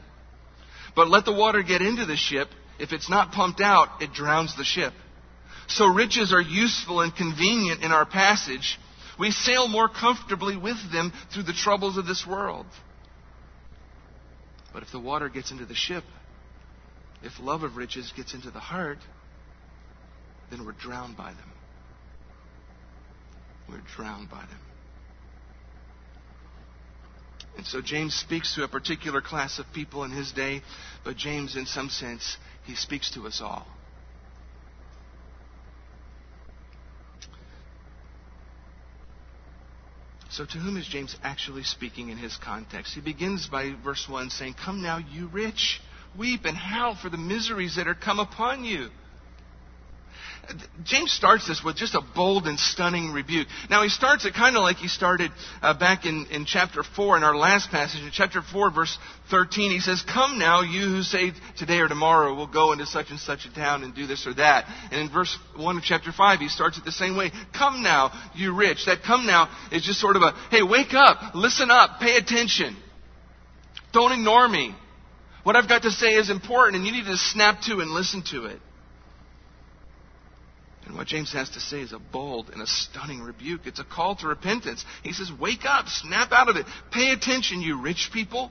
But 0.94 1.08
let 1.08 1.24
the 1.24 1.32
water 1.32 1.62
get 1.62 1.80
into 1.80 2.04
the 2.06 2.16
ship. 2.16 2.48
If 2.78 2.92
it's 2.92 3.10
not 3.10 3.32
pumped 3.32 3.60
out, 3.60 4.02
it 4.02 4.12
drowns 4.12 4.56
the 4.56 4.64
ship. 4.64 4.92
So 5.68 5.86
riches 5.86 6.32
are 6.32 6.40
useful 6.40 7.02
and 7.02 7.14
convenient 7.14 7.82
in 7.82 7.92
our 7.92 8.06
passage. 8.06 8.78
We 9.18 9.30
sail 9.30 9.68
more 9.68 9.88
comfortably 9.88 10.56
with 10.56 10.78
them 10.92 11.12
through 11.32 11.42
the 11.44 11.52
troubles 11.52 11.96
of 11.98 12.06
this 12.06 12.26
world. 12.26 12.66
But 14.72 14.82
if 14.82 14.90
the 14.92 15.00
water 15.00 15.28
gets 15.28 15.50
into 15.50 15.66
the 15.66 15.74
ship, 15.74 16.04
if 17.22 17.32
love 17.40 17.62
of 17.62 17.76
riches 17.76 18.12
gets 18.16 18.32
into 18.32 18.50
the 18.50 18.60
heart, 18.60 18.98
then 20.50 20.64
we're 20.64 20.72
drowned 20.72 21.16
by 21.16 21.30
them. 21.30 21.52
We're 23.68 23.82
drowned 23.96 24.30
by 24.30 24.40
them. 24.40 24.60
And 27.58 27.66
so 27.66 27.82
James 27.82 28.14
speaks 28.14 28.54
to 28.54 28.62
a 28.62 28.68
particular 28.68 29.20
class 29.20 29.58
of 29.58 29.66
people 29.74 30.04
in 30.04 30.12
his 30.12 30.32
day, 30.32 30.62
but 31.04 31.16
James, 31.16 31.56
in 31.56 31.66
some 31.66 31.90
sense, 31.90 32.36
he 32.64 32.76
speaks 32.76 33.10
to 33.14 33.26
us 33.26 33.40
all. 33.42 33.66
So, 40.30 40.44
to 40.44 40.58
whom 40.58 40.76
is 40.76 40.86
James 40.86 41.16
actually 41.22 41.62
speaking 41.62 42.10
in 42.10 42.18
his 42.18 42.36
context? 42.36 42.94
He 42.94 43.00
begins 43.00 43.46
by 43.46 43.72
verse 43.82 44.06
1 44.08 44.30
saying, 44.30 44.54
Come 44.62 44.82
now, 44.82 44.98
you 44.98 45.28
rich, 45.28 45.80
weep 46.16 46.44
and 46.44 46.56
howl 46.56 46.96
for 47.00 47.08
the 47.08 47.16
miseries 47.16 47.76
that 47.76 47.88
are 47.88 47.94
come 47.94 48.18
upon 48.18 48.64
you. 48.64 48.90
James 50.84 51.12
starts 51.12 51.46
this 51.46 51.62
with 51.62 51.76
just 51.76 51.94
a 51.94 52.00
bold 52.14 52.46
and 52.46 52.58
stunning 52.58 53.12
rebuke. 53.12 53.48
Now, 53.68 53.82
he 53.82 53.88
starts 53.88 54.24
it 54.24 54.34
kind 54.34 54.56
of 54.56 54.62
like 54.62 54.76
he 54.76 54.88
started 54.88 55.30
uh, 55.60 55.78
back 55.78 56.06
in, 56.06 56.26
in 56.30 56.46
chapter 56.46 56.82
4 56.82 57.18
in 57.18 57.22
our 57.22 57.36
last 57.36 57.70
passage. 57.70 58.00
In 58.00 58.10
chapter 58.12 58.40
4, 58.40 58.70
verse 58.70 58.98
13, 59.30 59.70
he 59.70 59.80
says, 59.80 60.02
Come 60.02 60.38
now, 60.38 60.62
you 60.62 60.80
who 60.88 61.02
say 61.02 61.32
today 61.58 61.78
or 61.80 61.88
tomorrow 61.88 62.34
we'll 62.34 62.46
go 62.46 62.72
into 62.72 62.86
such 62.86 63.10
and 63.10 63.18
such 63.18 63.44
a 63.44 63.54
town 63.54 63.82
and 63.82 63.94
do 63.94 64.06
this 64.06 64.26
or 64.26 64.34
that. 64.34 64.64
And 64.90 65.02
in 65.02 65.10
verse 65.10 65.36
1 65.56 65.76
of 65.76 65.82
chapter 65.82 66.12
5, 66.12 66.40
he 66.40 66.48
starts 66.48 66.78
it 66.78 66.84
the 66.84 66.92
same 66.92 67.16
way. 67.16 67.30
Come 67.52 67.82
now, 67.82 68.10
you 68.34 68.54
rich. 68.54 68.86
That 68.86 69.02
come 69.02 69.26
now 69.26 69.48
is 69.70 69.84
just 69.84 70.00
sort 70.00 70.16
of 70.16 70.22
a, 70.22 70.32
hey, 70.50 70.62
wake 70.62 70.94
up, 70.94 71.34
listen 71.34 71.70
up, 71.70 72.00
pay 72.00 72.16
attention. 72.16 72.76
Don't 73.92 74.12
ignore 74.12 74.48
me. 74.48 74.74
What 75.42 75.56
I've 75.56 75.68
got 75.68 75.82
to 75.82 75.90
say 75.90 76.08
is 76.08 76.30
important, 76.30 76.76
and 76.76 76.86
you 76.86 76.92
need 76.92 77.06
to 77.06 77.16
snap 77.16 77.60
to 77.62 77.80
and 77.80 77.90
listen 77.90 78.22
to 78.30 78.46
it. 78.46 78.60
And 80.86 80.96
what 80.96 81.06
James 81.06 81.32
has 81.32 81.50
to 81.50 81.60
say 81.60 81.80
is 81.80 81.92
a 81.92 81.98
bold 81.98 82.50
and 82.50 82.62
a 82.62 82.66
stunning 82.66 83.20
rebuke. 83.20 83.62
It's 83.66 83.80
a 83.80 83.84
call 83.84 84.16
to 84.16 84.28
repentance. 84.28 84.84
He 85.02 85.12
says, 85.12 85.30
Wake 85.38 85.64
up, 85.64 85.86
snap 85.88 86.32
out 86.32 86.48
of 86.48 86.56
it. 86.56 86.66
Pay 86.90 87.10
attention, 87.10 87.60
you 87.60 87.82
rich 87.82 88.10
people. 88.12 88.50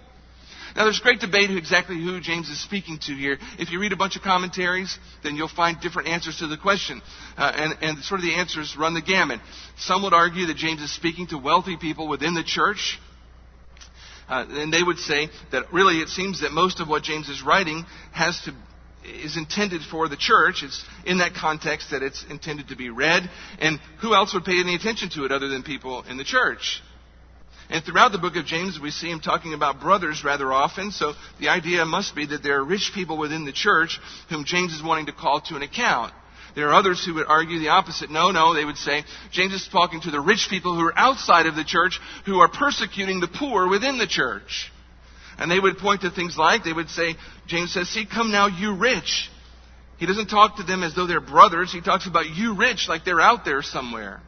Now, 0.76 0.84
there's 0.84 1.00
great 1.00 1.20
debate 1.20 1.50
exactly 1.50 1.96
who 1.96 2.20
James 2.20 2.50
is 2.50 2.62
speaking 2.62 3.00
to 3.00 3.14
here. 3.14 3.40
If 3.58 3.72
you 3.72 3.80
read 3.80 3.94
a 3.94 3.98
bunch 3.98 4.16
of 4.16 4.22
commentaries, 4.22 5.00
then 5.24 5.36
you'll 5.36 5.48
find 5.48 5.80
different 5.80 6.10
answers 6.10 6.38
to 6.38 6.48
the 6.48 6.58
question. 6.58 7.02
Uh, 7.36 7.52
and, 7.56 7.78
and 7.82 8.04
sort 8.04 8.20
of 8.20 8.26
the 8.26 8.36
answers 8.36 8.76
run 8.78 8.94
the 8.94 9.02
gamut. 9.02 9.40
Some 9.78 10.04
would 10.04 10.14
argue 10.14 10.46
that 10.48 10.58
James 10.58 10.82
is 10.82 10.94
speaking 10.94 11.26
to 11.28 11.38
wealthy 11.40 11.78
people 11.78 12.08
within 12.08 12.36
the 12.36 12.44
church. 12.44 13.00
Uh, 14.30 14.46
and 14.50 14.72
they 14.72 14.84
would 14.84 15.00
say 15.00 15.30
that 15.52 15.72
really 15.74 16.00
it 16.00 16.10
seems 16.10 16.42
that 16.42 16.52
most 16.52 16.80
of 16.80 16.88
what 16.88 17.02
James 17.02 17.30
is 17.30 17.42
writing 17.42 17.86
has 18.12 18.40
to 18.42 18.54
is 19.08 19.38
intended 19.38 19.82
for 19.90 20.08
the 20.08 20.18
church. 20.18 20.64
It's 20.64 20.84
in 21.06 21.20
that 21.20 21.34
context 21.34 21.92
that 21.92 22.04
it's 22.04 22.24
intended 22.30 22.70
to 22.70 22.76
be 22.76 22.90
read. 22.90 23.30
And 23.60 23.80
who 24.02 24.14
else 24.14 24.34
would 24.34 24.46
pay 24.46 24.60
any 24.60 24.76
attention 24.76 25.10
to 25.12 25.26
it 25.26 25.32
other 25.32 25.48
than 25.48 25.64
people 25.64 26.04
in 26.04 26.18
the 26.18 26.24
church? 26.24 26.82
And 27.70 27.84
throughout 27.84 28.14
the 28.14 28.18
book 28.18 28.38
of 28.38 28.46
James, 28.46 28.80
we 28.80 28.92
see 28.92 29.10
him 29.10 29.20
talking 29.20 29.54
about 29.54 29.82
brothers 29.82 30.24
rather 30.24 30.54
often. 30.54 30.92
So 30.92 31.14
the 31.40 31.50
idea 31.50 31.86
must 31.86 32.16
be 32.16 32.26
that 32.28 32.42
there 32.42 32.60
are 32.60 32.64
rich 32.64 32.92
people 32.96 33.18
within 33.18 33.46
the 33.46 33.52
church 33.52 34.00
whom 34.30 34.46
James 34.46 34.74
is 34.74 34.82
wanting 34.82 35.08
to 35.08 35.12
call 35.12 35.42
to 35.42 35.56
an 35.56 35.64
account. 35.64 36.14
There 36.56 36.70
are 36.70 36.74
others 36.74 37.06
who 37.06 37.14
would 37.16 37.28
argue 37.28 37.60
the 37.60 37.70
opposite. 37.70 38.10
No, 38.10 38.32
no, 38.32 38.54
they 38.54 38.66
would 38.66 38.78
say 38.78 39.04
James 39.32 39.54
is 39.54 39.68
talking 39.72 40.02
to 40.02 40.12
the 40.12 40.20
rich 40.20 40.48
people 40.50 40.76
who 40.76 40.86
are 40.88 40.98
outside 40.98 41.46
of 41.46 41.56
the 41.56 41.64
church 41.64 42.00
who 42.26 42.40
are 42.40 42.48
persecuting 42.48 43.20
the 43.20 43.28
poor 43.28 43.68
within 43.68 43.98
the 43.98 44.08
church. 44.08 44.72
And 45.38 45.52
they 45.52 45.60
would 45.60 45.78
point 45.78 46.02
to 46.02 46.10
things 46.10 46.38
like, 46.38 46.64
they 46.64 46.74
would 46.74 46.90
say, 46.90 47.16
James 47.46 47.74
says, 47.74 47.90
See, 47.90 48.06
come 48.06 48.32
now, 48.32 48.48
you 48.48 48.76
rich. 48.76 49.30
He 49.98 50.06
doesn't 50.06 50.28
talk 50.28 50.58
to 50.58 50.64
them 50.64 50.84
as 50.84 50.96
though 50.96 51.08
they're 51.08 51.22
brothers. 51.22 51.72
He 51.72 51.82
talks 51.82 52.08
about 52.08 52.28
you 52.28 52.56
rich 52.56 52.88
like 52.88 53.04
they're 53.06 53.22
out 53.22 53.46
there 53.46 53.62
somewhere. 53.62 54.22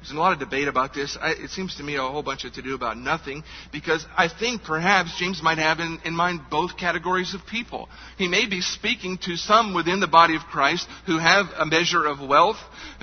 There's 0.00 0.12
a 0.12 0.18
lot 0.18 0.32
of 0.32 0.38
debate 0.38 0.66
about 0.66 0.94
this. 0.94 1.18
I, 1.20 1.32
it 1.32 1.50
seems 1.50 1.76
to 1.76 1.82
me 1.82 1.96
a 1.96 2.00
whole 2.00 2.22
bunch 2.22 2.44
of 2.44 2.54
to 2.54 2.62
do 2.62 2.74
about 2.74 2.96
nothing 2.96 3.44
because 3.70 4.06
I 4.16 4.28
think 4.28 4.64
perhaps 4.64 5.18
James 5.18 5.42
might 5.42 5.58
have 5.58 5.78
in, 5.78 5.98
in 6.06 6.14
mind 6.14 6.40
both 6.50 6.78
categories 6.78 7.34
of 7.34 7.46
people. 7.46 7.86
He 8.16 8.26
may 8.26 8.46
be 8.46 8.62
speaking 8.62 9.18
to 9.24 9.36
some 9.36 9.74
within 9.74 10.00
the 10.00 10.06
body 10.06 10.36
of 10.36 10.42
Christ 10.42 10.88
who 11.04 11.18
have 11.18 11.46
a 11.54 11.66
measure 11.66 12.06
of 12.06 12.26
wealth, 12.26 12.56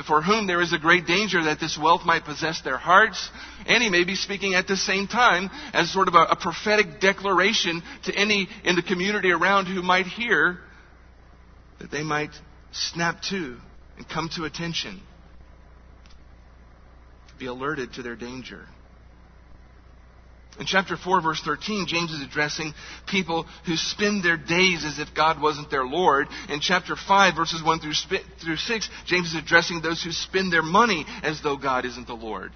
for 0.07 0.23
whom 0.23 0.47
there 0.47 0.59
is 0.59 0.73
a 0.73 0.79
great 0.79 1.05
danger 1.05 1.43
that 1.43 1.59
this 1.59 1.77
wealth 1.77 2.01
might 2.03 2.25
possess 2.25 2.61
their 2.61 2.77
hearts. 2.77 3.29
And 3.67 3.83
he 3.83 3.91
may 3.91 4.03
be 4.03 4.15
speaking 4.15 4.55
at 4.55 4.67
the 4.67 4.77
same 4.77 5.07
time 5.07 5.51
as 5.73 5.93
sort 5.93 6.07
of 6.07 6.15
a, 6.15 6.23
a 6.31 6.35
prophetic 6.35 6.99
declaration 6.99 7.83
to 8.05 8.15
any 8.15 8.49
in 8.63 8.75
the 8.75 8.81
community 8.81 9.29
around 9.29 9.67
who 9.67 9.83
might 9.83 10.07
hear 10.07 10.61
that 11.79 11.91
they 11.91 12.01
might 12.01 12.31
snap 12.71 13.21
to 13.29 13.57
and 13.97 14.09
come 14.09 14.29
to 14.35 14.45
attention 14.45 14.99
be 17.37 17.45
alerted 17.45 17.93
to 17.93 18.03
their 18.03 18.15
danger. 18.15 18.65
In 20.59 20.65
chapter 20.65 20.97
4, 20.97 21.21
verse 21.21 21.39
13, 21.45 21.85
James 21.87 22.11
is 22.11 22.23
addressing 22.23 22.73
people 23.07 23.45
who 23.67 23.75
spend 23.75 24.23
their 24.23 24.37
days 24.37 24.83
as 24.83 24.97
if 24.97 25.13
God 25.13 25.39
wasn't 25.39 25.69
their 25.69 25.85
Lord. 25.85 26.27
In 26.49 26.61
chapter 26.61 26.95
5, 26.95 27.35
verses 27.35 27.61
1 27.63 27.79
through 27.79 28.55
6, 28.55 28.89
James 29.05 29.27
is 29.27 29.35
addressing 29.35 29.81
those 29.81 30.01
who 30.01 30.11
spend 30.11 30.51
their 30.51 30.63
money 30.63 31.05
as 31.21 31.41
though 31.43 31.57
God 31.57 31.85
isn't 31.85 32.07
the 32.07 32.15
Lord. 32.15 32.53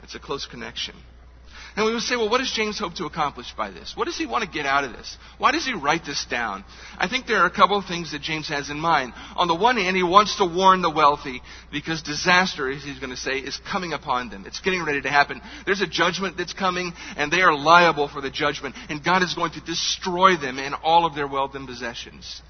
That's 0.00 0.16
a 0.16 0.18
close 0.18 0.44
connection. 0.46 0.96
And 1.76 1.84
we 1.84 1.92
would 1.92 2.02
say, 2.02 2.14
well, 2.14 2.30
what 2.30 2.38
does 2.38 2.52
James 2.52 2.78
hope 2.78 2.94
to 2.94 3.04
accomplish 3.04 3.52
by 3.56 3.72
this? 3.72 3.94
What 3.96 4.04
does 4.04 4.16
he 4.16 4.26
want 4.26 4.44
to 4.44 4.50
get 4.50 4.64
out 4.64 4.84
of 4.84 4.92
this? 4.92 5.16
Why 5.38 5.50
does 5.50 5.66
he 5.66 5.74
write 5.74 6.04
this 6.04 6.24
down? 6.30 6.64
I 6.96 7.08
think 7.08 7.26
there 7.26 7.38
are 7.38 7.46
a 7.46 7.50
couple 7.50 7.76
of 7.76 7.86
things 7.86 8.12
that 8.12 8.22
James 8.22 8.48
has 8.48 8.70
in 8.70 8.78
mind. 8.78 9.12
On 9.34 9.48
the 9.48 9.56
one 9.56 9.76
hand, 9.76 9.96
he 9.96 10.04
wants 10.04 10.36
to 10.36 10.44
warn 10.44 10.82
the 10.82 10.90
wealthy 10.90 11.42
because 11.72 12.00
disaster, 12.02 12.70
as 12.70 12.84
he's 12.84 13.00
going 13.00 13.10
to 13.10 13.16
say, 13.16 13.38
is 13.38 13.58
coming 13.70 13.92
upon 13.92 14.30
them. 14.30 14.44
It's 14.46 14.60
getting 14.60 14.84
ready 14.84 15.02
to 15.02 15.10
happen. 15.10 15.42
There's 15.66 15.80
a 15.80 15.86
judgment 15.88 16.36
that's 16.36 16.52
coming, 16.52 16.92
and 17.16 17.32
they 17.32 17.40
are 17.40 17.56
liable 17.56 18.06
for 18.06 18.20
the 18.20 18.30
judgment, 18.30 18.76
and 18.88 19.02
God 19.02 19.24
is 19.24 19.34
going 19.34 19.52
to 19.52 19.60
destroy 19.60 20.36
them 20.36 20.60
and 20.60 20.76
all 20.84 21.06
of 21.06 21.16
their 21.16 21.26
wealth 21.26 21.56
and 21.56 21.66
possessions. 21.66 22.40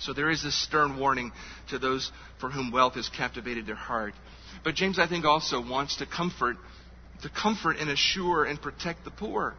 So 0.00 0.12
there 0.12 0.30
is 0.30 0.42
this 0.42 0.60
stern 0.60 0.98
warning 0.98 1.30
to 1.70 1.78
those 1.78 2.10
for 2.40 2.50
whom 2.50 2.72
wealth 2.72 2.94
has 2.94 3.08
captivated 3.08 3.66
their 3.66 3.76
heart. 3.76 4.14
But 4.64 4.74
James, 4.74 4.98
I 4.98 5.06
think, 5.06 5.24
also 5.24 5.60
wants 5.60 5.96
to 5.96 6.06
comfort 6.06 6.56
to 7.22 7.28
comfort 7.28 7.76
and 7.78 7.90
assure 7.90 8.44
and 8.44 8.60
protect 8.60 9.04
the 9.04 9.10
poor. 9.10 9.54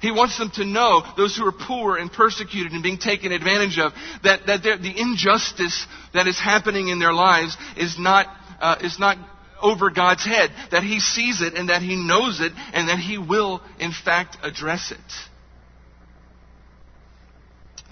He 0.00 0.12
wants 0.12 0.38
them 0.38 0.50
to 0.54 0.64
know, 0.64 1.02
those 1.16 1.36
who 1.36 1.46
are 1.46 1.52
poor 1.52 1.96
and 1.96 2.12
persecuted 2.12 2.72
and 2.72 2.82
being 2.82 2.98
taken 2.98 3.32
advantage 3.32 3.78
of, 3.78 3.92
that, 4.22 4.46
that 4.46 4.62
the 4.62 4.94
injustice 4.96 5.86
that 6.14 6.28
is 6.28 6.38
happening 6.38 6.88
in 6.88 6.98
their 6.98 7.12
lives 7.12 7.56
is 7.76 7.98
not, 7.98 8.26
uh, 8.60 8.76
is 8.80 8.98
not 8.98 9.18
over 9.60 9.90
God's 9.90 10.24
head, 10.24 10.50
that 10.70 10.84
He 10.84 11.00
sees 11.00 11.40
it 11.40 11.54
and 11.54 11.68
that 11.68 11.82
He 11.82 11.96
knows 11.96 12.40
it 12.40 12.52
and 12.72 12.88
that 12.88 12.98
He 12.98 13.18
will, 13.18 13.60
in 13.80 13.92
fact, 13.92 14.36
address 14.42 14.92
it. 14.92 14.98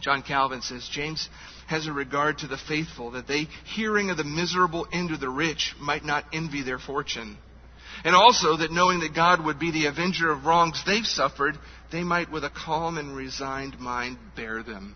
John 0.01 0.23
Calvin 0.23 0.63
says, 0.63 0.89
James 0.89 1.29
has 1.67 1.89
a 1.89 1.93
regard 1.93 2.39
to 2.39 2.47
the 2.47 2.59
faithful, 2.69 3.13
that 3.13 3.27
they, 3.27 3.49
hearing 3.75 4.11
of 4.11 4.17
the 4.17 4.23
miserable 4.23 4.87
end 4.93 5.11
of 5.11 5.19
the 5.19 5.29
rich, 5.29 5.75
might 5.81 6.05
not 6.05 6.25
envy 6.33 6.63
their 6.63 6.79
fortune. 6.79 7.37
And 8.07 8.15
also 8.15 8.57
that 8.59 8.71
knowing 8.71 9.01
that 9.01 9.17
God 9.17 9.45
would 9.45 9.59
be 9.59 9.73
the 9.73 9.87
avenger 9.87 10.31
of 10.31 10.45
wrongs 10.45 10.81
they've 10.87 11.05
suffered, 11.05 11.59
they 11.91 12.05
might 12.05 12.31
with 12.31 12.45
a 12.45 12.51
calm 12.51 12.99
and 12.99 13.17
resigned 13.17 13.81
mind 13.81 14.17
bear 14.37 14.63
them. 14.63 14.95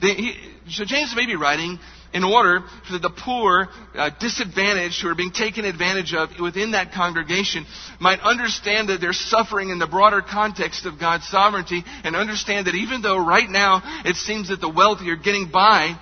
he, 0.00 0.34
so 0.70 0.84
James 0.84 1.14
may 1.14 1.24
be 1.24 1.36
writing 1.36 1.78
in 2.12 2.24
order 2.24 2.64
for 2.88 2.98
the 2.98 3.10
poor, 3.10 3.68
uh, 3.94 4.10
disadvantaged, 4.18 5.02
who 5.02 5.08
are 5.08 5.14
being 5.14 5.30
taken 5.30 5.64
advantage 5.64 6.14
of 6.14 6.30
within 6.40 6.72
that 6.72 6.90
congregation, 6.90 7.64
might 8.00 8.18
understand 8.18 8.88
that 8.88 9.00
they're 9.00 9.12
suffering 9.12 9.70
in 9.70 9.78
the 9.78 9.86
broader 9.86 10.20
context 10.20 10.86
of 10.86 10.98
God's 10.98 11.28
sovereignty, 11.28 11.84
and 12.02 12.16
understand 12.16 12.66
that 12.66 12.74
even 12.74 13.02
though 13.02 13.24
right 13.24 13.48
now 13.48 14.02
it 14.04 14.16
seems 14.16 14.48
that 14.48 14.60
the 14.60 14.68
wealthy 14.68 15.10
are 15.10 15.16
getting 15.16 15.48
by, 15.48 15.96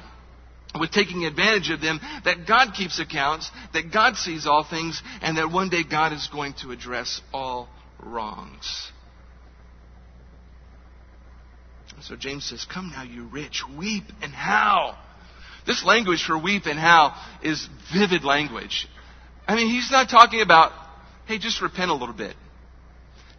with 0.79 0.91
taking 0.91 1.25
advantage 1.25 1.71
of 1.71 1.81
them, 1.81 2.01
that 2.25 2.47
God 2.47 2.73
keeps 2.75 2.99
accounts, 2.99 3.51
that 3.75 3.93
God 3.93 4.17
sees 4.17 4.47
all 4.47 4.65
things, 4.65 5.03
and 5.21 5.37
that 5.37 5.51
one 5.51 5.69
day 5.69 5.83
God 5.89 6.13
is 6.13 6.29
going 6.33 6.55
to 6.63 6.71
address 6.71 7.21
all 7.33 7.69
wrongs. 8.03 8.91
So 12.03 12.17
James 12.17 12.45
says, 12.49 12.67
Come 12.73 12.91
now, 12.91 13.05
you 13.05 13.27
rich, 13.27 13.63
weep 13.79 14.05
and 14.23 14.33
howl. 14.33 14.99
This 15.67 15.85
language 15.85 16.25
for 16.25 16.37
weep 16.37 16.67
and 16.67 16.79
howl 16.79 17.15
is 17.43 17.69
vivid 17.95 18.25
language. 18.25 18.89
I 19.47 19.55
mean, 19.55 19.69
he's 19.69 19.91
not 19.91 20.09
talking 20.09 20.41
about, 20.41 20.73
hey, 21.27 21.39
just 21.39 21.63
repent 21.63 21.91
a 21.91 21.95
little 21.95 22.15
bit. 22.15 22.35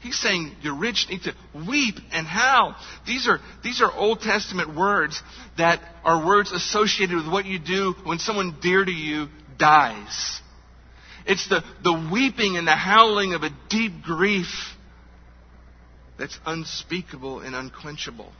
He's 0.03 0.19
saying 0.19 0.51
the 0.61 0.73
rich 0.73 1.07
need 1.09 1.23
to 1.23 1.33
weep 1.67 1.95
and 2.11 2.27
howl. 2.27 2.75
These 3.07 3.25
are, 3.27 3.39
these 3.63 3.81
are 3.81 3.89
Old 3.89 4.19
Testament 4.19 4.75
words 4.75 5.23
that 5.57 5.79
are 6.03 6.25
words 6.25 6.51
associated 6.51 7.15
with 7.15 7.31
what 7.31 7.45
you 7.45 7.57
do 7.57 7.95
when 8.03 8.19
someone 8.19 8.57
dear 8.61 8.83
to 8.83 8.91
you 8.91 9.29
dies. 9.57 10.41
It's 11.25 11.47
the, 11.47 11.63
the 11.83 12.09
weeping 12.11 12.57
and 12.57 12.67
the 12.67 12.75
howling 12.75 13.33
of 13.33 13.43
a 13.43 13.49
deep 13.69 14.03
grief 14.03 14.75
that's 16.19 16.37
unspeakable 16.45 17.39
and 17.39 17.55
unquenchable. 17.55 18.31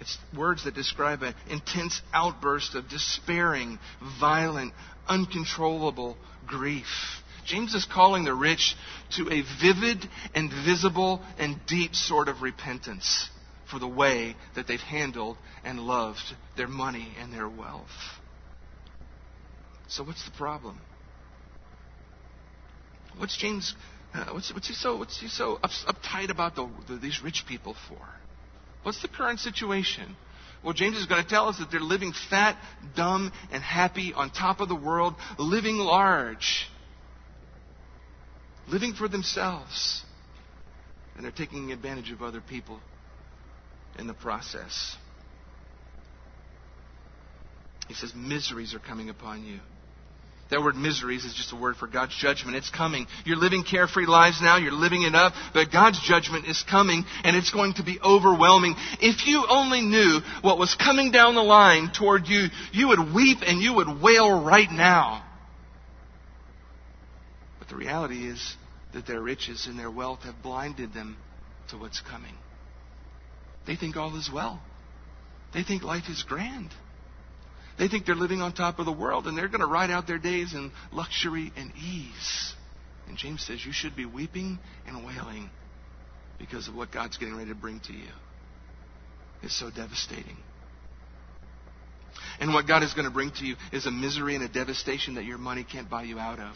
It's 0.00 0.18
words 0.36 0.64
that 0.64 0.74
describe 0.74 1.22
an 1.22 1.34
intense 1.48 2.02
outburst 2.12 2.74
of 2.74 2.88
despairing, 2.88 3.78
violent, 4.20 4.72
uncontrollable 5.06 6.16
grief. 6.44 6.86
James 7.48 7.74
is 7.74 7.86
calling 7.86 8.24
the 8.24 8.34
rich 8.34 8.76
to 9.16 9.22
a 9.30 9.42
vivid 9.60 10.06
and 10.34 10.50
visible 10.66 11.22
and 11.38 11.58
deep 11.66 11.94
sort 11.94 12.28
of 12.28 12.42
repentance 12.42 13.30
for 13.70 13.78
the 13.78 13.88
way 13.88 14.36
that 14.54 14.66
they've 14.66 14.78
handled 14.80 15.38
and 15.64 15.80
loved 15.80 16.36
their 16.58 16.68
money 16.68 17.08
and 17.18 17.32
their 17.32 17.48
wealth. 17.48 17.88
So, 19.88 20.04
what's 20.04 20.24
the 20.26 20.30
problem? 20.32 20.78
What's 23.16 23.36
James? 23.36 23.74
Uh, 24.12 24.26
what's, 24.32 24.52
what's, 24.52 24.68
he 24.68 24.74
so? 24.74 24.98
What's 24.98 25.18
he 25.18 25.28
so 25.28 25.58
up, 25.62 25.70
uptight 25.86 26.30
about 26.30 26.54
the, 26.54 26.68
the, 26.86 26.96
these 26.96 27.22
rich 27.22 27.44
people 27.48 27.74
for? 27.88 27.98
What's 28.82 29.00
the 29.00 29.08
current 29.08 29.40
situation? 29.40 30.16
Well, 30.62 30.74
James 30.74 30.96
is 30.96 31.06
going 31.06 31.22
to 31.22 31.28
tell 31.28 31.48
us 31.48 31.58
that 31.58 31.70
they're 31.70 31.80
living 31.80 32.12
fat, 32.28 32.56
dumb, 32.94 33.32
and 33.50 33.62
happy 33.62 34.12
on 34.12 34.30
top 34.30 34.60
of 34.60 34.68
the 34.68 34.76
world, 34.76 35.14
living 35.38 35.76
large 35.76 36.66
living 38.70 38.94
for 38.94 39.08
themselves. 39.08 40.02
And 41.16 41.24
they're 41.24 41.32
taking 41.32 41.72
advantage 41.72 42.10
of 42.12 42.22
other 42.22 42.40
people 42.40 42.80
in 43.98 44.06
the 44.06 44.14
process. 44.14 44.96
He 47.88 47.94
says, 47.94 48.12
miseries 48.14 48.74
are 48.74 48.78
coming 48.78 49.08
upon 49.08 49.44
you. 49.44 49.58
That 50.50 50.62
word 50.62 50.76
miseries 50.76 51.24
is 51.24 51.34
just 51.34 51.52
a 51.52 51.56
word 51.56 51.76
for 51.76 51.86
God's 51.86 52.16
judgment. 52.16 52.56
It's 52.56 52.70
coming. 52.70 53.06
You're 53.26 53.36
living 53.36 53.64
carefree 53.64 54.06
lives 54.06 54.40
now. 54.40 54.56
You're 54.56 54.72
living 54.72 55.02
it 55.02 55.14
up. 55.14 55.34
But 55.52 55.70
God's 55.70 56.00
judgment 56.00 56.46
is 56.46 56.64
coming 56.70 57.04
and 57.24 57.36
it's 57.36 57.50
going 57.50 57.74
to 57.74 57.82
be 57.82 57.98
overwhelming. 58.02 58.74
If 59.00 59.26
you 59.26 59.44
only 59.46 59.82
knew 59.82 60.20
what 60.40 60.58
was 60.58 60.74
coming 60.74 61.10
down 61.10 61.34
the 61.34 61.42
line 61.42 61.90
toward 61.92 62.28
you, 62.28 62.46
you 62.72 62.88
would 62.88 63.14
weep 63.14 63.38
and 63.46 63.60
you 63.60 63.74
would 63.74 64.00
wail 64.00 64.42
right 64.42 64.70
now. 64.70 65.27
But 67.68 67.74
the 67.74 67.80
reality 67.80 68.26
is 68.26 68.56
that 68.92 69.06
their 69.06 69.20
riches 69.20 69.66
and 69.66 69.78
their 69.78 69.90
wealth 69.90 70.22
have 70.22 70.42
blinded 70.42 70.94
them 70.94 71.16
to 71.68 71.76
what's 71.76 72.00
coming. 72.00 72.34
They 73.66 73.76
think 73.76 73.96
all 73.96 74.16
is 74.16 74.30
well. 74.32 74.60
They 75.52 75.62
think 75.62 75.82
life 75.82 76.08
is 76.08 76.22
grand. 76.22 76.70
They 77.78 77.88
think 77.88 78.06
they're 78.06 78.14
living 78.14 78.40
on 78.40 78.52
top 78.52 78.78
of 78.78 78.86
the 78.86 78.92
world 78.92 79.26
and 79.26 79.36
they're 79.36 79.48
going 79.48 79.60
to 79.60 79.66
ride 79.66 79.90
out 79.90 80.06
their 80.06 80.18
days 80.18 80.54
in 80.54 80.72
luxury 80.92 81.52
and 81.56 81.72
ease. 81.76 82.54
And 83.06 83.16
James 83.16 83.44
says 83.46 83.64
you 83.64 83.72
should 83.72 83.94
be 83.94 84.04
weeping 84.04 84.58
and 84.86 85.04
wailing 85.04 85.50
because 86.38 86.68
of 86.68 86.74
what 86.74 86.90
God's 86.90 87.16
getting 87.18 87.36
ready 87.36 87.50
to 87.50 87.54
bring 87.54 87.80
to 87.80 87.92
you. 87.92 88.08
It's 89.42 89.58
so 89.58 89.70
devastating. 89.70 90.36
And 92.40 92.52
what 92.52 92.66
God 92.66 92.82
is 92.82 92.94
going 92.94 93.06
to 93.06 93.12
bring 93.12 93.30
to 93.32 93.44
you 93.44 93.56
is 93.72 93.86
a 93.86 93.90
misery 93.90 94.34
and 94.34 94.44
a 94.44 94.48
devastation 94.48 95.14
that 95.14 95.24
your 95.24 95.38
money 95.38 95.64
can't 95.64 95.88
buy 95.88 96.02
you 96.02 96.18
out 96.18 96.38
of. 96.38 96.54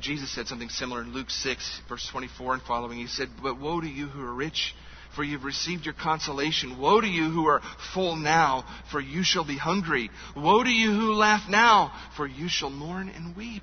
Jesus 0.00 0.30
said 0.34 0.46
something 0.46 0.68
similar 0.68 1.02
in 1.02 1.12
Luke 1.12 1.30
6, 1.30 1.82
verse 1.88 2.08
24 2.10 2.54
and 2.54 2.62
following. 2.62 2.98
He 2.98 3.06
said, 3.06 3.28
But 3.42 3.60
woe 3.60 3.80
to 3.80 3.86
you 3.86 4.06
who 4.06 4.22
are 4.22 4.34
rich, 4.34 4.74
for 5.14 5.24
you've 5.24 5.44
received 5.44 5.84
your 5.84 5.94
consolation. 5.94 6.78
Woe 6.78 7.00
to 7.00 7.06
you 7.06 7.30
who 7.30 7.46
are 7.46 7.60
full 7.94 8.16
now, 8.16 8.64
for 8.90 9.00
you 9.00 9.22
shall 9.22 9.44
be 9.44 9.56
hungry. 9.56 10.10
Woe 10.36 10.62
to 10.62 10.70
you 10.70 10.92
who 10.92 11.12
laugh 11.14 11.48
now, 11.48 11.92
for 12.16 12.26
you 12.26 12.48
shall 12.48 12.70
mourn 12.70 13.08
and 13.08 13.36
weep. 13.36 13.62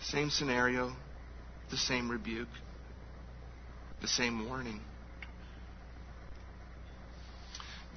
Same 0.00 0.30
scenario, 0.30 0.94
the 1.70 1.76
same 1.76 2.10
rebuke, 2.10 2.48
the 4.00 4.08
same 4.08 4.46
warning. 4.46 4.80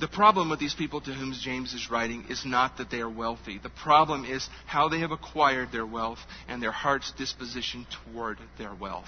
The 0.02 0.08
problem 0.08 0.50
with 0.50 0.60
these 0.60 0.74
people 0.74 1.00
to 1.02 1.14
whom 1.14 1.32
James 1.40 1.76
is 1.76 1.92
writing 1.92 2.26
is 2.28 2.44
not 2.44 2.78
that 2.78 2.90
they 2.90 3.02
are 3.02 3.10
wealthy. 3.10 3.60
The 3.62 3.70
problem 3.70 4.26
is 4.26 4.50
how 4.66 4.90
they 4.90 5.02
have 5.02 5.12
acquired 5.12 5.72
their 5.72 5.86
wealth 5.86 6.18
and 6.48 6.62
their 6.62 6.72
heart's 6.72 7.12
disposition 7.12 7.86
toward 8.04 8.40
their 8.58 8.74
wealth. 8.74 9.06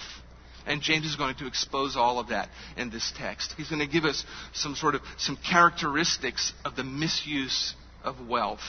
And 0.66 0.80
James 0.80 1.04
is 1.04 1.16
going 1.16 1.34
to 1.36 1.48
expose 1.48 1.96
all 1.96 2.20
of 2.20 2.28
that 2.28 2.48
in 2.76 2.90
this 2.90 3.12
text. 3.16 3.54
He's 3.56 3.68
going 3.68 3.84
to 3.84 3.92
give 3.92 4.04
us 4.04 4.24
some 4.52 4.76
sort 4.76 4.94
of 4.94 5.00
some 5.18 5.36
characteristics 5.36 6.52
of 6.64 6.76
the 6.76 6.84
misuse 6.84 7.74
of 8.04 8.28
wealth. 8.28 8.60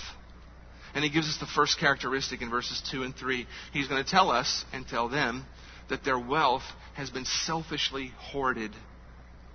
And 0.95 1.03
he 1.03 1.11
gives 1.11 1.27
us 1.27 1.37
the 1.39 1.45
first 1.45 1.79
characteristic 1.79 2.41
in 2.41 2.49
verses 2.49 2.81
2 2.91 3.03
and 3.03 3.15
3. 3.15 3.45
He's 3.71 3.87
going 3.87 4.03
to 4.03 4.09
tell 4.09 4.31
us 4.31 4.65
and 4.73 4.87
tell 4.87 5.09
them 5.09 5.45
that 5.89 6.03
their 6.03 6.17
wealth 6.17 6.63
has 6.95 7.11
been 7.11 7.25
selfishly 7.25 8.13
hoarded. 8.17 8.71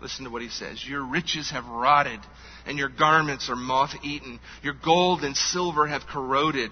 Listen 0.01 0.25
to 0.25 0.31
what 0.31 0.43
he 0.43 0.49
says. 0.49 0.85
Your 0.87 1.05
riches 1.05 1.51
have 1.51 1.67
rotted, 1.67 2.21
and 2.67 2.79
your 2.79 2.89
garments 2.89 3.51
are 3.51 3.57
moth 3.57 3.95
eaten. 4.03 4.41
Your 4.63 4.75
gold 4.75 5.23
and 5.23 5.37
silver 5.37 5.87
have 5.87 6.07
corroded 6.07 6.71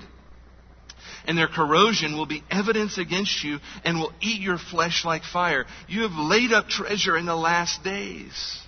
and 1.27 1.37
their 1.37 1.49
corrosion 1.49 2.17
will 2.17 2.27
be 2.27 2.43
evidence 2.51 2.97
against 2.99 3.45
you 3.45 3.59
and 3.85 3.99
will 3.99 4.13
eat 4.21 4.41
your 4.41 4.59
flesh 4.59 5.05
like 5.05 5.23
fire. 5.23 5.67
You 5.87 6.03
have 6.03 6.13
laid 6.13 6.53
up 6.53 6.69
treasure 6.69 7.17
in 7.17 7.27
the 7.27 7.37
last 7.37 7.85
days. 7.85 8.59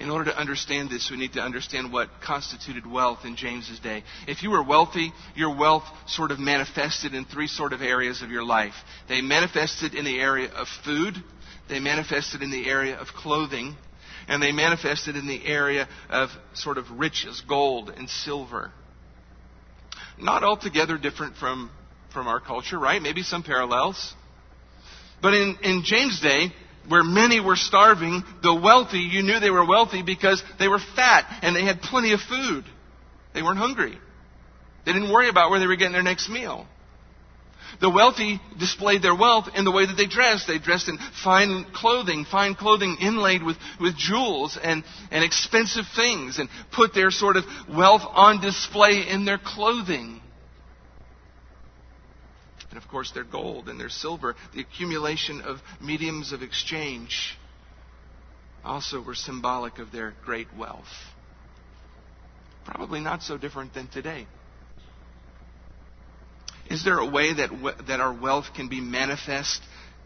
In 0.00 0.10
order 0.10 0.30
to 0.30 0.36
understand 0.36 0.90
this, 0.90 1.08
we 1.10 1.16
need 1.16 1.34
to 1.34 1.40
understand 1.40 1.92
what 1.92 2.08
constituted 2.20 2.84
wealth 2.84 3.20
in 3.24 3.36
James's 3.36 3.78
day. 3.78 4.02
If 4.26 4.42
you 4.42 4.50
were 4.50 4.62
wealthy, 4.62 5.12
your 5.36 5.56
wealth 5.56 5.84
sort 6.06 6.32
of 6.32 6.38
manifested 6.40 7.14
in 7.14 7.24
three 7.24 7.46
sort 7.46 7.72
of 7.72 7.80
areas 7.80 8.20
of 8.20 8.30
your 8.30 8.44
life. 8.44 8.74
They 9.08 9.20
manifested 9.20 9.94
in 9.94 10.04
the 10.04 10.18
area 10.18 10.50
of 10.50 10.66
food, 10.84 11.14
they 11.68 11.80
manifested 11.80 12.42
in 12.42 12.50
the 12.50 12.66
area 12.68 12.96
of 12.96 13.08
clothing, 13.08 13.76
and 14.28 14.42
they 14.42 14.52
manifested 14.52 15.16
in 15.16 15.26
the 15.26 15.44
area 15.46 15.88
of 16.10 16.30
sort 16.54 16.78
of 16.78 16.90
riches, 16.90 17.42
gold 17.48 17.90
and 17.90 18.08
silver. 18.08 18.72
Not 20.18 20.44
altogether 20.44 20.98
different 20.98 21.36
from, 21.36 21.70
from 22.12 22.26
our 22.28 22.40
culture, 22.40 22.78
right? 22.78 23.00
Maybe 23.00 23.22
some 23.22 23.42
parallels. 23.42 24.14
But 25.20 25.34
in, 25.34 25.56
in 25.62 25.82
James' 25.84 26.20
day, 26.20 26.52
where 26.88 27.02
many 27.02 27.40
were 27.40 27.56
starving, 27.56 28.22
the 28.42 28.54
wealthy, 28.54 28.98
you 28.98 29.22
knew 29.22 29.40
they 29.40 29.50
were 29.50 29.66
wealthy 29.66 30.02
because 30.02 30.42
they 30.58 30.68
were 30.68 30.80
fat 30.94 31.40
and 31.42 31.56
they 31.56 31.64
had 31.64 31.80
plenty 31.80 32.12
of 32.12 32.20
food. 32.20 32.64
They 33.32 33.42
weren't 33.42 33.58
hungry. 33.58 33.98
They 34.84 34.92
didn't 34.92 35.10
worry 35.12 35.28
about 35.28 35.50
where 35.50 35.60
they 35.60 35.66
were 35.66 35.76
getting 35.76 35.94
their 35.94 36.02
next 36.02 36.28
meal. 36.28 36.66
The 37.80 37.90
wealthy 37.90 38.40
displayed 38.58 39.02
their 39.02 39.14
wealth 39.14 39.48
in 39.54 39.64
the 39.64 39.70
way 39.70 39.86
that 39.86 39.96
they 39.96 40.06
dressed. 40.06 40.46
They 40.46 40.58
dressed 40.58 40.88
in 40.88 40.98
fine 41.22 41.66
clothing, 41.74 42.24
fine 42.24 42.54
clothing 42.54 42.96
inlaid 43.00 43.42
with, 43.42 43.56
with 43.80 43.96
jewels 43.96 44.58
and, 44.62 44.84
and 45.10 45.24
expensive 45.24 45.84
things, 45.96 46.38
and 46.38 46.48
put 46.72 46.94
their 46.94 47.10
sort 47.10 47.36
of 47.36 47.44
wealth 47.68 48.02
on 48.06 48.40
display 48.40 49.08
in 49.08 49.24
their 49.24 49.38
clothing. 49.38 50.20
And 52.70 52.82
of 52.82 52.88
course, 52.88 53.12
their 53.12 53.24
gold 53.24 53.68
and 53.68 53.78
their 53.78 53.88
silver, 53.88 54.34
the 54.52 54.60
accumulation 54.60 55.40
of 55.40 55.58
mediums 55.80 56.32
of 56.32 56.42
exchange, 56.42 57.38
also 58.64 59.00
were 59.00 59.14
symbolic 59.14 59.78
of 59.78 59.92
their 59.92 60.14
great 60.24 60.48
wealth. 60.58 60.88
Probably 62.64 63.00
not 63.00 63.22
so 63.22 63.36
different 63.36 63.74
than 63.74 63.88
today. 63.88 64.26
Is 66.70 66.84
there 66.84 66.98
a 66.98 67.08
way 67.08 67.34
that, 67.34 67.50
that 67.86 68.00
our 68.00 68.12
wealth 68.12 68.46
can 68.54 68.68
be 68.68 68.80
manifest 68.80 69.62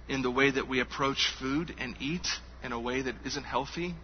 in 0.08 0.22
the 0.22 0.30
way 0.30 0.50
that 0.50 0.68
we 0.68 0.80
approach 0.80 1.32
food 1.38 1.74
and 1.78 1.94
eat 2.00 2.26
in 2.62 2.72
a 2.72 2.80
way 2.80 3.02
that 3.02 3.14
isn't 3.24 3.44
healthy 3.44 3.94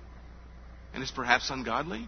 and 0.92 1.02
is 1.02 1.10
perhaps 1.10 1.50
ungodly? 1.50 2.06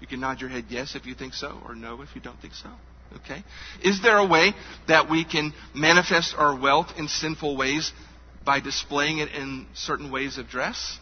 You 0.00 0.06
can 0.06 0.20
nod 0.20 0.40
your 0.40 0.50
head 0.50 0.66
yes 0.68 0.96
if 0.96 1.06
you 1.06 1.14
think 1.14 1.34
so, 1.34 1.60
or 1.64 1.74
no 1.74 2.02
if 2.02 2.08
you 2.14 2.20
don't 2.20 2.40
think 2.40 2.54
so. 2.54 2.70
Okay? 3.18 3.44
Is 3.84 4.02
there 4.02 4.16
a 4.16 4.26
way 4.26 4.52
that 4.88 5.08
we 5.08 5.24
can 5.24 5.52
manifest 5.74 6.34
our 6.36 6.58
wealth 6.58 6.88
in 6.96 7.08
sinful 7.08 7.56
ways 7.56 7.92
by 8.44 8.58
displaying 8.58 9.18
it 9.18 9.28
in 9.32 9.66
certain 9.74 10.10
ways 10.10 10.38
of 10.38 10.48
dress? 10.48 10.98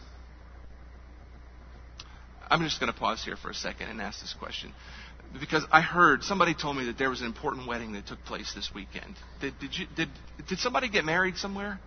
I'm 2.49 2.61
just 2.63 2.79
going 2.79 2.91
to 2.91 2.99
pause 2.99 3.23
here 3.23 3.37
for 3.37 3.49
a 3.49 3.53
second 3.53 3.89
and 3.89 4.01
ask 4.01 4.19
this 4.21 4.35
question 4.37 4.73
because 5.39 5.63
I 5.71 5.81
heard 5.81 6.23
somebody 6.23 6.53
told 6.53 6.77
me 6.77 6.85
that 6.85 6.97
there 6.97 7.09
was 7.09 7.21
an 7.21 7.27
important 7.27 7.67
wedding 7.67 7.93
that 7.93 8.07
took 8.07 8.23
place 8.25 8.51
this 8.53 8.69
weekend. 8.73 9.15
Did, 9.39 9.53
did, 9.59 9.77
you, 9.77 9.85
did, 9.95 10.09
did 10.47 10.59
somebody 10.59 10.89
get 10.89 11.05
married 11.05 11.37
somewhere? 11.37 11.79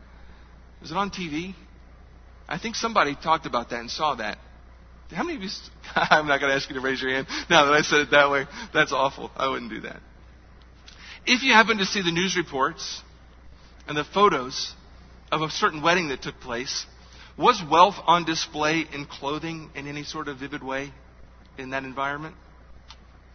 Was 0.80 0.90
it 0.90 0.96
on 0.96 1.11
TV? 1.11 1.54
I 2.48 2.59
think 2.59 2.74
somebody 2.74 3.14
talked 3.14 3.46
about 3.46 3.70
that 3.70 3.80
and 3.80 3.90
saw 3.90 4.14
that. 4.16 4.38
How 5.11 5.22
many 5.22 5.37
of 5.37 5.42
you? 5.42 5.48
I'm 5.94 6.26
not 6.26 6.40
going 6.40 6.50
to 6.50 6.57
ask 6.57 6.68
you 6.68 6.74
to 6.74 6.80
raise 6.80 7.00
your 7.00 7.11
hand 7.11 7.26
now 7.50 7.66
that 7.66 7.74
I 7.74 7.83
said 7.83 8.00
it 8.00 8.11
that 8.11 8.30
way. 8.30 8.46
That's 8.72 8.92
awful. 8.92 9.30
I 9.37 9.48
wouldn't 9.48 9.70
do 9.70 9.80
that. 9.83 10.00
If 11.26 11.42
you 11.42 11.52
happen 11.52 11.78
to 11.78 11.87
see 11.87 12.02
the 12.02 12.12
news 12.12 12.37
reports 12.37 13.02
and 13.87 13.96
the 13.96 14.04
photos 14.04 14.74
of 15.30 15.42
a 15.42 15.50
certain 15.50 15.83
wedding 15.83 16.09
that 16.09 16.22
took 16.22 16.40
place, 16.40 16.87
was 17.37 17.62
wealth 17.70 17.96
on 18.07 18.24
display 18.24 18.85
in 18.92 19.07
clothing 19.07 19.70
in 19.74 19.87
any 19.87 20.04
sort 20.04 20.28
of 20.28 20.38
vivid 20.38 20.62
way 20.62 20.92
in 21.59 21.70
that 21.70 21.85
environment? 21.85 22.35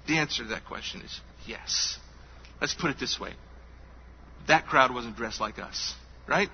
The 0.10 0.18
answer 0.18 0.42
to 0.42 0.50
that 0.50 0.66
question 0.66 1.02
is 1.02 1.22
yes. 1.46 2.00
Let's 2.60 2.74
put 2.74 2.90
it 2.90 3.00
this 3.00 3.20
way 3.20 3.34
that 4.48 4.66
crowd 4.66 4.92
wasn't 4.92 5.16
dressed 5.16 5.40
like 5.40 5.60
us, 5.60 5.94
right? 6.28 6.50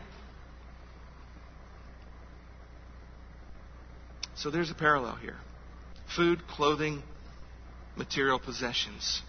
So 4.35 4.51
there's 4.51 4.71
a 4.71 4.75
parallel 4.75 5.15
here 5.15 5.37
food, 6.17 6.45
clothing, 6.49 7.01
material 7.95 8.39
possessions. 8.39 9.21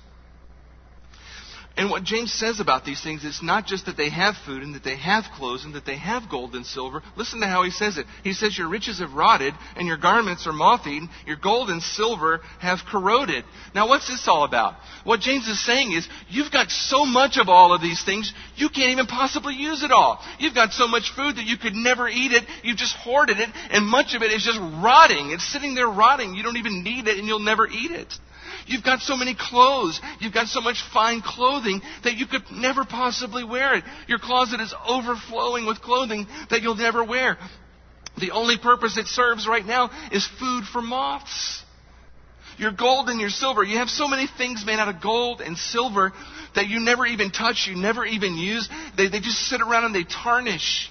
And 1.79 1.91
what 1.91 2.05
James 2.05 2.33
says 2.33 2.59
about 2.59 2.87
these 2.87 3.03
things 3.03 3.23
is 3.23 3.43
not 3.43 3.67
just 3.67 3.85
that 3.85 3.99
they 3.99 4.09
have 4.09 4.35
food 4.47 4.63
and 4.63 4.75
that 4.75 4.83
they 4.83 4.97
have 4.97 5.25
clothes 5.37 5.67
and 5.67 5.75
that 5.75 5.85
they 5.85 5.99
have 5.99 6.31
gold 6.31 6.55
and 6.55 6.65
silver. 6.65 7.03
Listen 7.17 7.41
to 7.41 7.47
how 7.47 7.65
he 7.65 7.71
says 7.71 7.99
it. 7.99 8.07
He 8.25 8.33
says, 8.33 8.57
Your 8.57 8.71
riches 8.71 9.01
have 9.01 9.13
rotted 9.13 9.53
and 9.77 9.87
your 9.87 9.99
garments 9.99 10.47
are 10.47 10.55
moth 10.55 10.87
eaten. 10.87 11.11
Your 11.27 11.37
gold 11.37 11.69
and 11.69 11.83
silver 11.83 12.41
have 12.61 12.79
corroded. 12.91 13.45
Now, 13.75 13.89
what's 13.89 14.09
this 14.09 14.27
all 14.27 14.45
about? 14.45 14.77
What 15.05 15.21
James 15.21 15.47
is 15.49 15.63
saying 15.67 15.93
is, 15.93 16.09
You've 16.31 16.51
got 16.51 16.71
so 16.71 17.05
much 17.05 17.37
of 17.37 17.51
all 17.51 17.75
of 17.75 17.83
these 17.83 18.03
things, 18.03 18.33
you 18.57 18.71
can't 18.71 18.93
even 18.93 19.07
possibly 19.07 19.55
use 19.55 19.83
it 19.83 19.91
all. 19.91 20.25
You've 20.39 20.55
got 20.55 20.73
so 20.73 20.89
much 20.89 21.13
food 21.15 21.37
that 21.37 21.45
you 21.45 21.59
could 21.59 21.75
never 21.75 22.09
eat 22.09 22.33
it. 22.33 22.45
You've 22.63 22.79
just 22.79 22.97
hoarded 22.97 23.39
it, 23.39 23.51
and 23.71 23.85
much 23.85 24.15
of 24.15 24.23
it 24.23 24.33
is 24.33 24.43
just 24.43 24.59
rotting. 24.83 25.31
It's 25.31 25.53
sitting 25.53 25.75
there 25.75 25.89
rotting. 25.89 26.37
You 26.37 26.43
don't 26.43 26.57
even 26.57 26.83
need 26.83 27.07
it, 27.07 27.19
and 27.19 27.29
you'll 27.29 27.41
never 27.41 27.67
eat 27.67 27.91
it. 27.91 28.15
You've 28.67 28.83
got 28.83 29.01
so 29.01 29.17
many 29.17 29.35
clothes. 29.39 30.01
You've 30.21 30.35
got 30.35 30.49
so 30.49 30.61
much 30.61 30.83
fine 30.93 31.23
clothing 31.23 31.83
that 32.05 32.17
you 32.17 32.27
could 32.27 32.43
never 32.51 32.85
possibly 32.85 33.45
wear 33.45 33.77
it. 33.77 33.85
Your 34.09 34.19
closet 34.19 34.61
is 34.61 34.75
overflowing 34.87 35.67
with 35.67 35.81
clothing 35.81 36.27
that 36.51 36.63
you'll 36.63 36.75
never 36.75 37.05
wear. 37.05 37.39
The 38.19 38.33
only 38.33 38.59
purpose 38.59 38.97
it 38.97 39.07
serves 39.07 39.47
right 39.47 39.65
now 39.65 39.91
is 40.11 40.27
food 40.41 40.65
for 40.65 40.83
moths. 40.83 41.63
Your 42.59 42.73
gold 42.73 43.09
and 43.09 43.21
your 43.21 43.29
silver. 43.29 43.63
You 43.63 43.79
have 43.79 43.91
so 43.91 44.09
many 44.09 44.27
things 44.39 44.65
made 44.65 44.79
out 44.79 44.89
of 44.89 45.03
gold 45.03 45.43
and 45.43 45.59
silver 45.59 46.13
that 46.55 46.69
you 46.69 46.81
never 46.81 47.05
even 47.05 47.31
touch, 47.31 47.67
you 47.69 47.77
never 47.77 48.05
even 48.05 48.37
use. 48.37 48.69
They, 48.97 49.09
they 49.09 49.21
just 49.21 49.39
sit 49.49 49.61
around 49.61 49.85
and 49.85 49.95
they 49.95 50.05
tarnish. 50.05 50.91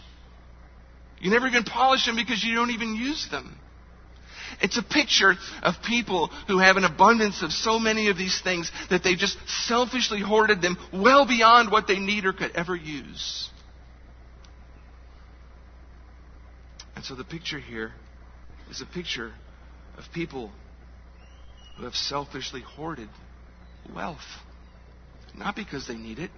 You 1.19 1.31
never 1.31 1.47
even 1.47 1.63
polish 1.63 2.05
them 2.05 2.15
because 2.15 2.43
you 2.43 2.53
don't 2.55 2.69
even 2.69 2.95
use 2.95 3.27
them. 3.31 3.57
It's 4.62 4.77
a 4.77 4.84
picture 4.84 5.36
of 5.62 5.75
people 5.86 6.27
who 6.47 6.60
have 6.60 6.77
an 6.77 6.84
abundance 6.84 7.43
of 7.43 7.51
so 7.51 7.79
many 7.79 8.10
of 8.10 8.17
these 8.17 8.39
things 8.41 8.71
that 8.89 9.03
they 9.03 9.15
just 9.15 9.38
selfishly 9.67 10.21
hoarded 10.21 10.62
them 10.62 10.77
well 10.93 11.27
beyond 11.27 11.71
what 11.71 11.88
they 11.88 11.99
need 11.99 12.25
or 12.25 12.34
could 12.34 12.51
ever 12.55 12.75
use. 12.75 13.49
And 16.95 17.03
so 17.03 17.15
the 17.15 17.23
picture 17.23 17.60
here 17.60 17.91
is 18.69 18.82
a 18.82 18.86
picture 18.86 19.34
of 19.97 20.05
people 20.13 20.51
who 21.78 21.84
have 21.84 21.95
selfishly 21.95 22.61
hoarded 22.61 23.09
wealth. 23.93 24.19
Not 25.38 25.55
because 25.55 25.88
they 25.88 25.95
need 25.97 26.19
it, 26.19 26.32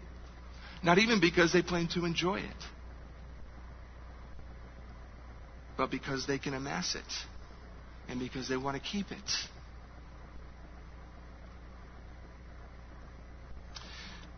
not 0.83 0.97
even 0.97 1.21
because 1.21 1.53
they 1.53 1.61
plan 1.61 1.87
to 1.93 2.05
enjoy 2.05 2.39
it, 2.39 2.63
but 5.77 5.91
because 5.91 6.25
they 6.25 6.39
can 6.39 6.55
amass 6.55 6.95
it 6.95 7.03
and 8.09 8.19
because 8.19 8.47
they 8.47 8.57
want 8.57 8.75
to 8.75 8.83
keep 8.83 9.11
it. 9.11 9.31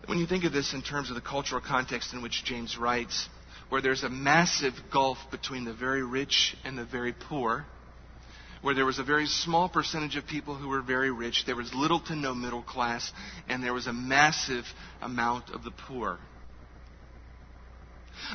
When 0.05 0.17
you 0.17 0.25
think 0.25 0.43
of 0.43 0.51
this 0.51 0.73
in 0.73 0.81
terms 0.81 1.09
of 1.09 1.15
the 1.15 1.21
cultural 1.21 1.61
context 1.61 2.13
in 2.13 2.23
which 2.23 2.43
James 2.43 2.77
writes, 2.77 3.29
where 3.69 3.81
there's 3.81 4.03
a 4.03 4.09
massive 4.09 4.73
gulf 4.91 5.19
between 5.29 5.65
the 5.65 5.73
very 5.73 6.03
rich 6.03 6.55
and 6.65 6.77
the 6.77 6.85
very 6.85 7.13
poor, 7.13 7.65
where 8.61 8.73
there 8.73 8.85
was 8.85 8.99
a 8.99 9.03
very 9.03 9.27
small 9.27 9.69
percentage 9.69 10.15
of 10.15 10.25
people 10.25 10.55
who 10.55 10.67
were 10.67 10.81
very 10.81 11.11
rich, 11.11 11.43
there 11.45 11.55
was 11.55 11.73
little 11.73 11.99
to 11.99 12.15
no 12.15 12.33
middle 12.33 12.63
class, 12.63 13.11
and 13.47 13.63
there 13.63 13.73
was 13.73 13.87
a 13.87 13.93
massive 13.93 14.65
amount 15.01 15.51
of 15.51 15.63
the 15.63 15.71
poor. 15.71 16.19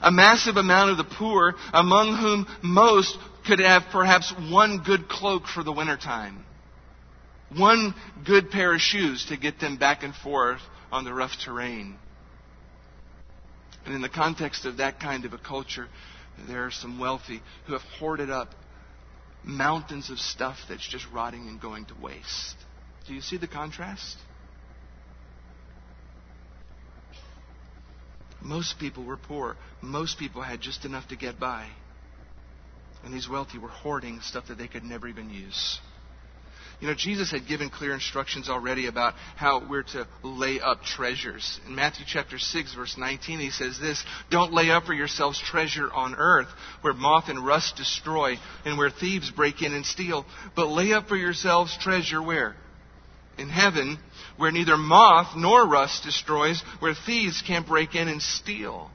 A 0.02 0.10
massive 0.10 0.56
amount 0.56 0.90
of 0.90 0.96
the 0.96 1.04
poor, 1.04 1.54
among 1.72 2.16
whom 2.16 2.46
most 2.62 3.18
could 3.46 3.60
have 3.60 3.84
perhaps 3.90 4.32
one 4.50 4.82
good 4.82 5.08
cloak 5.08 5.46
for 5.46 5.62
the 5.62 5.72
wintertime, 5.72 6.44
one 7.56 7.94
good 8.24 8.50
pair 8.50 8.74
of 8.74 8.80
shoes 8.80 9.26
to 9.26 9.36
get 9.36 9.60
them 9.60 9.76
back 9.76 10.02
and 10.02 10.14
forth 10.14 10.60
on 10.90 11.04
the 11.04 11.12
rough 11.12 11.32
terrain. 11.44 11.96
And 13.84 13.94
in 13.94 14.00
the 14.00 14.08
context 14.08 14.64
of 14.64 14.78
that 14.78 14.98
kind 14.98 15.24
of 15.24 15.32
a 15.34 15.38
culture, 15.38 15.88
there 16.48 16.64
are 16.64 16.70
some 16.70 16.98
wealthy 16.98 17.42
who 17.66 17.74
have 17.74 17.82
hoarded 17.98 18.30
up 18.30 18.54
mountains 19.44 20.10
of 20.10 20.18
stuff 20.18 20.56
that's 20.68 20.88
just 20.88 21.06
rotting 21.12 21.48
and 21.48 21.60
going 21.60 21.84
to 21.86 21.94
waste. 22.00 22.56
Do 23.06 23.14
you 23.14 23.20
see 23.20 23.36
the 23.36 23.46
contrast? 23.46 24.16
Most 28.44 28.78
people 28.78 29.04
were 29.04 29.16
poor. 29.16 29.56
Most 29.80 30.18
people 30.18 30.42
had 30.42 30.60
just 30.60 30.84
enough 30.84 31.08
to 31.08 31.16
get 31.16 31.40
by. 31.40 31.66
And 33.02 33.12
these 33.12 33.28
wealthy 33.28 33.58
were 33.58 33.68
hoarding 33.68 34.20
stuff 34.20 34.48
that 34.48 34.58
they 34.58 34.68
could 34.68 34.84
never 34.84 35.08
even 35.08 35.30
use. 35.30 35.80
You 36.80 36.88
know, 36.88 36.94
Jesus 36.94 37.30
had 37.30 37.46
given 37.46 37.70
clear 37.70 37.94
instructions 37.94 38.48
already 38.48 38.86
about 38.86 39.14
how 39.36 39.66
we're 39.66 39.84
to 39.84 40.06
lay 40.22 40.60
up 40.60 40.82
treasures. 40.82 41.60
In 41.66 41.74
Matthew 41.74 42.04
chapter 42.06 42.38
6, 42.38 42.74
verse 42.74 42.96
19, 42.98 43.38
he 43.38 43.50
says 43.50 43.78
this 43.80 44.04
Don't 44.30 44.52
lay 44.52 44.70
up 44.70 44.84
for 44.84 44.92
yourselves 44.92 45.40
treasure 45.40 45.90
on 45.92 46.14
earth, 46.14 46.48
where 46.82 46.92
moth 46.92 47.28
and 47.28 47.44
rust 47.44 47.76
destroy, 47.76 48.36
and 48.64 48.76
where 48.76 48.90
thieves 48.90 49.30
break 49.30 49.62
in 49.62 49.72
and 49.72 49.86
steal. 49.86 50.26
But 50.56 50.66
lay 50.66 50.92
up 50.92 51.08
for 51.08 51.16
yourselves 51.16 51.76
treasure 51.80 52.22
where? 52.22 52.56
In 53.36 53.48
heaven, 53.48 53.98
where 54.36 54.52
neither 54.52 54.76
moth 54.76 55.34
nor 55.36 55.66
rust 55.66 56.04
destroys, 56.04 56.60
where 56.78 56.94
thieves 56.94 57.42
can't 57.42 57.66
break 57.66 57.94
in 57.94 58.08
and 58.08 58.22
steal. 58.22 58.90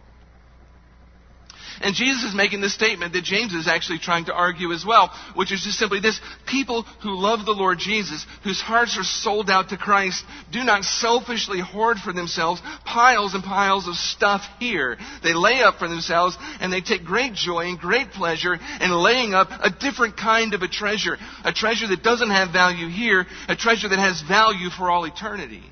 And 1.81 1.95
Jesus 1.95 2.23
is 2.23 2.35
making 2.35 2.61
this 2.61 2.73
statement 2.73 3.13
that 3.13 3.23
James 3.23 3.53
is 3.53 3.67
actually 3.67 3.99
trying 3.99 4.25
to 4.25 4.33
argue 4.33 4.73
as 4.73 4.85
well, 4.85 5.13
which 5.35 5.51
is 5.51 5.63
just 5.63 5.79
simply 5.79 5.99
this. 5.99 6.19
People 6.45 6.83
who 7.01 7.15
love 7.15 7.45
the 7.45 7.51
Lord 7.51 7.79
Jesus, 7.79 8.25
whose 8.43 8.59
hearts 8.59 8.97
are 8.97 9.03
sold 9.03 9.49
out 9.49 9.69
to 9.69 9.77
Christ, 9.77 10.23
do 10.51 10.63
not 10.63 10.83
selfishly 10.83 11.59
hoard 11.59 11.97
for 11.97 12.11
themselves 12.11 12.61
piles 12.85 13.33
and 13.33 13.43
piles 13.43 13.87
of 13.87 13.95
stuff 13.95 14.41
here. 14.59 14.97
They 15.23 15.33
lay 15.33 15.61
up 15.61 15.79
for 15.79 15.87
themselves 15.87 16.37
and 16.59 16.71
they 16.71 16.81
take 16.81 17.03
great 17.05 17.33
joy 17.33 17.67
and 17.67 17.79
great 17.79 18.11
pleasure 18.11 18.57
in 18.81 18.91
laying 18.91 19.33
up 19.33 19.49
a 19.51 19.69
different 19.69 20.17
kind 20.17 20.53
of 20.53 20.61
a 20.61 20.67
treasure. 20.67 21.17
A 21.43 21.53
treasure 21.53 21.87
that 21.87 22.03
doesn't 22.03 22.29
have 22.29 22.51
value 22.51 22.89
here, 22.89 23.25
a 23.47 23.55
treasure 23.55 23.89
that 23.89 23.99
has 23.99 24.21
value 24.21 24.69
for 24.69 24.89
all 24.89 25.05
eternity. 25.05 25.63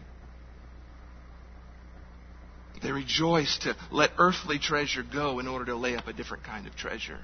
They 2.82 2.92
rejoice 2.92 3.58
to 3.64 3.76
let 3.92 4.12
earthly 4.18 4.60
treasure 4.60 5.04
go 5.04 5.40
in 5.40 5.48
order 5.48 5.66
to 5.66 5.76
lay 5.76 5.96
up 5.96 6.08
a 6.08 6.14
different 6.14 6.44
kind 6.44 6.68
of 6.68 6.76
treasure. 6.76 7.20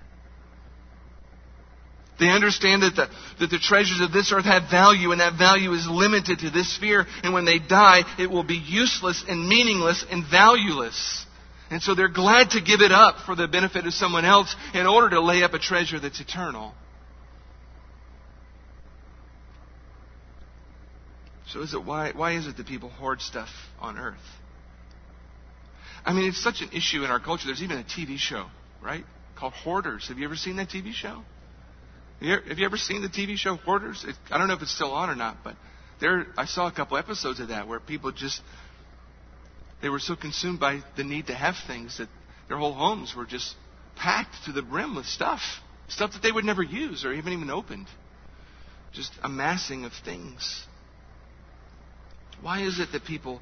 They 2.19 2.29
understand 2.29 2.83
that 2.83 2.95
the, 2.95 3.09
that 3.39 3.49
the 3.49 3.59
treasures 3.59 3.99
of 4.01 4.11
this 4.11 4.31
earth 4.31 4.45
have 4.45 4.69
value, 4.69 5.11
and 5.11 5.21
that 5.21 5.37
value 5.37 5.71
is 5.73 5.87
limited 5.87 6.39
to 6.39 6.49
this 6.49 6.75
sphere, 6.75 7.05
and 7.23 7.33
when 7.33 7.45
they 7.45 7.59
die, 7.59 8.03
it 8.19 8.29
will 8.29 8.43
be 8.43 8.55
useless 8.55 9.23
and 9.27 9.47
meaningless 9.47 10.05
and 10.09 10.23
valueless. 10.29 11.25
And 11.69 11.81
so 11.81 11.95
they're 11.95 12.09
glad 12.09 12.51
to 12.51 12.61
give 12.61 12.81
it 12.81 12.91
up 12.91 13.25
for 13.25 13.35
the 13.35 13.47
benefit 13.47 13.87
of 13.87 13.93
someone 13.93 14.25
else 14.25 14.55
in 14.75 14.85
order 14.85 15.09
to 15.11 15.21
lay 15.21 15.43
up 15.43 15.53
a 15.53 15.59
treasure 15.59 15.99
that's 15.99 16.19
eternal. 16.19 16.73
So 21.47 21.61
is 21.61 21.73
it 21.73 21.83
why, 21.83 22.11
why 22.15 22.33
is 22.33 22.47
it 22.47 22.57
that 22.57 22.67
people 22.67 22.89
hoard 22.89 23.21
stuff 23.21 23.49
on 23.79 23.97
earth? 23.97 24.17
I 26.05 26.13
mean, 26.13 26.27
it's 26.27 26.43
such 26.43 26.61
an 26.61 26.69
issue 26.73 27.03
in 27.03 27.11
our 27.11 27.19
culture. 27.19 27.45
There's 27.45 27.63
even 27.63 27.77
a 27.77 27.83
TV 27.83 28.17
show, 28.17 28.47
right? 28.81 29.05
Called 29.35 29.53
Hoarders. 29.53 30.07
Have 30.09 30.17
you 30.17 30.25
ever 30.25 30.35
seen 30.35 30.57
that 30.57 30.69
TV 30.69 30.93
show? 30.93 31.23
Have 32.21 32.57
you 32.57 32.65
ever 32.65 32.77
seen 32.77 33.01
the 33.01 33.09
TV 33.09 33.37
show 33.37 33.55
Hoarders? 33.55 34.05
It, 34.07 34.15
I 34.29 34.37
don't 34.37 34.47
know 34.47 34.53
if 34.53 34.61
it's 34.61 34.73
still 34.73 34.91
on 34.91 35.09
or 35.09 35.15
not, 35.15 35.37
but 35.43 35.55
there, 35.99 36.27
I 36.37 36.45
saw 36.45 36.67
a 36.67 36.71
couple 36.71 36.97
episodes 36.97 37.39
of 37.39 37.49
that 37.49 37.67
where 37.67 37.79
people 37.79 38.11
just, 38.11 38.41
they 39.81 39.89
were 39.89 39.99
so 39.99 40.15
consumed 40.15 40.59
by 40.59 40.81
the 40.97 41.03
need 41.03 41.27
to 41.27 41.33
have 41.33 41.55
things 41.67 41.97
that 41.97 42.09
their 42.47 42.57
whole 42.57 42.73
homes 42.73 43.13
were 43.15 43.25
just 43.25 43.55
packed 43.95 44.35
to 44.45 44.51
the 44.51 44.61
brim 44.61 44.95
with 44.95 45.05
stuff. 45.05 45.41
Stuff 45.87 46.13
that 46.13 46.21
they 46.21 46.31
would 46.31 46.45
never 46.45 46.63
use 46.63 47.05
or 47.05 47.13
even 47.13 47.33
even 47.33 47.49
opened. 47.49 47.87
Just 48.93 49.11
amassing 49.23 49.85
of 49.85 49.91
things. 50.05 50.65
Why 52.41 52.61
is 52.61 52.79
it 52.79 52.91
that 52.91 53.05
people 53.05 53.41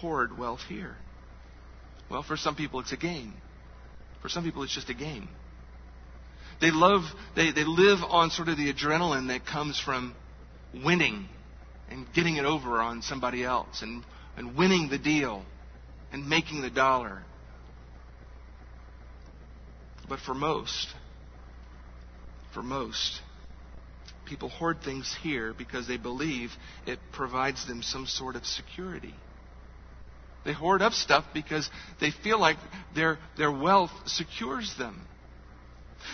hoard 0.00 0.38
wealth 0.38 0.62
here? 0.68 0.96
Well, 2.10 2.22
for 2.22 2.36
some 2.36 2.54
people, 2.54 2.80
it's 2.80 2.92
a 2.92 2.96
game. 2.96 3.34
For 4.20 4.28
some 4.28 4.44
people, 4.44 4.62
it's 4.62 4.74
just 4.74 4.90
a 4.90 4.94
game. 4.94 5.28
They 6.60 6.70
love, 6.70 7.02
they, 7.34 7.50
they 7.50 7.64
live 7.64 7.98
on 8.08 8.30
sort 8.30 8.48
of 8.48 8.56
the 8.56 8.72
adrenaline 8.72 9.28
that 9.28 9.44
comes 9.46 9.80
from 9.80 10.14
winning 10.84 11.28
and 11.90 12.06
getting 12.14 12.36
it 12.36 12.44
over 12.44 12.80
on 12.80 13.02
somebody 13.02 13.44
else 13.44 13.82
and, 13.82 14.04
and 14.36 14.56
winning 14.56 14.88
the 14.88 14.98
deal 14.98 15.44
and 16.12 16.28
making 16.28 16.62
the 16.62 16.70
dollar. 16.70 17.22
But 20.08 20.20
for 20.20 20.34
most, 20.34 20.88
for 22.54 22.62
most, 22.62 23.20
people 24.26 24.48
hoard 24.48 24.78
things 24.84 25.14
here 25.22 25.54
because 25.56 25.88
they 25.88 25.96
believe 25.96 26.50
it 26.86 26.98
provides 27.12 27.66
them 27.66 27.82
some 27.82 28.06
sort 28.06 28.36
of 28.36 28.44
security. 28.46 29.14
They 30.44 30.52
hoard 30.52 30.82
up 30.82 30.92
stuff 30.92 31.24
because 31.32 31.70
they 32.00 32.10
feel 32.10 32.38
like 32.38 32.56
their, 32.94 33.18
their 33.36 33.52
wealth 33.52 33.92
secures 34.06 34.74
them. 34.76 35.06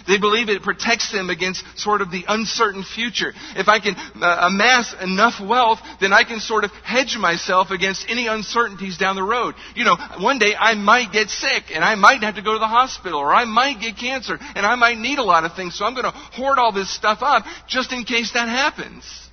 They 0.07 0.18
believe 0.18 0.49
it 0.49 0.62
protects 0.62 1.12
them 1.12 1.31
against 1.31 1.64
sort 1.76 2.01
of 2.01 2.11
the 2.11 2.24
uncertain 2.29 2.85
future. 2.85 3.33
If 3.57 3.68
I 3.68 3.81
can 3.81 3.95
uh, 3.97 4.49
amass 4.49 4.95
enough 5.01 5.41
wealth, 5.41 5.81
then 6.01 6.12
I 6.12 6.24
can 6.24 6.41
sort 6.41 6.64
of 6.64 6.70
hedge 6.85 7.16
myself 7.18 7.70
against 7.70 8.07
any 8.09 8.26
uncertainties 8.26 8.99
down 8.99 9.16
the 9.16 9.22
road. 9.22 9.55
You 9.74 9.85
know, 9.85 9.97
one 10.18 10.39
day 10.39 10.55
I 10.55 10.74
might 10.74 11.12
get 11.12 11.31
sick 11.31 11.64
and 11.72 11.85
I 11.85 11.95
might 11.95 12.22
have 12.22 12.37
to 12.37 12.43
go 12.43 12.53
to 12.53 12.59
the 12.59 12.66
hospital 12.66 13.18
or 13.18 13.33
I 13.33 13.45
might 13.45 13.81
get 13.81 13.97
cancer 13.97 14.39
and 14.55 14.66
I 14.66 14.74
might 14.74 14.99
need 14.99 15.18
a 15.18 15.24
lot 15.24 15.45
of 15.45 15.55
things. 15.55 15.76
So 15.76 15.85
I'm 15.85 15.95
going 15.95 16.05
to 16.05 16.11
hoard 16.11 16.59
all 16.59 16.72
this 16.72 16.95
stuff 16.95 17.18
up 17.22 17.45
just 17.66 17.93
in 17.93 18.05
case 18.05 18.33
that 18.33 18.49
happens. 18.49 19.28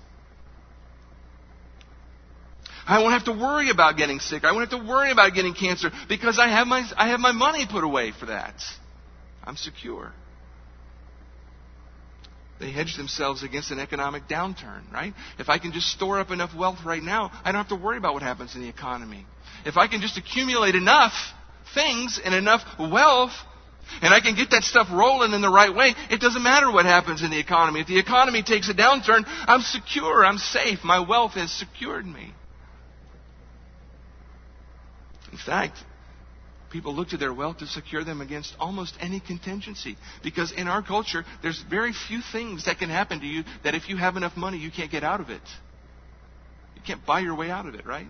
I 2.88 3.02
won't 3.02 3.14
have 3.14 3.26
to 3.26 3.32
worry 3.32 3.70
about 3.70 3.98
getting 3.98 4.20
sick. 4.20 4.44
I 4.44 4.52
won't 4.52 4.70
have 4.70 4.80
to 4.80 4.88
worry 4.88 5.12
about 5.12 5.34
getting 5.34 5.54
cancer 5.54 5.90
because 6.08 6.38
I 6.40 6.48
have 6.48 6.68
my, 6.68 6.88
I 6.96 7.10
have 7.10 7.20
my 7.20 7.32
money 7.32 7.66
put 7.70 7.84
away 7.84 8.12
for 8.18 8.28
that. 8.28 8.56
I'm 9.44 9.56
secure. 9.56 10.12
They 12.60 12.72
hedge 12.72 12.96
themselves 12.96 13.44
against 13.44 13.72
an 13.72 13.80
economic 13.80 14.28
downturn, 14.30 14.90
right? 14.92 15.14
If 15.40 15.50
I 15.50 15.58
can 15.58 15.74
just 15.74 15.90
store 15.90 16.20
up 16.20 16.32
enough 16.32 16.56
wealth 16.56 16.80
right 16.86 17.04
now, 17.04 17.32
I 17.44 17.52
don't 17.52 17.60
have 17.60 17.78
to 17.78 17.84
worry 17.84 17.98
about 17.98 18.14
what 18.14 18.24
happens 18.24 18.56
in 18.56 18.62
the 18.62 18.70
economy. 18.70 19.26
If 19.66 19.78
I 19.78 19.88
can 19.88 20.00
just 20.00 20.18
accumulate 20.18 20.76
enough 20.76 21.14
things 21.74 22.20
and 22.24 22.34
enough 22.34 22.62
wealth, 22.80 23.34
and 24.02 24.14
I 24.14 24.20
can 24.20 24.36
get 24.36 24.52
that 24.52 24.64
stuff 24.64 24.88
rolling 24.92 25.34
in 25.34 25.42
the 25.42 25.50
right 25.50 25.74
way, 25.74 25.94
it 26.10 26.22
doesn't 26.22 26.42
matter 26.42 26.72
what 26.72 26.86
happens 26.86 27.22
in 27.22 27.30
the 27.30 27.40
economy. 27.40 27.82
If 27.82 27.88
the 27.88 28.00
economy 28.00 28.42
takes 28.42 28.70
a 28.70 28.74
downturn, 28.74 29.24
I'm 29.26 29.62
secure, 29.62 30.26
I'm 30.26 30.38
safe, 30.38 30.80
my 30.84 31.00
wealth 31.00 31.34
has 31.34 31.52
secured 31.52 32.06
me. 32.06 32.34
In 35.32 35.38
fact, 35.38 35.78
people 36.72 36.94
look 36.94 37.10
to 37.10 37.18
their 37.18 37.34
wealth 37.34 37.60
to 37.60 37.68
secure 37.68 38.04
them 38.04 38.22
against 38.22 38.56
almost 38.60 38.96
any 39.00 39.20
contingency. 39.20 39.98
Because 40.24 40.52
in 40.52 40.68
our 40.68 40.84
culture, 40.84 41.24
there's 41.42 41.64
very 41.70 41.94
few 42.08 42.22
things 42.32 42.66
that 42.66 42.80
can 42.80 42.90
happen 42.90 43.20
to 43.20 43.26
you 43.26 43.44
that 43.64 43.76
if 43.76 43.90
you 43.90 43.98
have 43.98 44.18
enough 44.18 44.36
money, 44.36 44.58
you 44.58 44.72
can't 44.72 44.92
get 44.92 45.04
out 45.04 45.22
of 45.22 45.30
it. 45.30 45.42
You 46.76 46.82
can't 46.86 47.06
buy 47.06 47.22
your 47.22 47.36
way 47.36 47.50
out 47.50 47.66
of 47.66 47.76
it, 47.76 47.86
right? 47.86 48.08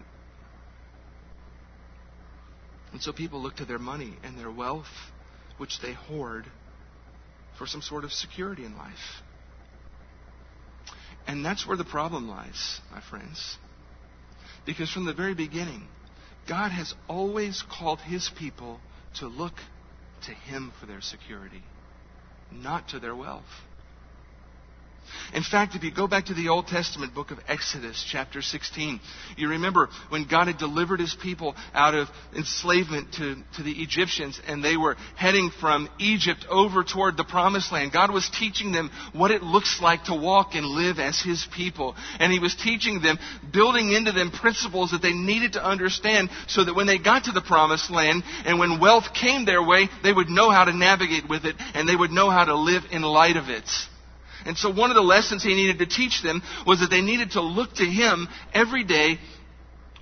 And 2.92 3.02
so 3.02 3.12
people 3.12 3.42
look 3.42 3.58
to 3.58 3.66
their 3.66 3.80
money 3.80 4.14
and 4.24 4.38
their 4.38 4.52
wealth, 4.52 4.86
which 5.58 5.80
they 5.82 5.94
hoard, 5.94 6.46
for 7.58 7.68
some 7.68 7.82
sort 7.82 8.04
of 8.04 8.12
security 8.12 8.66
in 8.66 8.78
life. 8.78 9.22
And 11.28 11.44
that's 11.44 11.68
where 11.68 11.78
the 11.78 11.86
problem 11.86 12.30
lies, 12.30 12.80
my 12.92 13.02
friends. 13.10 13.58
Because 14.66 14.92
from 14.92 15.06
the 15.06 15.14
very 15.14 15.34
beginning, 15.34 15.88
God 16.48 16.72
has 16.72 16.94
always 17.08 17.64
called 17.70 18.00
his 18.02 18.30
people 18.38 18.80
to 19.16 19.28
look 19.28 19.56
to 20.26 20.32
him 20.32 20.72
for 20.80 20.86
their 20.86 21.02
security, 21.02 21.64
not 22.52 22.90
to 22.90 23.00
their 23.00 23.16
wealth. 23.16 23.44
In 25.34 25.44
fact, 25.44 25.76
if 25.76 25.84
you 25.84 25.92
go 25.92 26.08
back 26.08 26.26
to 26.26 26.34
the 26.34 26.50
Old 26.50 26.68
Testament 26.68 27.14
book 27.14 27.32
of 27.32 27.40
Exodus, 27.48 28.06
chapter 28.08 28.42
16, 28.42 29.00
you 29.38 29.50
remember 29.50 29.90
when 30.10 30.28
God 30.28 30.48
had 30.48 30.58
delivered 30.58 31.00
his 31.00 31.14
people 31.14 31.56
out 31.74 31.94
of 31.94 32.08
enslavement 32.36 33.14
to, 33.14 33.36
to 33.58 33.64
the 33.64 33.72
Egyptians 33.72 34.40
and 34.48 34.64
they 34.64 34.78
were 34.78 34.96
heading 35.16 35.52
from 35.60 35.90
Egypt 36.00 36.46
over 36.50 36.84
toward 36.84 37.18
the 37.18 37.24
promised 37.24 37.72
land. 37.72 37.92
God 37.92 38.12
was 38.12 38.30
teaching 38.30 38.72
them 38.72 38.92
what 39.14 39.32
it 39.32 39.44
looks 39.44 39.82
like 39.82 40.06
to 40.06 40.16
walk 40.16 40.56
and 40.56 40.66
live 40.66 41.00
as 41.00 41.22
his 41.22 41.46
people. 41.56 41.96
And 42.20 42.32
he 42.32 42.40
was 42.40 42.56
teaching 42.56 43.02
them, 43.02 43.20
building 43.52 43.92
into 43.92 44.12
them 44.12 44.32
principles 44.32 44.92
that 44.92 45.02
they 45.02 45.14
needed 45.14 45.54
to 45.54 45.64
understand 45.64 46.30
so 46.48 46.64
that 46.64 46.76
when 46.76 46.88
they 46.88 46.98
got 46.98 47.26
to 47.26 47.32
the 47.32 47.42
promised 47.42 47.92
land 47.92 48.24
and 48.46 48.60
when 48.60 48.80
wealth 48.80 49.14
came 49.14 49.46
their 49.46 49.64
way, 49.64 49.90
they 50.04 50.14
would 50.14 50.30
know 50.30 50.50
how 50.50 50.66
to 50.66 50.74
navigate 50.74 51.28
with 51.28 51.46
it 51.46 51.56
and 51.74 51.88
they 51.88 51.96
would 51.96 52.12
know 52.12 52.30
how 52.30 52.46
to 52.46 52.56
live 52.56 52.84
in 52.92 53.02
light 53.02 53.38
of 53.38 53.50
it. 53.50 53.70
And 54.46 54.58
so 54.58 54.72
one 54.72 54.92
of 54.92 54.96
the 54.96 55.02
lessons 55.02 55.44
he 55.44 55.56
needed 55.56 55.80
to 55.80 55.88
teach 55.88 56.22
them 56.22 56.42
was 56.68 56.80
that 56.80 56.90
they 56.92 57.02
needed 57.02 57.32
to 57.32 57.42
look 57.42 57.74
to 57.76 57.86
him 57.86 58.28
every 58.54 58.84
day 58.84 59.18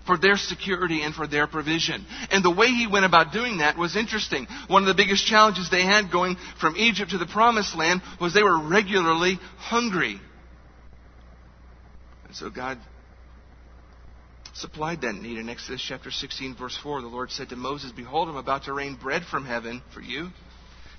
for 0.06 0.18
their 0.18 0.36
security 0.36 1.02
and 1.02 1.16
for 1.16 1.28
their 1.28 1.48
provision. 1.48 2.06
And 2.30 2.44
the 2.44 2.52
way 2.52 2.68
he 2.68 2.88
went 2.88 3.06
about 3.06 3.32
doing 3.32 3.60
that 3.60 3.78
was 3.78 3.96
interesting. 3.96 4.48
One 4.68 4.84
of 4.84 4.88
the 4.88 5.02
biggest 5.02 5.26
challenges 5.26 5.70
they 5.70 5.84
had 5.84 6.12
going 6.12 6.36
from 6.60 6.76
Egypt 6.76 7.12
to 7.12 7.18
the 7.18 7.26
promised 7.26 7.78
land 7.78 8.02
was 8.20 8.34
they 8.34 8.44
were 8.44 8.68
regularly 8.68 9.40
hungry. 9.58 10.20
And 12.26 12.36
so 12.36 12.50
God 12.50 12.80
supplied 14.54 15.02
that 15.02 15.16
need 15.16 15.38
in 15.38 15.50
Exodus 15.50 15.82
chapter 15.82 16.12
16 16.12 16.56
verse 16.56 16.78
4. 16.84 17.02
The 17.02 17.08
Lord 17.08 17.32
said 17.32 17.50
to 17.50 17.56
Moses, 17.56 17.94
Behold, 17.94 18.28
I'm 18.28 18.36
about 18.36 18.66
to 18.66 18.74
rain 18.74 18.96
bread 19.02 19.24
from 19.24 19.46
heaven 19.46 19.82
for 19.94 20.02
you 20.02 20.30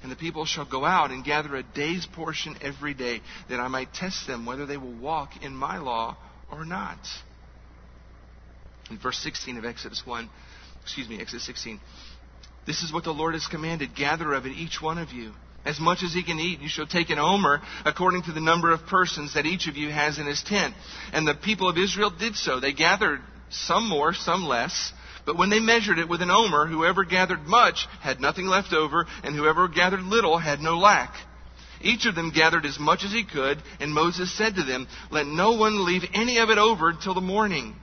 and 0.05 0.13
the 0.13 0.17
people 0.17 0.45
shall 0.45 0.67
go 0.67 0.85
out 0.85 1.11
and 1.11 1.25
gather 1.25 1.57
a 1.57 1.63
day's 1.63 2.05
portion 2.05 2.59
every 2.61 2.93
day, 2.93 3.23
that 3.49 3.59
I 3.59 3.69
might 3.69 3.95
test 3.95 4.27
them 4.27 4.45
whether 4.45 4.67
they 4.67 4.77
will 4.77 4.93
walk 4.93 5.31
in 5.43 5.57
my 5.57 5.79
law 5.79 6.19
or 6.53 6.67
not. 6.67 6.99
In 8.91 8.99
verse 8.99 9.17
16 9.21 9.57
of 9.57 9.65
Exodus 9.65 10.03
1, 10.05 10.29
excuse 10.83 11.09
me, 11.09 11.23
Exodus 11.23 11.47
16, 11.47 11.81
this 12.67 12.83
is 12.83 12.93
what 12.93 13.05
the 13.05 13.15
Lord 13.15 13.33
has 13.33 13.47
commanded 13.47 13.97
gather 13.97 14.35
of 14.35 14.45
it 14.45 14.51
each 14.51 14.83
one 14.83 14.99
of 14.99 15.11
you. 15.11 15.33
As 15.65 15.81
much 15.81 16.03
as 16.03 16.13
he 16.13 16.23
can 16.23 16.39
eat, 16.39 16.61
you 16.61 16.69
shall 16.69 16.87
take 16.87 17.09
an 17.09 17.19
omer 17.19 17.63
according 17.87 18.25
to 18.25 18.33
the 18.33 18.43
number 18.43 18.73
of 18.73 18.87
persons 18.87 19.33
that 19.33 19.47
each 19.47 19.69
of 19.69 19.79
you 19.79 19.89
has 19.89 20.19
in 20.19 20.27
his 20.27 20.43
tent. 20.43 20.75
And 21.15 21.27
the 21.27 21.35
people 21.35 21.71
of 21.71 21.79
Israel 21.79 22.11
did 22.11 22.37
so. 22.37 22.61
They 22.61 22.75
gathered 22.75 23.23
some 23.49 23.89
more, 23.89 24.13
some 24.13 24.45
less. 24.45 24.93
But 25.27 25.39
when 25.39 25.49
they 25.51 25.61
measured 25.61 25.99
it 25.99 26.09
with 26.09 26.21
an 26.21 26.31
omer, 26.31 26.67
whoever 26.67 27.05
gathered 27.05 27.47
much 27.47 27.87
had 28.01 28.21
nothing 28.21 28.47
left 28.47 28.73
over, 28.73 29.07
and 29.23 29.35
whoever 29.35 29.69
gathered 29.69 30.03
little 30.03 30.39
had 30.39 30.61
no 30.61 30.79
lack. 30.79 31.15
Each 31.81 32.07
of 32.07 32.15
them 32.15 32.31
gathered 32.31 32.67
as 32.67 32.79
much 32.79 33.05
as 33.05 33.13
he 33.13 33.25
could, 33.25 33.63
and 33.81 33.93
Moses 33.93 34.37
said 34.37 34.57
to 34.57 34.63
them, 34.63 34.87
Let 35.11 35.27
no 35.27 35.53
one 35.53 35.85
leave 35.85 36.05
any 36.15 36.39
of 36.39 36.51
it 36.51 36.59
over 36.59 36.93
till 36.93 37.15
the 37.15 37.21
morning. 37.21 37.75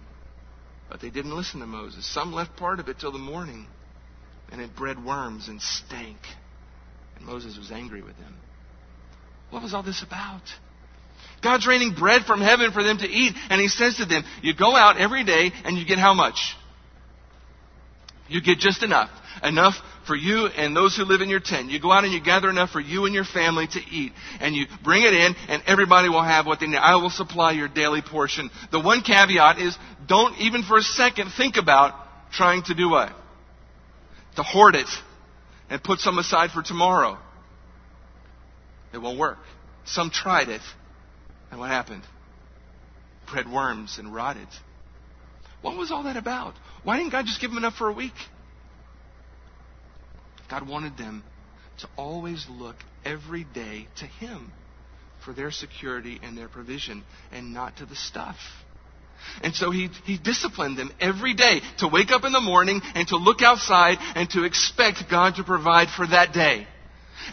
But 0.89 1.01
they 1.01 1.09
didn't 1.09 1.35
listen 1.35 1.59
to 1.61 1.67
Moses. 1.67 2.05
Some 2.11 2.33
left 2.33 2.57
part 2.57 2.79
of 2.79 2.89
it 2.89 2.99
till 2.99 3.11
the 3.11 3.17
morning, 3.17 3.67
and 4.51 4.61
it 4.61 4.75
bred 4.75 5.03
worms 5.03 5.47
and 5.47 5.61
stank. 5.61 6.17
And 7.15 7.25
Moses 7.25 7.57
was 7.57 7.71
angry 7.71 8.01
with 8.01 8.17
them. 8.17 8.35
What 9.51 9.63
was 9.63 9.73
all 9.73 9.83
this 9.83 10.03
about? 10.03 10.41
God's 11.41 11.67
raining 11.67 11.93
bread 11.93 12.23
from 12.25 12.41
heaven 12.41 12.71
for 12.71 12.83
them 12.83 12.97
to 12.99 13.07
eat, 13.07 13.35
and 13.49 13.59
he 13.59 13.67
says 13.67 13.97
to 13.97 14.05
them, 14.05 14.23
You 14.41 14.55
go 14.55 14.75
out 14.75 14.97
every 14.97 15.23
day, 15.23 15.51
and 15.63 15.77
you 15.77 15.85
get 15.85 15.97
how 15.97 16.13
much? 16.13 16.55
You 18.31 18.41
get 18.41 18.59
just 18.59 18.81
enough. 18.81 19.09
Enough 19.43 19.75
for 20.07 20.15
you 20.15 20.45
and 20.45 20.75
those 20.75 20.95
who 20.95 21.03
live 21.03 21.21
in 21.21 21.29
your 21.29 21.39
tent. 21.39 21.69
You 21.69 21.81
go 21.81 21.91
out 21.91 22.05
and 22.05 22.13
you 22.13 22.23
gather 22.23 22.49
enough 22.49 22.69
for 22.69 22.79
you 22.79 23.05
and 23.05 23.13
your 23.13 23.25
family 23.25 23.67
to 23.67 23.79
eat. 23.91 24.13
And 24.39 24.55
you 24.55 24.67
bring 24.83 25.03
it 25.03 25.13
in 25.13 25.35
and 25.49 25.61
everybody 25.67 26.09
will 26.09 26.23
have 26.23 26.45
what 26.45 26.59
they 26.59 26.67
need. 26.67 26.77
I 26.77 26.95
will 26.95 27.09
supply 27.09 27.51
your 27.51 27.67
daily 27.67 28.01
portion. 28.01 28.49
The 28.71 28.79
one 28.79 29.01
caveat 29.01 29.59
is 29.59 29.77
don't 30.07 30.37
even 30.39 30.63
for 30.63 30.77
a 30.77 30.81
second 30.81 31.31
think 31.35 31.57
about 31.57 31.93
trying 32.31 32.63
to 32.63 32.73
do 32.73 32.89
what? 32.89 33.11
To 34.37 34.43
hoard 34.43 34.75
it 34.75 34.89
and 35.69 35.83
put 35.83 35.99
some 35.99 36.17
aside 36.17 36.51
for 36.51 36.61
tomorrow. 36.61 37.17
It 38.93 38.99
won't 38.99 39.19
work. 39.19 39.39
Some 39.85 40.09
tried 40.09 40.47
it. 40.47 40.61
And 41.49 41.59
what 41.59 41.69
happened? 41.69 42.03
Bred 43.29 43.51
worms 43.51 43.97
and 43.97 44.13
rotted. 44.13 44.47
What 45.61 45.77
was 45.77 45.91
all 45.91 46.03
that 46.03 46.17
about? 46.17 46.55
Why 46.83 46.97
didn't 46.97 47.11
God 47.11 47.25
just 47.25 47.39
give 47.39 47.51
them 47.51 47.57
enough 47.57 47.75
for 47.75 47.89
a 47.89 47.93
week? 47.93 48.13
God 50.49 50.67
wanted 50.67 50.97
them 50.97 51.23
to 51.79 51.87
always 51.95 52.45
look 52.49 52.75
every 53.05 53.43
day 53.43 53.87
to 53.97 54.05
Him 54.05 54.51
for 55.23 55.33
their 55.33 55.51
security 55.51 56.19
and 56.21 56.37
their 56.37 56.49
provision 56.49 57.03
and 57.31 57.53
not 57.53 57.77
to 57.77 57.85
the 57.85 57.95
stuff. 57.95 58.37
And 59.43 59.53
so 59.53 59.69
he, 59.69 59.89
he 60.05 60.17
disciplined 60.17 60.77
them 60.77 60.91
every 60.99 61.35
day 61.35 61.61
to 61.77 61.87
wake 61.87 62.11
up 62.11 62.25
in 62.25 62.31
the 62.31 62.41
morning 62.41 62.81
and 62.95 63.07
to 63.09 63.17
look 63.17 63.41
outside 63.43 63.97
and 64.15 64.27
to 64.31 64.43
expect 64.43 65.03
God 65.09 65.35
to 65.35 65.43
provide 65.43 65.89
for 65.89 66.07
that 66.07 66.33
day 66.33 66.67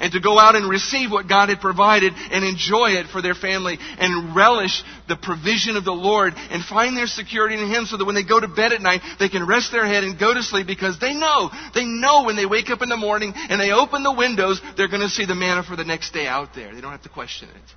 and 0.00 0.12
to 0.12 0.20
go 0.20 0.38
out 0.38 0.56
and 0.56 0.68
receive 0.68 1.10
what 1.10 1.28
God 1.28 1.48
had 1.48 1.60
provided 1.60 2.12
and 2.30 2.44
enjoy 2.44 2.90
it 2.90 3.06
for 3.08 3.22
their 3.22 3.34
family 3.34 3.78
and 3.98 4.34
relish 4.34 4.82
the 5.08 5.16
provision 5.16 5.76
of 5.76 5.84
the 5.84 5.92
Lord 5.92 6.34
and 6.36 6.62
find 6.64 6.96
their 6.96 7.06
security 7.06 7.54
in 7.54 7.70
Him 7.70 7.86
so 7.86 7.96
that 7.96 8.04
when 8.04 8.14
they 8.14 8.24
go 8.24 8.40
to 8.40 8.48
bed 8.48 8.72
at 8.72 8.82
night, 8.82 9.00
they 9.18 9.28
can 9.28 9.46
rest 9.46 9.72
their 9.72 9.86
head 9.86 10.04
and 10.04 10.18
go 10.18 10.34
to 10.34 10.42
sleep 10.42 10.66
because 10.66 10.98
they 10.98 11.14
know, 11.14 11.50
they 11.74 11.84
know 11.84 12.24
when 12.24 12.36
they 12.36 12.46
wake 12.46 12.70
up 12.70 12.82
in 12.82 12.88
the 12.88 12.96
morning 12.96 13.32
and 13.34 13.60
they 13.60 13.72
open 13.72 14.02
the 14.02 14.12
windows, 14.12 14.60
they're 14.76 14.88
going 14.88 15.02
to 15.02 15.08
see 15.08 15.26
the 15.26 15.34
manna 15.34 15.62
for 15.62 15.76
the 15.76 15.84
next 15.84 16.12
day 16.12 16.26
out 16.26 16.54
there. 16.54 16.74
They 16.74 16.80
don't 16.80 16.92
have 16.92 17.02
to 17.02 17.08
question 17.08 17.48
it. 17.48 17.74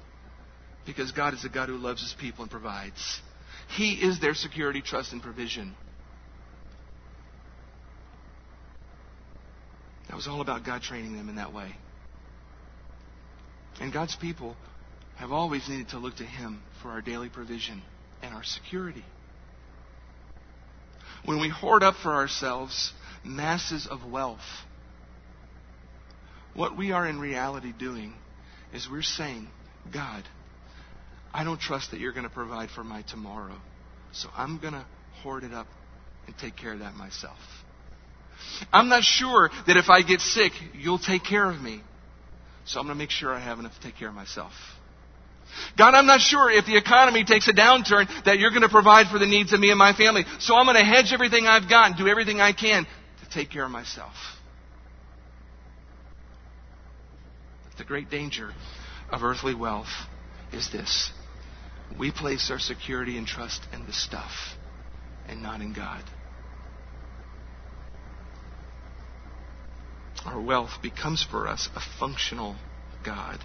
Because 0.85 1.11
God 1.11 1.33
is 1.33 1.45
a 1.45 1.49
God 1.49 1.69
who 1.69 1.77
loves 1.77 2.01
His 2.01 2.13
people 2.19 2.43
and 2.43 2.51
provides. 2.51 3.21
He 3.75 3.93
is 3.93 4.19
their 4.19 4.33
security, 4.33 4.81
trust, 4.81 5.13
and 5.13 5.21
provision. 5.21 5.75
That 10.09 10.15
was 10.15 10.27
all 10.27 10.41
about 10.41 10.65
God 10.65 10.81
training 10.81 11.15
them 11.15 11.29
in 11.29 11.35
that 11.35 11.53
way. 11.53 11.73
And 13.79 13.93
God's 13.93 14.15
people 14.15 14.55
have 15.15 15.31
always 15.31 15.67
needed 15.69 15.89
to 15.89 15.99
look 15.99 16.17
to 16.17 16.23
Him 16.23 16.61
for 16.81 16.89
our 16.89 17.01
daily 17.01 17.29
provision 17.29 17.81
and 18.21 18.33
our 18.33 18.43
security. 18.43 19.05
When 21.25 21.39
we 21.39 21.49
hoard 21.49 21.83
up 21.83 21.95
for 21.95 22.13
ourselves 22.13 22.93
masses 23.23 23.87
of 23.87 24.03
wealth, 24.05 24.39
what 26.53 26.75
we 26.75 26.91
are 26.91 27.07
in 27.07 27.19
reality 27.19 27.71
doing 27.77 28.13
is 28.73 28.87
we're 28.89 29.01
saying, 29.01 29.47
God, 29.93 30.23
I 31.33 31.43
don't 31.43 31.59
trust 31.59 31.91
that 31.91 31.99
you're 31.99 32.11
going 32.11 32.27
to 32.27 32.33
provide 32.33 32.69
for 32.71 32.83
my 32.83 33.03
tomorrow, 33.03 33.55
so 34.11 34.29
I'm 34.35 34.57
going 34.57 34.73
to 34.73 34.85
hoard 35.21 35.43
it 35.43 35.53
up 35.53 35.67
and 36.27 36.37
take 36.37 36.57
care 36.57 36.73
of 36.73 36.79
that 36.79 36.95
myself. 36.95 37.37
I'm 38.73 38.89
not 38.89 39.03
sure 39.03 39.49
that 39.67 39.77
if 39.77 39.89
I 39.89 40.01
get 40.01 40.19
sick, 40.19 40.51
you'll 40.73 40.99
take 40.99 41.23
care 41.23 41.49
of 41.49 41.61
me. 41.61 41.81
So 42.65 42.79
I'm 42.79 42.85
going 42.85 42.95
to 42.95 42.99
make 42.99 43.11
sure 43.11 43.33
I 43.33 43.39
have 43.39 43.59
enough 43.59 43.73
to 43.75 43.81
take 43.81 43.97
care 43.97 44.09
of 44.09 44.15
myself. 44.15 44.53
God, 45.77 45.93
I'm 45.93 46.05
not 46.05 46.21
sure 46.21 46.49
if 46.49 46.65
the 46.65 46.77
economy 46.77 47.23
takes 47.23 47.47
a 47.47 47.53
downturn 47.53 48.07
that 48.25 48.39
you're 48.39 48.51
going 48.51 48.61
to 48.61 48.69
provide 48.69 49.07
for 49.07 49.19
the 49.19 49.25
needs 49.25 49.51
of 49.53 49.59
me 49.59 49.69
and 49.69 49.77
my 49.77 49.93
family. 49.93 50.23
So 50.39 50.55
I'm 50.55 50.65
going 50.65 50.77
to 50.77 50.83
hedge 50.83 51.11
everything 51.11 51.45
I've 51.45 51.69
got 51.69 51.87
and 51.87 51.97
do 51.97 52.07
everything 52.07 52.39
I 52.39 52.53
can 52.53 52.85
to 52.85 53.29
take 53.29 53.49
care 53.49 53.65
of 53.65 53.71
myself. 53.71 54.13
The 57.77 57.83
great 57.83 58.09
danger 58.09 58.51
of 59.09 59.23
earthly 59.23 59.55
wealth 59.55 59.89
is 60.53 60.71
this. 60.71 61.11
We 61.97 62.11
place 62.11 62.49
our 62.51 62.59
security 62.59 63.17
and 63.17 63.27
trust 63.27 63.61
in 63.73 63.85
the 63.85 63.93
stuff 63.93 64.31
and 65.27 65.41
not 65.41 65.61
in 65.61 65.73
God. 65.73 66.03
Our 70.25 70.41
wealth 70.41 70.81
becomes 70.81 71.23
for 71.29 71.47
us 71.47 71.69
a 71.75 71.81
functional 71.99 72.55
God. 73.03 73.39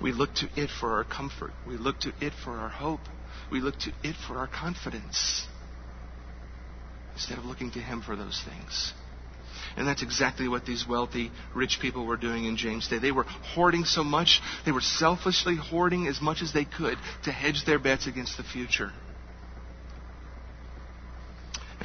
We 0.00 0.12
look 0.12 0.34
to 0.36 0.48
it 0.56 0.70
for 0.70 0.92
our 0.92 1.04
comfort. 1.04 1.52
We 1.66 1.76
look 1.76 2.00
to 2.00 2.12
it 2.20 2.32
for 2.44 2.52
our 2.52 2.68
hope. 2.68 3.00
We 3.50 3.60
look 3.60 3.78
to 3.80 3.92
it 4.02 4.14
for 4.26 4.38
our 4.38 4.46
confidence 4.46 5.46
instead 7.14 7.38
of 7.38 7.44
looking 7.44 7.72
to 7.72 7.80
Him 7.80 8.02
for 8.02 8.14
those 8.14 8.40
things. 8.48 8.92
And 9.76 9.86
that's 9.86 10.02
exactly 10.02 10.48
what 10.48 10.64
these 10.64 10.86
wealthy, 10.88 11.30
rich 11.54 11.78
people 11.80 12.06
were 12.06 12.16
doing 12.16 12.44
in 12.44 12.56
James' 12.56 12.88
day. 12.88 12.98
They 12.98 13.12
were 13.12 13.24
hoarding 13.24 13.84
so 13.84 14.04
much, 14.04 14.40
they 14.64 14.72
were 14.72 14.80
selfishly 14.80 15.56
hoarding 15.56 16.06
as 16.06 16.20
much 16.20 16.42
as 16.42 16.52
they 16.52 16.64
could 16.64 16.96
to 17.24 17.32
hedge 17.32 17.64
their 17.64 17.78
bets 17.78 18.06
against 18.06 18.36
the 18.36 18.44
future. 18.44 18.92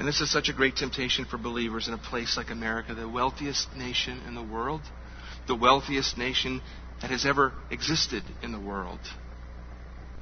And 0.04 0.10
this 0.10 0.20
is 0.20 0.30
such 0.30 0.50
a 0.50 0.54
great 0.54 0.76
temptation 0.76 1.24
for 1.24 1.38
believers 1.38 1.88
in 1.88 1.94
a 1.94 1.98
place 1.98 2.36
like 2.36 2.50
America, 2.50 2.94
the 2.94 3.08
wealthiest 3.08 3.74
nation 3.74 4.20
in 4.28 4.36
the 4.36 4.44
world, 4.44 4.82
the 5.48 5.56
wealthiest 5.56 6.18
nation 6.18 6.62
that 7.00 7.10
has 7.10 7.26
ever 7.26 7.54
existed 7.72 8.22
in 8.42 8.52
the 8.52 8.60
world, 8.60 9.00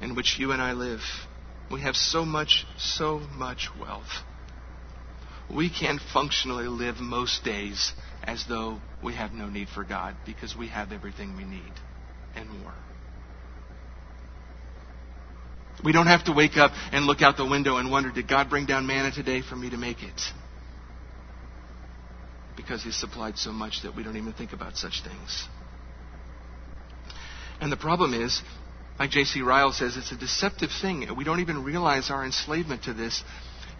in 0.00 0.14
which 0.14 0.38
you 0.38 0.52
and 0.52 0.62
I 0.62 0.74
live. 0.74 1.00
We 1.68 1.80
have 1.80 1.96
so 1.96 2.24
much, 2.24 2.64
so 2.78 3.18
much 3.34 3.70
wealth. 3.76 4.22
We 5.52 5.68
can 5.68 5.98
functionally 6.12 6.68
live 6.68 7.00
most 7.00 7.42
days 7.42 7.92
as 8.22 8.44
though 8.48 8.80
we 9.02 9.14
have 9.14 9.32
no 9.32 9.48
need 9.48 9.68
for 9.68 9.82
God 9.82 10.14
because 10.24 10.54
we 10.54 10.68
have 10.68 10.92
everything 10.92 11.36
we 11.36 11.42
need 11.42 11.72
and 12.36 12.48
more. 12.48 12.74
We 15.84 15.92
don't 15.92 16.06
have 16.06 16.24
to 16.24 16.32
wake 16.32 16.56
up 16.56 16.72
and 16.92 17.06
look 17.06 17.22
out 17.22 17.36
the 17.36 17.46
window 17.46 17.76
and 17.76 17.90
wonder, 17.90 18.10
did 18.10 18.28
God 18.28 18.48
bring 18.48 18.66
down 18.66 18.86
manna 18.86 19.10
today 19.10 19.42
for 19.42 19.56
me 19.56 19.70
to 19.70 19.76
make 19.76 20.02
it? 20.02 20.20
Because 22.56 22.82
He's 22.82 22.96
supplied 22.96 23.38
so 23.38 23.52
much 23.52 23.82
that 23.82 23.96
we 23.96 24.02
don't 24.02 24.16
even 24.16 24.32
think 24.32 24.52
about 24.52 24.76
such 24.76 25.02
things. 25.02 25.48
And 27.60 27.70
the 27.70 27.76
problem 27.76 28.14
is, 28.14 28.42
like 28.98 29.10
J.C. 29.10 29.40
Ryle 29.40 29.72
says, 29.72 29.96
it's 29.96 30.12
a 30.12 30.16
deceptive 30.16 30.70
thing. 30.80 31.06
We 31.16 31.24
don't 31.24 31.40
even 31.40 31.64
realize 31.64 32.10
our 32.10 32.24
enslavement 32.24 32.84
to 32.84 32.92
this 32.92 33.22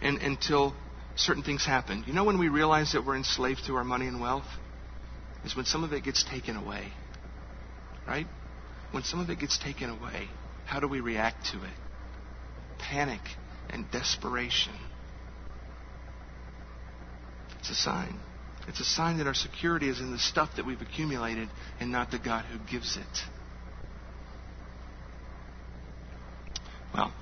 and, 0.01 0.17
until 0.19 0.73
certain 1.15 1.43
things 1.43 1.65
happen. 1.65 2.03
You 2.07 2.13
know 2.13 2.23
when 2.23 2.39
we 2.39 2.49
realize 2.49 2.93
that 2.93 3.05
we're 3.05 3.15
enslaved 3.15 3.65
to 3.67 3.75
our 3.75 3.83
money 3.83 4.07
and 4.07 4.19
wealth? 4.19 4.47
Is 5.45 5.55
when 5.55 5.65
some 5.65 5.83
of 5.83 5.93
it 5.93 6.03
gets 6.03 6.23
taken 6.23 6.55
away. 6.55 6.87
Right? 8.07 8.27
When 8.91 9.03
some 9.03 9.19
of 9.19 9.29
it 9.29 9.39
gets 9.39 9.57
taken 9.57 9.89
away, 9.89 10.29
how 10.65 10.79
do 10.79 10.87
we 10.87 10.99
react 10.99 11.45
to 11.51 11.57
it? 11.57 11.73
Panic 12.79 13.21
and 13.69 13.89
desperation. 13.91 14.73
It's 17.59 17.69
a 17.69 17.75
sign. 17.75 18.19
It's 18.67 18.79
a 18.79 18.85
sign 18.85 19.17
that 19.17 19.27
our 19.27 19.33
security 19.33 19.89
is 19.89 19.99
in 19.99 20.11
the 20.11 20.19
stuff 20.19 20.49
that 20.55 20.65
we've 20.65 20.81
accumulated 20.81 21.49
and 21.79 21.91
not 21.91 22.11
the 22.11 22.19
God 22.19 22.45
who 22.45 22.59
gives 22.71 22.97
it. 22.97 23.19
Well, 26.93 27.13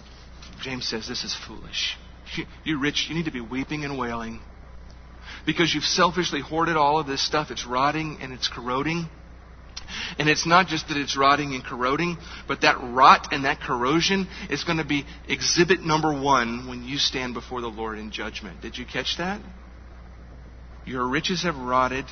James 0.61 0.87
says 0.87 1.07
this 1.07 1.23
is 1.23 1.35
foolish. 1.47 1.97
You 2.63 2.79
rich, 2.79 3.07
you 3.09 3.15
need 3.15 3.25
to 3.25 3.31
be 3.31 3.41
weeping 3.41 3.83
and 3.83 3.97
wailing 3.97 4.39
because 5.45 5.73
you've 5.73 5.83
selfishly 5.83 6.39
hoarded 6.39 6.77
all 6.77 6.99
of 6.99 7.07
this 7.07 7.25
stuff. 7.25 7.51
It's 7.51 7.65
rotting 7.65 8.19
and 8.21 8.31
it's 8.31 8.47
corroding. 8.47 9.09
And 10.19 10.29
it's 10.29 10.45
not 10.45 10.67
just 10.67 10.87
that 10.87 10.97
it's 10.97 11.17
rotting 11.17 11.53
and 11.53 11.63
corroding, 11.63 12.17
but 12.47 12.61
that 12.61 12.77
rot 12.81 13.29
and 13.31 13.45
that 13.45 13.59
corrosion 13.59 14.27
is 14.49 14.63
going 14.63 14.77
to 14.77 14.85
be 14.85 15.05
exhibit 15.27 15.81
number 15.81 16.13
one 16.13 16.67
when 16.67 16.83
you 16.83 16.97
stand 16.97 17.33
before 17.33 17.61
the 17.61 17.67
Lord 17.67 17.97
in 17.97 18.11
judgment. 18.11 18.61
Did 18.61 18.77
you 18.77 18.85
catch 18.85 19.17
that? 19.17 19.41
Your 20.85 21.07
riches 21.07 21.43
have 21.43 21.55
rotted, 21.55 22.05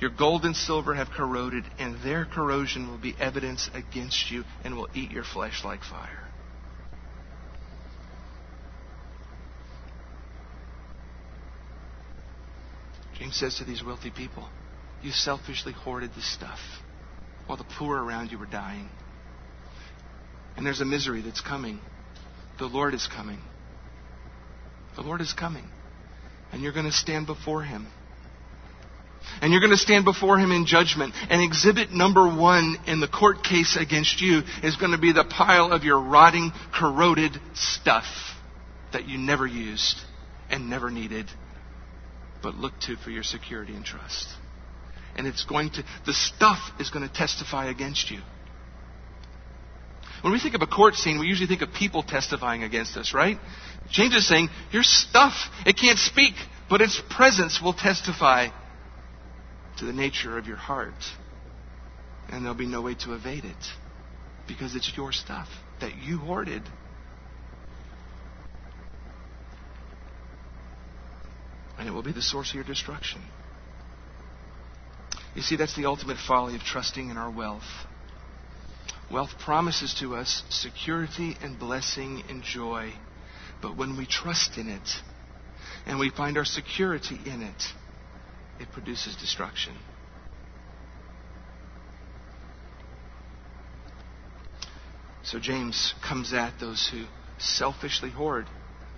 your 0.00 0.10
gold 0.10 0.44
and 0.44 0.56
silver 0.56 0.94
have 0.94 1.10
corroded, 1.10 1.64
and 1.78 2.02
their 2.02 2.24
corrosion 2.24 2.88
will 2.88 2.98
be 2.98 3.14
evidence 3.18 3.68
against 3.74 4.30
you 4.30 4.44
and 4.64 4.76
will 4.76 4.88
eat 4.94 5.10
your 5.10 5.24
flesh 5.24 5.64
like 5.64 5.82
fire. 5.82 6.24
James 13.18 13.36
says 13.36 13.56
to 13.56 13.64
these 13.64 13.82
wealthy 13.82 14.10
people, 14.10 14.48
You 15.02 15.12
selfishly 15.12 15.72
hoarded 15.72 16.10
this 16.14 16.30
stuff 16.32 16.58
while 17.46 17.56
the 17.56 17.64
poor 17.78 17.96
around 17.96 18.30
you 18.30 18.38
were 18.38 18.46
dying. 18.46 18.88
And 20.56 20.66
there's 20.66 20.80
a 20.80 20.84
misery 20.84 21.22
that's 21.22 21.40
coming. 21.40 21.78
The 22.58 22.66
Lord 22.66 22.94
is 22.94 23.06
coming. 23.06 23.38
The 24.96 25.02
Lord 25.02 25.20
is 25.20 25.32
coming. 25.32 25.64
And 26.52 26.62
you're 26.62 26.72
going 26.72 26.86
to 26.86 26.92
stand 26.92 27.26
before 27.26 27.62
Him. 27.62 27.86
And 29.40 29.52
you're 29.52 29.60
going 29.60 29.72
to 29.72 29.76
stand 29.76 30.04
before 30.04 30.38
Him 30.38 30.50
in 30.50 30.66
judgment. 30.66 31.14
And 31.30 31.42
exhibit 31.42 31.92
number 31.92 32.26
one 32.26 32.76
in 32.86 32.98
the 32.98 33.06
court 33.06 33.44
case 33.44 33.76
against 33.78 34.20
you 34.20 34.42
is 34.64 34.76
going 34.76 34.92
to 34.92 34.98
be 34.98 35.12
the 35.12 35.24
pile 35.24 35.72
of 35.72 35.84
your 35.84 36.00
rotting, 36.00 36.50
corroded 36.74 37.38
stuff 37.54 38.06
that 38.92 39.06
you 39.06 39.18
never 39.18 39.46
used 39.46 39.96
and 40.50 40.68
never 40.68 40.90
needed 40.90 41.26
but 42.42 42.54
looked 42.54 42.82
to 42.82 42.96
for 42.96 43.10
your 43.10 43.22
security 43.22 43.74
and 43.74 43.84
trust. 43.84 44.28
And 45.18 45.26
it's 45.26 45.44
going 45.44 45.70
to, 45.70 45.84
the 46.06 46.14
stuff 46.14 46.58
is 46.80 46.88
going 46.88 47.06
to 47.06 47.12
testify 47.12 47.68
against 47.68 48.10
you. 48.10 48.20
When 50.22 50.32
we 50.32 50.40
think 50.40 50.54
of 50.54 50.62
a 50.62 50.66
court 50.66 50.94
scene, 50.94 51.18
we 51.18 51.26
usually 51.26 51.46
think 51.46 51.60
of 51.60 51.72
people 51.72 52.02
testifying 52.02 52.62
against 52.62 52.96
us, 52.96 53.12
right? 53.12 53.38
James 53.90 54.14
is 54.14 54.26
saying, 54.26 54.48
your 54.72 54.82
stuff, 54.82 55.34
it 55.66 55.76
can't 55.76 55.98
speak, 55.98 56.34
but 56.70 56.80
its 56.80 57.00
presence 57.10 57.60
will 57.62 57.74
testify 57.74 58.48
to 59.78 59.84
the 59.84 59.92
nature 59.92 60.38
of 60.38 60.46
your 60.46 60.56
heart. 60.56 60.94
And 62.30 62.44
there'll 62.44 62.56
be 62.56 62.66
no 62.66 62.80
way 62.80 62.94
to 63.04 63.14
evade 63.14 63.44
it 63.44 63.56
because 64.46 64.74
it's 64.74 64.90
your 64.96 65.12
stuff 65.12 65.48
that 65.80 65.96
you 65.98 66.18
hoarded. 66.18 66.62
and 71.78 71.86
it 71.86 71.92
will 71.92 72.02
be 72.02 72.12
the 72.12 72.22
source 72.22 72.50
of 72.50 72.56
your 72.56 72.64
destruction. 72.64 73.22
You 75.34 75.42
see, 75.42 75.56
that's 75.56 75.76
the 75.76 75.86
ultimate 75.86 76.18
folly 76.18 76.54
of 76.54 76.62
trusting 76.62 77.10
in 77.10 77.16
our 77.16 77.30
wealth. 77.30 77.86
Wealth 79.10 79.38
promises 79.38 79.94
to 80.00 80.16
us 80.16 80.42
security 80.50 81.36
and 81.42 81.58
blessing 81.58 82.22
and 82.28 82.42
joy. 82.42 82.92
But 83.62 83.76
when 83.76 83.96
we 83.96 84.06
trust 84.06 84.58
in 84.58 84.68
it 84.68 84.88
and 85.86 85.98
we 85.98 86.10
find 86.10 86.36
our 86.36 86.44
security 86.44 87.18
in 87.24 87.42
it, 87.42 87.62
it 88.60 88.70
produces 88.72 89.16
destruction. 89.16 89.74
So 95.22 95.38
James 95.38 95.94
comes 96.06 96.32
at 96.32 96.58
those 96.58 96.88
who 96.88 97.04
selfishly 97.38 98.10
hoard, 98.10 98.46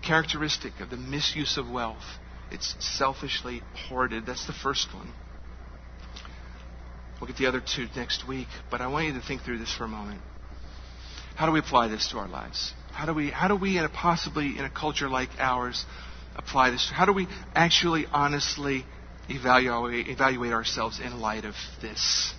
characteristic 0.02 0.80
of 0.80 0.90
the 0.90 0.96
misuse 0.96 1.56
of 1.56 1.68
wealth. 1.68 2.04
It's 2.50 2.74
selfishly 2.78 3.62
hoarded. 3.88 4.26
That's 4.26 4.46
the 4.46 4.52
first 4.52 4.94
one. 4.94 5.12
We'll 7.20 7.28
get 7.28 7.36
the 7.36 7.46
other 7.46 7.60
two 7.60 7.86
next 7.96 8.26
week, 8.26 8.48
but 8.70 8.80
I 8.80 8.86
want 8.86 9.06
you 9.06 9.12
to 9.12 9.20
think 9.20 9.42
through 9.42 9.58
this 9.58 9.72
for 9.74 9.84
a 9.84 9.88
moment. 9.88 10.22
How 11.36 11.46
do 11.46 11.52
we 11.52 11.58
apply 11.58 11.88
this 11.88 12.08
to 12.08 12.18
our 12.18 12.28
lives? 12.28 12.72
How 12.92 13.06
do 13.06 13.14
we, 13.14 13.30
how 13.30 13.48
do 13.48 13.56
we 13.56 13.78
in 13.78 13.84
a 13.84 13.88
possibly 13.88 14.58
in 14.58 14.64
a 14.64 14.70
culture 14.70 15.08
like 15.08 15.28
ours, 15.38 15.84
apply 16.36 16.70
this? 16.70 16.90
How 16.92 17.04
do 17.04 17.12
we 17.12 17.28
actually 17.54 18.06
honestly 18.10 18.84
evaluate, 19.28 20.08
evaluate 20.08 20.52
ourselves 20.52 20.98
in 20.98 21.20
light 21.20 21.44
of 21.44 21.54
this? 21.82 22.32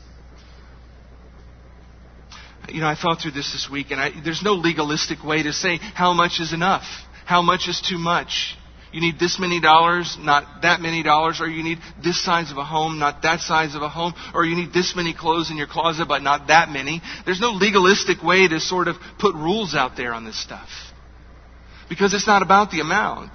You 2.70 2.82
know, 2.82 2.88
I 2.88 2.96
thought 2.96 3.22
through 3.22 3.32
this 3.32 3.52
this 3.54 3.70
week, 3.72 3.92
and 3.92 4.00
I, 4.00 4.12
there's 4.24 4.44
no 4.44 4.54
legalistic 4.54 5.24
way 5.24 5.44
to 5.44 5.54
say 5.54 5.78
how 5.78 6.14
much 6.14 6.40
is 6.40 6.54
enough, 6.54 6.84
how 7.26 7.42
much 7.42 7.68
is 7.68 7.82
too 7.82 7.98
much. 7.98 8.56
You 8.92 9.00
need 9.00 9.20
this 9.20 9.40
many 9.40 9.62
dollars, 9.62 10.18
not 10.20 10.64
that 10.64 10.82
many 10.82 11.02
dollars, 11.02 11.40
or 11.40 11.48
you 11.48 11.64
need 11.64 11.78
this 12.04 12.22
size 12.22 12.52
of 12.52 12.58
a 12.58 12.66
home, 12.66 13.00
not 13.00 13.22
that 13.22 13.40
size 13.40 13.74
of 13.74 13.82
a 13.82 13.90
home, 13.90 14.14
or 14.34 14.44
you 14.46 14.56
need 14.56 14.74
this 14.74 14.96
many 14.96 15.14
clothes 15.14 15.50
in 15.50 15.56
your 15.56 15.68
closet, 15.68 16.08
but 16.10 16.22
not 16.22 16.48
that 16.48 16.70
many. 16.70 17.02
There's 17.26 17.40
no 17.40 17.52
legalistic 17.52 18.22
way 18.22 18.50
to 18.50 18.60
sort 18.60 18.90
of 18.90 18.98
put 19.18 19.34
rules 19.34 19.76
out 19.76 19.96
there 19.96 20.14
on 20.14 20.26
this 20.26 20.42
stuff. 20.42 20.68
Because 21.88 22.14
it's 22.14 22.28
not 22.28 22.42
about 22.42 22.72
the 22.72 22.82
amount. 22.82 23.32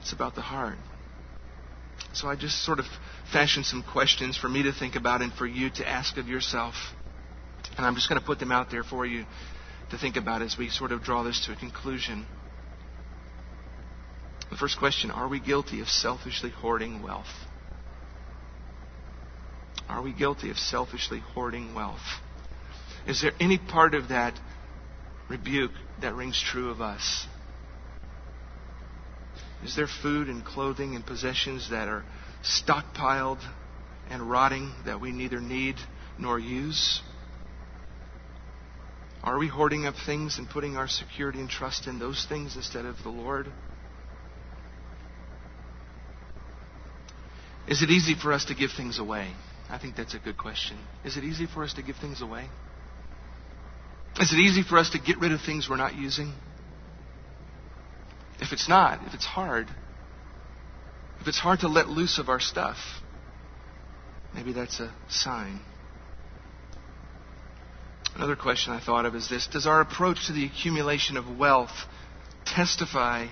It's 0.00 0.12
about 0.12 0.34
the 0.34 0.40
heart. 0.40 0.78
So 2.14 2.26
I 2.26 2.34
just 2.34 2.64
sort 2.64 2.80
of 2.80 2.86
fashioned 3.32 3.66
some 3.66 3.84
questions 3.84 4.36
for 4.36 4.48
me 4.48 4.64
to 4.64 4.72
think 4.72 4.96
about 4.96 5.20
and 5.20 5.32
for 5.32 5.46
you 5.46 5.70
to 5.70 5.88
ask 5.88 6.16
of 6.16 6.26
yourself. 6.26 6.74
And 7.76 7.86
I'm 7.86 7.94
just 7.94 8.08
going 8.08 8.20
to 8.20 8.26
put 8.26 8.40
them 8.40 8.50
out 8.50 8.70
there 8.70 8.82
for 8.82 9.06
you 9.06 9.26
to 9.90 9.98
think 9.98 10.16
about 10.16 10.42
as 10.42 10.56
we 10.58 10.68
sort 10.68 10.90
of 10.90 11.02
draw 11.02 11.22
this 11.22 11.44
to 11.46 11.52
a 11.52 11.56
conclusion. 11.56 12.26
The 14.50 14.56
first 14.56 14.78
question 14.78 15.10
Are 15.10 15.28
we 15.28 15.40
guilty 15.40 15.80
of 15.80 15.88
selfishly 15.88 16.50
hoarding 16.50 17.02
wealth? 17.02 17.26
Are 19.88 20.02
we 20.02 20.12
guilty 20.12 20.50
of 20.50 20.58
selfishly 20.58 21.20
hoarding 21.20 21.74
wealth? 21.74 22.00
Is 23.06 23.22
there 23.22 23.32
any 23.40 23.58
part 23.58 23.94
of 23.94 24.08
that 24.08 24.38
rebuke 25.28 25.72
that 26.00 26.14
rings 26.14 26.42
true 26.42 26.70
of 26.70 26.80
us? 26.80 27.26
Is 29.64 29.74
there 29.74 29.88
food 30.02 30.28
and 30.28 30.44
clothing 30.44 30.94
and 30.94 31.04
possessions 31.04 31.70
that 31.70 31.88
are 31.88 32.04
stockpiled 32.42 33.40
and 34.10 34.30
rotting 34.30 34.72
that 34.84 35.00
we 35.00 35.10
neither 35.10 35.40
need 35.40 35.76
nor 36.18 36.38
use? 36.38 37.02
Are 39.22 39.38
we 39.38 39.48
hoarding 39.48 39.86
up 39.86 39.94
things 40.06 40.38
and 40.38 40.48
putting 40.48 40.76
our 40.76 40.86
security 40.86 41.40
and 41.40 41.50
trust 41.50 41.86
in 41.86 41.98
those 41.98 42.24
things 42.28 42.56
instead 42.56 42.84
of 42.84 43.02
the 43.02 43.08
Lord? 43.08 43.50
Is 47.68 47.82
it 47.82 47.90
easy 47.90 48.14
for 48.14 48.32
us 48.32 48.46
to 48.46 48.54
give 48.54 48.70
things 48.72 48.98
away? 48.98 49.30
I 49.68 49.78
think 49.78 49.94
that's 49.94 50.14
a 50.14 50.18
good 50.18 50.38
question. 50.38 50.78
Is 51.04 51.18
it 51.18 51.24
easy 51.24 51.46
for 51.46 51.62
us 51.62 51.74
to 51.74 51.82
give 51.82 51.96
things 51.96 52.22
away? 52.22 52.48
Is 54.18 54.32
it 54.32 54.38
easy 54.38 54.62
for 54.62 54.78
us 54.78 54.90
to 54.90 54.98
get 54.98 55.18
rid 55.18 55.32
of 55.32 55.42
things 55.42 55.68
we're 55.68 55.76
not 55.76 55.94
using? 55.94 56.32
If 58.40 58.52
it's 58.52 58.68
not, 58.68 59.06
if 59.06 59.14
it's 59.14 59.26
hard, 59.26 59.68
if 61.20 61.28
it's 61.28 61.38
hard 61.38 61.60
to 61.60 61.68
let 61.68 61.88
loose 61.88 62.18
of 62.18 62.28
our 62.28 62.40
stuff, 62.40 62.78
maybe 64.34 64.52
that's 64.52 64.80
a 64.80 64.92
sign. 65.08 65.60
Another 68.14 68.36
question 68.36 68.72
I 68.72 68.80
thought 68.80 69.04
of 69.04 69.14
is 69.14 69.28
this 69.28 69.46
Does 69.46 69.66
our 69.66 69.80
approach 69.80 70.26
to 70.28 70.32
the 70.32 70.46
accumulation 70.46 71.16
of 71.16 71.38
wealth 71.38 71.86
testify 72.46 73.26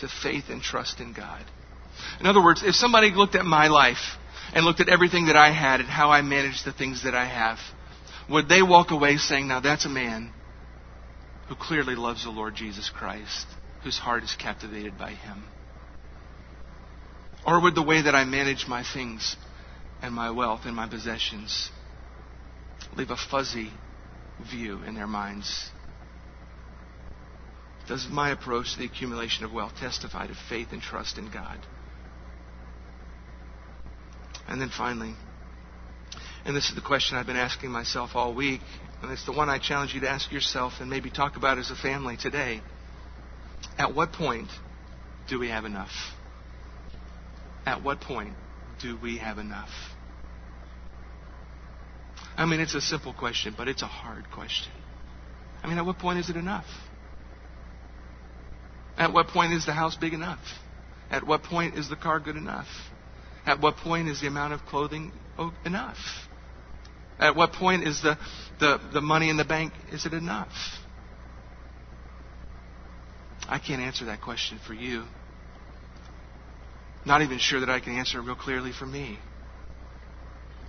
to 0.00 0.08
faith 0.08 0.44
and 0.48 0.62
trust 0.62 1.00
in 1.00 1.12
God? 1.12 1.44
In 2.20 2.26
other 2.26 2.42
words, 2.42 2.62
if 2.64 2.74
somebody 2.74 3.10
looked 3.14 3.34
at 3.34 3.44
my 3.44 3.68
life 3.68 4.16
and 4.52 4.64
looked 4.64 4.80
at 4.80 4.88
everything 4.88 5.26
that 5.26 5.36
I 5.36 5.52
had 5.52 5.80
and 5.80 5.88
how 5.88 6.10
I 6.10 6.22
managed 6.22 6.64
the 6.64 6.72
things 6.72 7.04
that 7.04 7.14
I 7.14 7.26
have, 7.26 7.58
would 8.28 8.48
they 8.48 8.62
walk 8.62 8.90
away 8.90 9.16
saying, 9.16 9.48
now 9.48 9.60
that's 9.60 9.86
a 9.86 9.90
man 9.90 10.32
who 11.48 11.54
clearly 11.54 11.94
loves 11.94 12.24
the 12.24 12.30
Lord 12.30 12.54
Jesus 12.54 12.90
Christ, 12.90 13.46
whose 13.82 13.98
heart 13.98 14.22
is 14.22 14.36
captivated 14.38 14.98
by 14.98 15.12
him? 15.12 15.44
Or 17.46 17.62
would 17.62 17.74
the 17.74 17.82
way 17.82 18.02
that 18.02 18.14
I 18.14 18.24
manage 18.24 18.66
my 18.68 18.84
things 18.84 19.36
and 20.02 20.14
my 20.14 20.30
wealth 20.30 20.60
and 20.64 20.76
my 20.76 20.88
possessions 20.88 21.70
leave 22.96 23.10
a 23.10 23.16
fuzzy 23.16 23.70
view 24.50 24.82
in 24.82 24.94
their 24.94 25.06
minds? 25.06 25.70
Does 27.86 28.06
my 28.10 28.30
approach 28.30 28.74
to 28.74 28.80
the 28.80 28.84
accumulation 28.84 29.46
of 29.46 29.52
wealth 29.52 29.72
testify 29.80 30.26
to 30.26 30.34
faith 30.50 30.68
and 30.72 30.82
trust 30.82 31.16
in 31.16 31.30
God? 31.30 31.58
And 34.48 34.60
then 34.60 34.70
finally, 34.76 35.14
and 36.44 36.56
this 36.56 36.70
is 36.70 36.74
the 36.74 36.80
question 36.80 37.18
I've 37.18 37.26
been 37.26 37.36
asking 37.36 37.70
myself 37.70 38.10
all 38.14 38.34
week, 38.34 38.62
and 39.02 39.12
it's 39.12 39.26
the 39.26 39.32
one 39.32 39.48
I 39.48 39.58
challenge 39.58 39.94
you 39.94 40.00
to 40.00 40.08
ask 40.08 40.32
yourself 40.32 40.74
and 40.80 40.88
maybe 40.88 41.10
talk 41.10 41.36
about 41.36 41.58
as 41.58 41.70
a 41.70 41.76
family 41.76 42.16
today. 42.16 42.62
At 43.76 43.94
what 43.94 44.12
point 44.12 44.48
do 45.28 45.38
we 45.38 45.48
have 45.48 45.64
enough? 45.64 45.92
At 47.66 47.82
what 47.82 48.00
point 48.00 48.34
do 48.80 48.98
we 49.00 49.18
have 49.18 49.38
enough? 49.38 49.68
I 52.36 52.46
mean, 52.46 52.60
it's 52.60 52.74
a 52.74 52.80
simple 52.80 53.12
question, 53.12 53.54
but 53.56 53.68
it's 53.68 53.82
a 53.82 53.86
hard 53.86 54.30
question. 54.30 54.72
I 55.62 55.68
mean, 55.68 55.76
at 55.76 55.84
what 55.84 55.98
point 55.98 56.20
is 56.20 56.30
it 56.30 56.36
enough? 56.36 56.66
At 58.96 59.12
what 59.12 59.28
point 59.28 59.52
is 59.52 59.66
the 59.66 59.72
house 59.72 59.96
big 59.96 60.14
enough? 60.14 60.40
At 61.10 61.26
what 61.26 61.42
point 61.42 61.76
is 61.76 61.88
the 61.88 61.96
car 61.96 62.20
good 62.20 62.36
enough? 62.36 62.68
At 63.48 63.62
what 63.62 63.78
point 63.78 64.08
is 64.08 64.20
the 64.20 64.26
amount 64.26 64.52
of 64.52 64.60
clothing 64.66 65.10
enough? 65.64 65.96
At 67.18 67.34
what 67.34 67.54
point 67.54 67.82
is 67.82 68.02
the, 68.02 68.18
the, 68.60 68.78
the 68.92 69.00
money 69.00 69.30
in 69.30 69.38
the 69.38 69.44
bank, 69.46 69.72
is 69.90 70.04
it 70.04 70.12
enough? 70.12 70.52
I 73.48 73.58
can't 73.58 73.80
answer 73.80 74.04
that 74.04 74.20
question 74.20 74.60
for 74.66 74.74
you. 74.74 75.04
Not 77.06 77.22
even 77.22 77.38
sure 77.38 77.60
that 77.60 77.70
I 77.70 77.80
can 77.80 77.96
answer 77.96 78.18
it 78.18 78.22
real 78.24 78.36
clearly 78.36 78.72
for 78.78 78.84
me. 78.84 79.18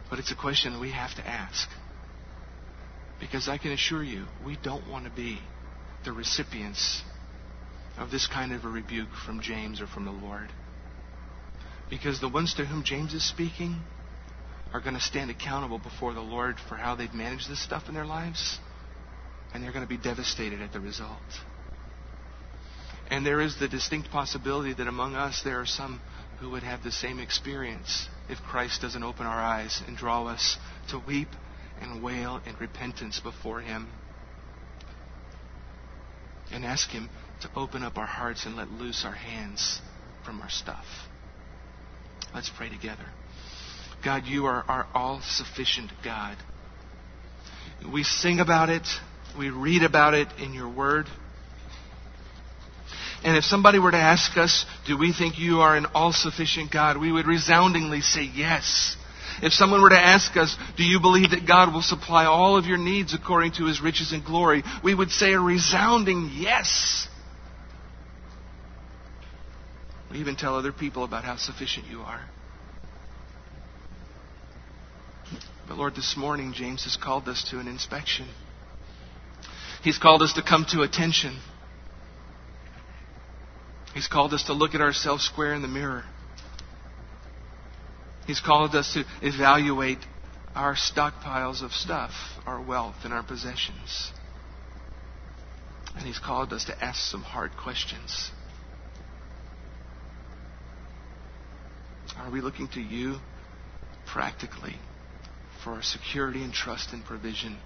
But 0.10 0.20
it's 0.20 0.32
a 0.32 0.36
question 0.36 0.72
that 0.72 0.80
we 0.80 0.92
have 0.92 1.14
to 1.16 1.28
ask. 1.28 1.68
Because 3.20 3.50
I 3.50 3.58
can 3.58 3.74
assure 3.74 4.02
you, 4.02 4.24
we 4.46 4.58
don't 4.64 4.90
want 4.90 5.04
to 5.04 5.12
be 5.12 5.40
the 6.06 6.14
recipients 6.14 7.04
of 7.98 8.10
this 8.10 8.26
kind 8.26 8.54
of 8.54 8.64
a 8.64 8.70
rebuke 8.70 9.10
from 9.26 9.42
James 9.42 9.82
or 9.82 9.88
from 9.88 10.06
the 10.06 10.12
Lord. 10.12 10.50
Because 11.90 12.20
the 12.20 12.30
ones 12.30 12.54
to 12.56 12.66
whom 12.66 12.84
James 12.84 13.14
is 13.14 13.28
speaking 13.28 13.78
are 14.74 14.80
going 14.80 14.94
to 14.94 15.02
stand 15.02 15.32
accountable 15.32 15.80
before 15.80 16.14
the 16.14 16.22
Lord 16.22 16.58
for 16.68 16.76
how 16.76 16.96
they've 16.96 17.14
managed 17.14 17.50
this 17.50 17.64
stuff 17.64 17.88
in 17.88 17.96
their 17.96 18.06
lives, 18.06 18.60
and 19.54 19.64
they're 19.64 19.72
going 19.72 19.86
to 19.86 19.90
be 19.90 19.98
devastated 19.98 20.62
at 20.62 20.72
the 20.72 20.80
result. 20.80 21.18
And 23.10 23.26
there 23.26 23.42
is 23.42 23.58
the 23.58 23.68
distinct 23.68 24.12
possibility 24.12 24.74
that 24.74 24.88
among 24.88 25.16
us 25.16 25.42
there 25.44 25.60
are 25.60 25.66
some 25.66 26.00
who 26.40 26.52
would 26.52 26.62
have 26.62 26.84
the 26.84 26.92
same 26.92 27.20
experience 27.20 28.08
if 28.30 28.38
Christ 28.44 28.82
doesn't 28.82 29.04
open 29.04 29.26
our 29.26 29.42
eyes 29.42 29.82
and 29.88 29.98
draw 29.98 30.28
us 30.28 30.58
to 30.90 31.00
weep 31.00 31.30
and 31.82 32.04
wail 32.04 32.40
in 32.46 32.56
repentance 32.58 33.20
before 33.20 33.62
Him. 33.62 33.88
And 36.52 36.64
ask 36.64 36.90
Him 36.90 37.10
to 37.42 37.50
open 37.56 37.82
up 37.84 37.98
our 37.98 38.06
hearts 38.06 38.46
and 38.46 38.56
let 38.56 38.72
loose 38.72 39.04
our 39.04 39.14
hands 39.14 39.82
from 40.24 40.42
our 40.42 40.50
stuff. 40.50 40.86
Let's 42.34 42.50
pray 42.56 42.70
together. 42.70 43.06
God, 44.04 44.26
you 44.26 44.46
are 44.46 44.64
our 44.68 44.88
all 44.94 45.22
sufficient 45.24 45.92
God. 46.04 46.38
We 47.92 48.04
sing 48.04 48.40
about 48.40 48.70
it, 48.70 48.88
we 49.38 49.50
read 49.50 49.84
about 49.84 50.14
it 50.14 50.28
in 50.40 50.54
your 50.54 50.70
word. 50.70 51.08
And 53.24 53.36
if 53.36 53.44
somebody 53.44 53.80
were 53.80 53.92
to 53.92 53.98
ask 53.98 54.38
us, 54.38 54.66
do 54.88 54.98
we 54.98 55.12
think 55.12 55.38
you 55.38 55.60
are 55.60 55.76
an 55.76 55.88
all 55.94 56.14
sufficient 56.14 56.72
God? 56.72 56.98
We 56.98 57.12
would 57.12 57.28
resoundingly 57.28 58.02
say 58.02 58.24
yes. 58.24 58.96
If 59.42 59.54
someone 59.54 59.82
were 59.82 59.90
to 59.90 60.00
ask 60.00 60.38
us, 60.38 60.56
do 60.78 60.84
you 60.84 61.00
believe 61.00 61.32
that 61.32 61.48
God 61.48 61.74
will 61.74 61.82
supply 61.82 62.26
all 62.26 62.58
of 62.58 62.66
your 62.66 62.78
needs 62.78 63.14
according 63.14 63.54
to 63.54 63.66
his 63.66 63.82
riches 63.82 64.14
and 64.14 64.24
glory? 64.24 64.64
We 64.84 64.96
would 64.96 65.12
say 65.12 65.34
a 65.34 65.40
resounding 65.40 66.32
yes. 66.34 67.08
We 70.12 70.20
even 70.20 70.36
tell 70.36 70.56
other 70.56 70.72
people 70.72 71.04
about 71.04 71.24
how 71.24 71.38
sufficient 71.38 71.88
you 71.88 72.02
are. 72.02 72.22
But 75.68 75.78
Lord, 75.78 75.96
this 75.96 76.16
morning, 76.18 76.54
James 76.54 76.84
has 76.86 76.96
called 76.96 77.28
us 77.28 77.46
to 77.52 77.60
an 77.60 77.68
inspection. 77.68 78.28
He's 79.84 80.00
called 80.00 80.24
us 80.24 80.34
to 80.34 80.42
come 80.42 80.66
to 80.72 80.82
attention. 80.82 81.38
He's 83.94 84.08
called 84.08 84.34
us 84.34 84.44
to 84.46 84.54
look 84.54 84.74
at 84.74 84.82
ourselves 84.82 85.24
square 85.24 85.54
in 85.54 85.62
the 85.62 85.68
mirror. 85.68 86.04
He's 88.26 88.40
called 88.40 88.76
us 88.76 88.94
to 88.94 89.04
evaluate 89.22 90.00
our 90.56 90.76
stockpiles 90.76 91.64
of 91.64 91.72
stuff, 91.72 92.12
our 92.46 92.62
wealth, 92.62 92.96
and 93.04 93.14
our 93.14 93.24
possessions. 93.24 94.12
And 95.96 96.06
He's 96.06 96.20
called 96.20 96.54
us 96.54 96.66
to 96.66 96.84
ask 96.84 97.00
some 97.00 97.22
hard 97.22 97.52
questions. 97.58 98.32
Are 102.20 102.30
we 102.30 102.42
looking 102.42 102.68
to 102.70 102.82
you 102.82 103.16
practically 104.06 104.76
for 105.64 105.74
our 105.74 105.82
security 105.82 106.44
and 106.44 106.54
trust 106.54 106.92
and 106.92 107.04
provision? 107.04 107.58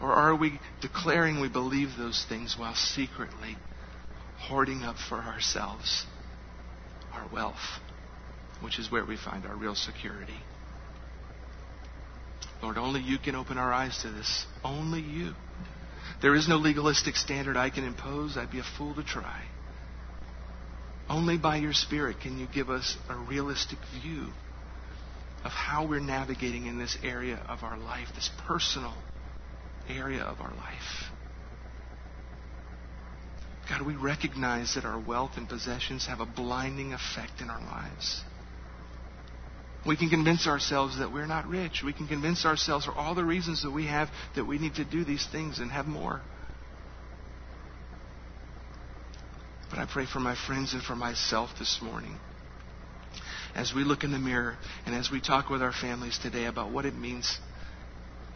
Or 0.00 0.12
are 0.12 0.34
we 0.34 0.58
declaring 0.80 1.40
we 1.40 1.48
believe 1.48 1.90
those 1.96 2.24
things 2.28 2.56
while 2.58 2.74
secretly 2.74 3.56
hoarding 4.38 4.82
up 4.82 4.96
for 5.08 5.18
ourselves 5.18 6.04
our 7.12 7.26
wealth, 7.32 7.80
which 8.60 8.78
is 8.78 8.90
where 8.90 9.04
we 9.04 9.16
find 9.16 9.46
our 9.46 9.56
real 9.56 9.74
security? 9.74 10.36
Lord, 12.62 12.78
only 12.78 13.00
you 13.00 13.18
can 13.18 13.34
open 13.34 13.56
our 13.56 13.72
eyes 13.72 13.98
to 14.02 14.10
this. 14.10 14.46
Only 14.64 15.00
you. 15.00 15.32
There 16.22 16.34
is 16.34 16.48
no 16.48 16.56
legalistic 16.56 17.16
standard 17.16 17.56
I 17.56 17.70
can 17.70 17.84
impose. 17.84 18.36
I'd 18.36 18.50
be 18.50 18.58
a 18.58 18.64
fool 18.76 18.94
to 18.94 19.04
try. 19.04 19.44
Only 21.08 21.38
by 21.38 21.56
your 21.56 21.72
Spirit 21.72 22.20
can 22.20 22.38
you 22.38 22.46
give 22.52 22.68
us 22.68 22.96
a 23.08 23.16
realistic 23.16 23.78
view 24.02 24.28
of 25.44 25.52
how 25.52 25.86
we're 25.86 26.00
navigating 26.00 26.66
in 26.66 26.78
this 26.78 26.98
area 27.04 27.40
of 27.48 27.62
our 27.62 27.78
life, 27.78 28.08
this 28.14 28.30
personal 28.48 28.94
area 29.88 30.22
of 30.22 30.40
our 30.40 30.54
life. 30.54 31.10
God, 33.68 33.82
we 33.82 33.94
recognize 33.94 34.74
that 34.74 34.84
our 34.84 34.98
wealth 34.98 35.32
and 35.36 35.48
possessions 35.48 36.06
have 36.06 36.20
a 36.20 36.26
blinding 36.26 36.92
effect 36.92 37.40
in 37.40 37.50
our 37.50 37.60
lives. 37.60 38.22
We 39.86 39.96
can 39.96 40.08
convince 40.08 40.48
ourselves 40.48 40.98
that 40.98 41.12
we're 41.12 41.26
not 41.26 41.46
rich. 41.46 41.82
We 41.84 41.92
can 41.92 42.08
convince 42.08 42.44
ourselves 42.44 42.86
for 42.86 42.92
all 42.92 43.14
the 43.14 43.24
reasons 43.24 43.62
that 43.62 43.70
we 43.70 43.86
have 43.86 44.08
that 44.34 44.44
we 44.44 44.58
need 44.58 44.74
to 44.76 44.84
do 44.84 45.04
these 45.04 45.26
things 45.30 45.60
and 45.60 45.70
have 45.70 45.86
more. 45.86 46.22
But 49.70 49.78
I 49.78 49.86
pray 49.86 50.06
for 50.06 50.20
my 50.20 50.36
friends 50.46 50.74
and 50.74 50.82
for 50.82 50.94
myself 50.94 51.50
this 51.58 51.80
morning 51.82 52.18
as 53.54 53.72
we 53.74 53.84
look 53.84 54.04
in 54.04 54.12
the 54.12 54.18
mirror 54.18 54.56
and 54.84 54.94
as 54.94 55.10
we 55.10 55.20
talk 55.20 55.48
with 55.48 55.62
our 55.62 55.72
families 55.72 56.18
today 56.18 56.44
about 56.44 56.70
what 56.70 56.84
it 56.84 56.94
means, 56.94 57.38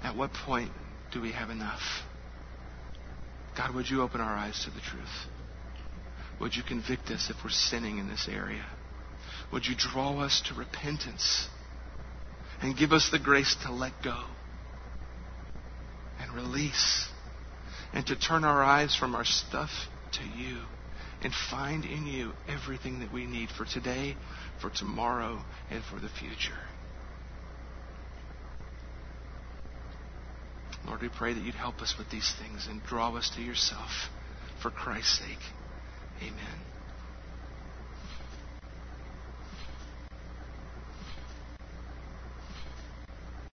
at 0.03 0.17
what 0.17 0.33
point 0.33 0.73
do 1.13 1.21
we 1.21 1.33
have 1.33 1.51
enough? 1.51 1.83
God, 3.57 3.75
would 3.75 3.89
you 3.89 4.01
open 4.01 4.21
our 4.21 4.35
eyes 4.35 4.65
to 4.65 4.71
the 4.71 4.81
truth? 4.81 5.27
Would 6.41 6.57
you 6.57 6.63
convict 6.63 7.11
us 7.11 7.29
if 7.29 7.37
we're 7.45 7.51
sinning 7.51 7.99
in 7.99 8.09
this 8.09 8.27
area? 8.31 8.65
Would 9.53 9.67
you 9.67 9.75
draw 9.77 10.21
us 10.21 10.43
to 10.49 10.55
repentance 10.55 11.49
and 12.63 12.77
give 12.77 12.93
us 12.93 13.11
the 13.11 13.19
grace 13.19 13.55
to 13.65 13.73
let 13.73 13.93
go 14.03 14.25
and 16.19 16.33
release 16.33 17.09
and 17.93 18.07
to 18.07 18.17
turn 18.17 18.45
our 18.45 18.63
eyes 18.63 18.97
from 18.97 19.15
our 19.15 19.25
stuff 19.25 19.71
to 20.13 20.25
you? 20.25 20.61
And 21.23 21.33
find 21.51 21.85
in 21.85 22.07
you 22.07 22.33
everything 22.49 23.01
that 23.01 23.13
we 23.13 23.27
need 23.27 23.51
for 23.51 23.65
today, 23.65 24.17
for 24.61 24.71
tomorrow, 24.71 25.43
and 25.71 25.83
for 25.85 26.01
the 26.01 26.09
future. 26.09 26.59
Lord, 30.87 31.03
we 31.03 31.09
pray 31.09 31.35
that 31.35 31.43
you'd 31.43 31.55
help 31.55 31.83
us 31.83 31.95
with 31.99 32.11
these 32.11 32.35
things 32.41 32.67
and 32.69 32.83
draw 32.85 33.15
us 33.15 33.31
to 33.37 33.43
yourself 33.43 33.91
for 34.63 34.71
Christ's 34.71 35.19
sake. 35.19 35.43
Amen. 36.23 36.70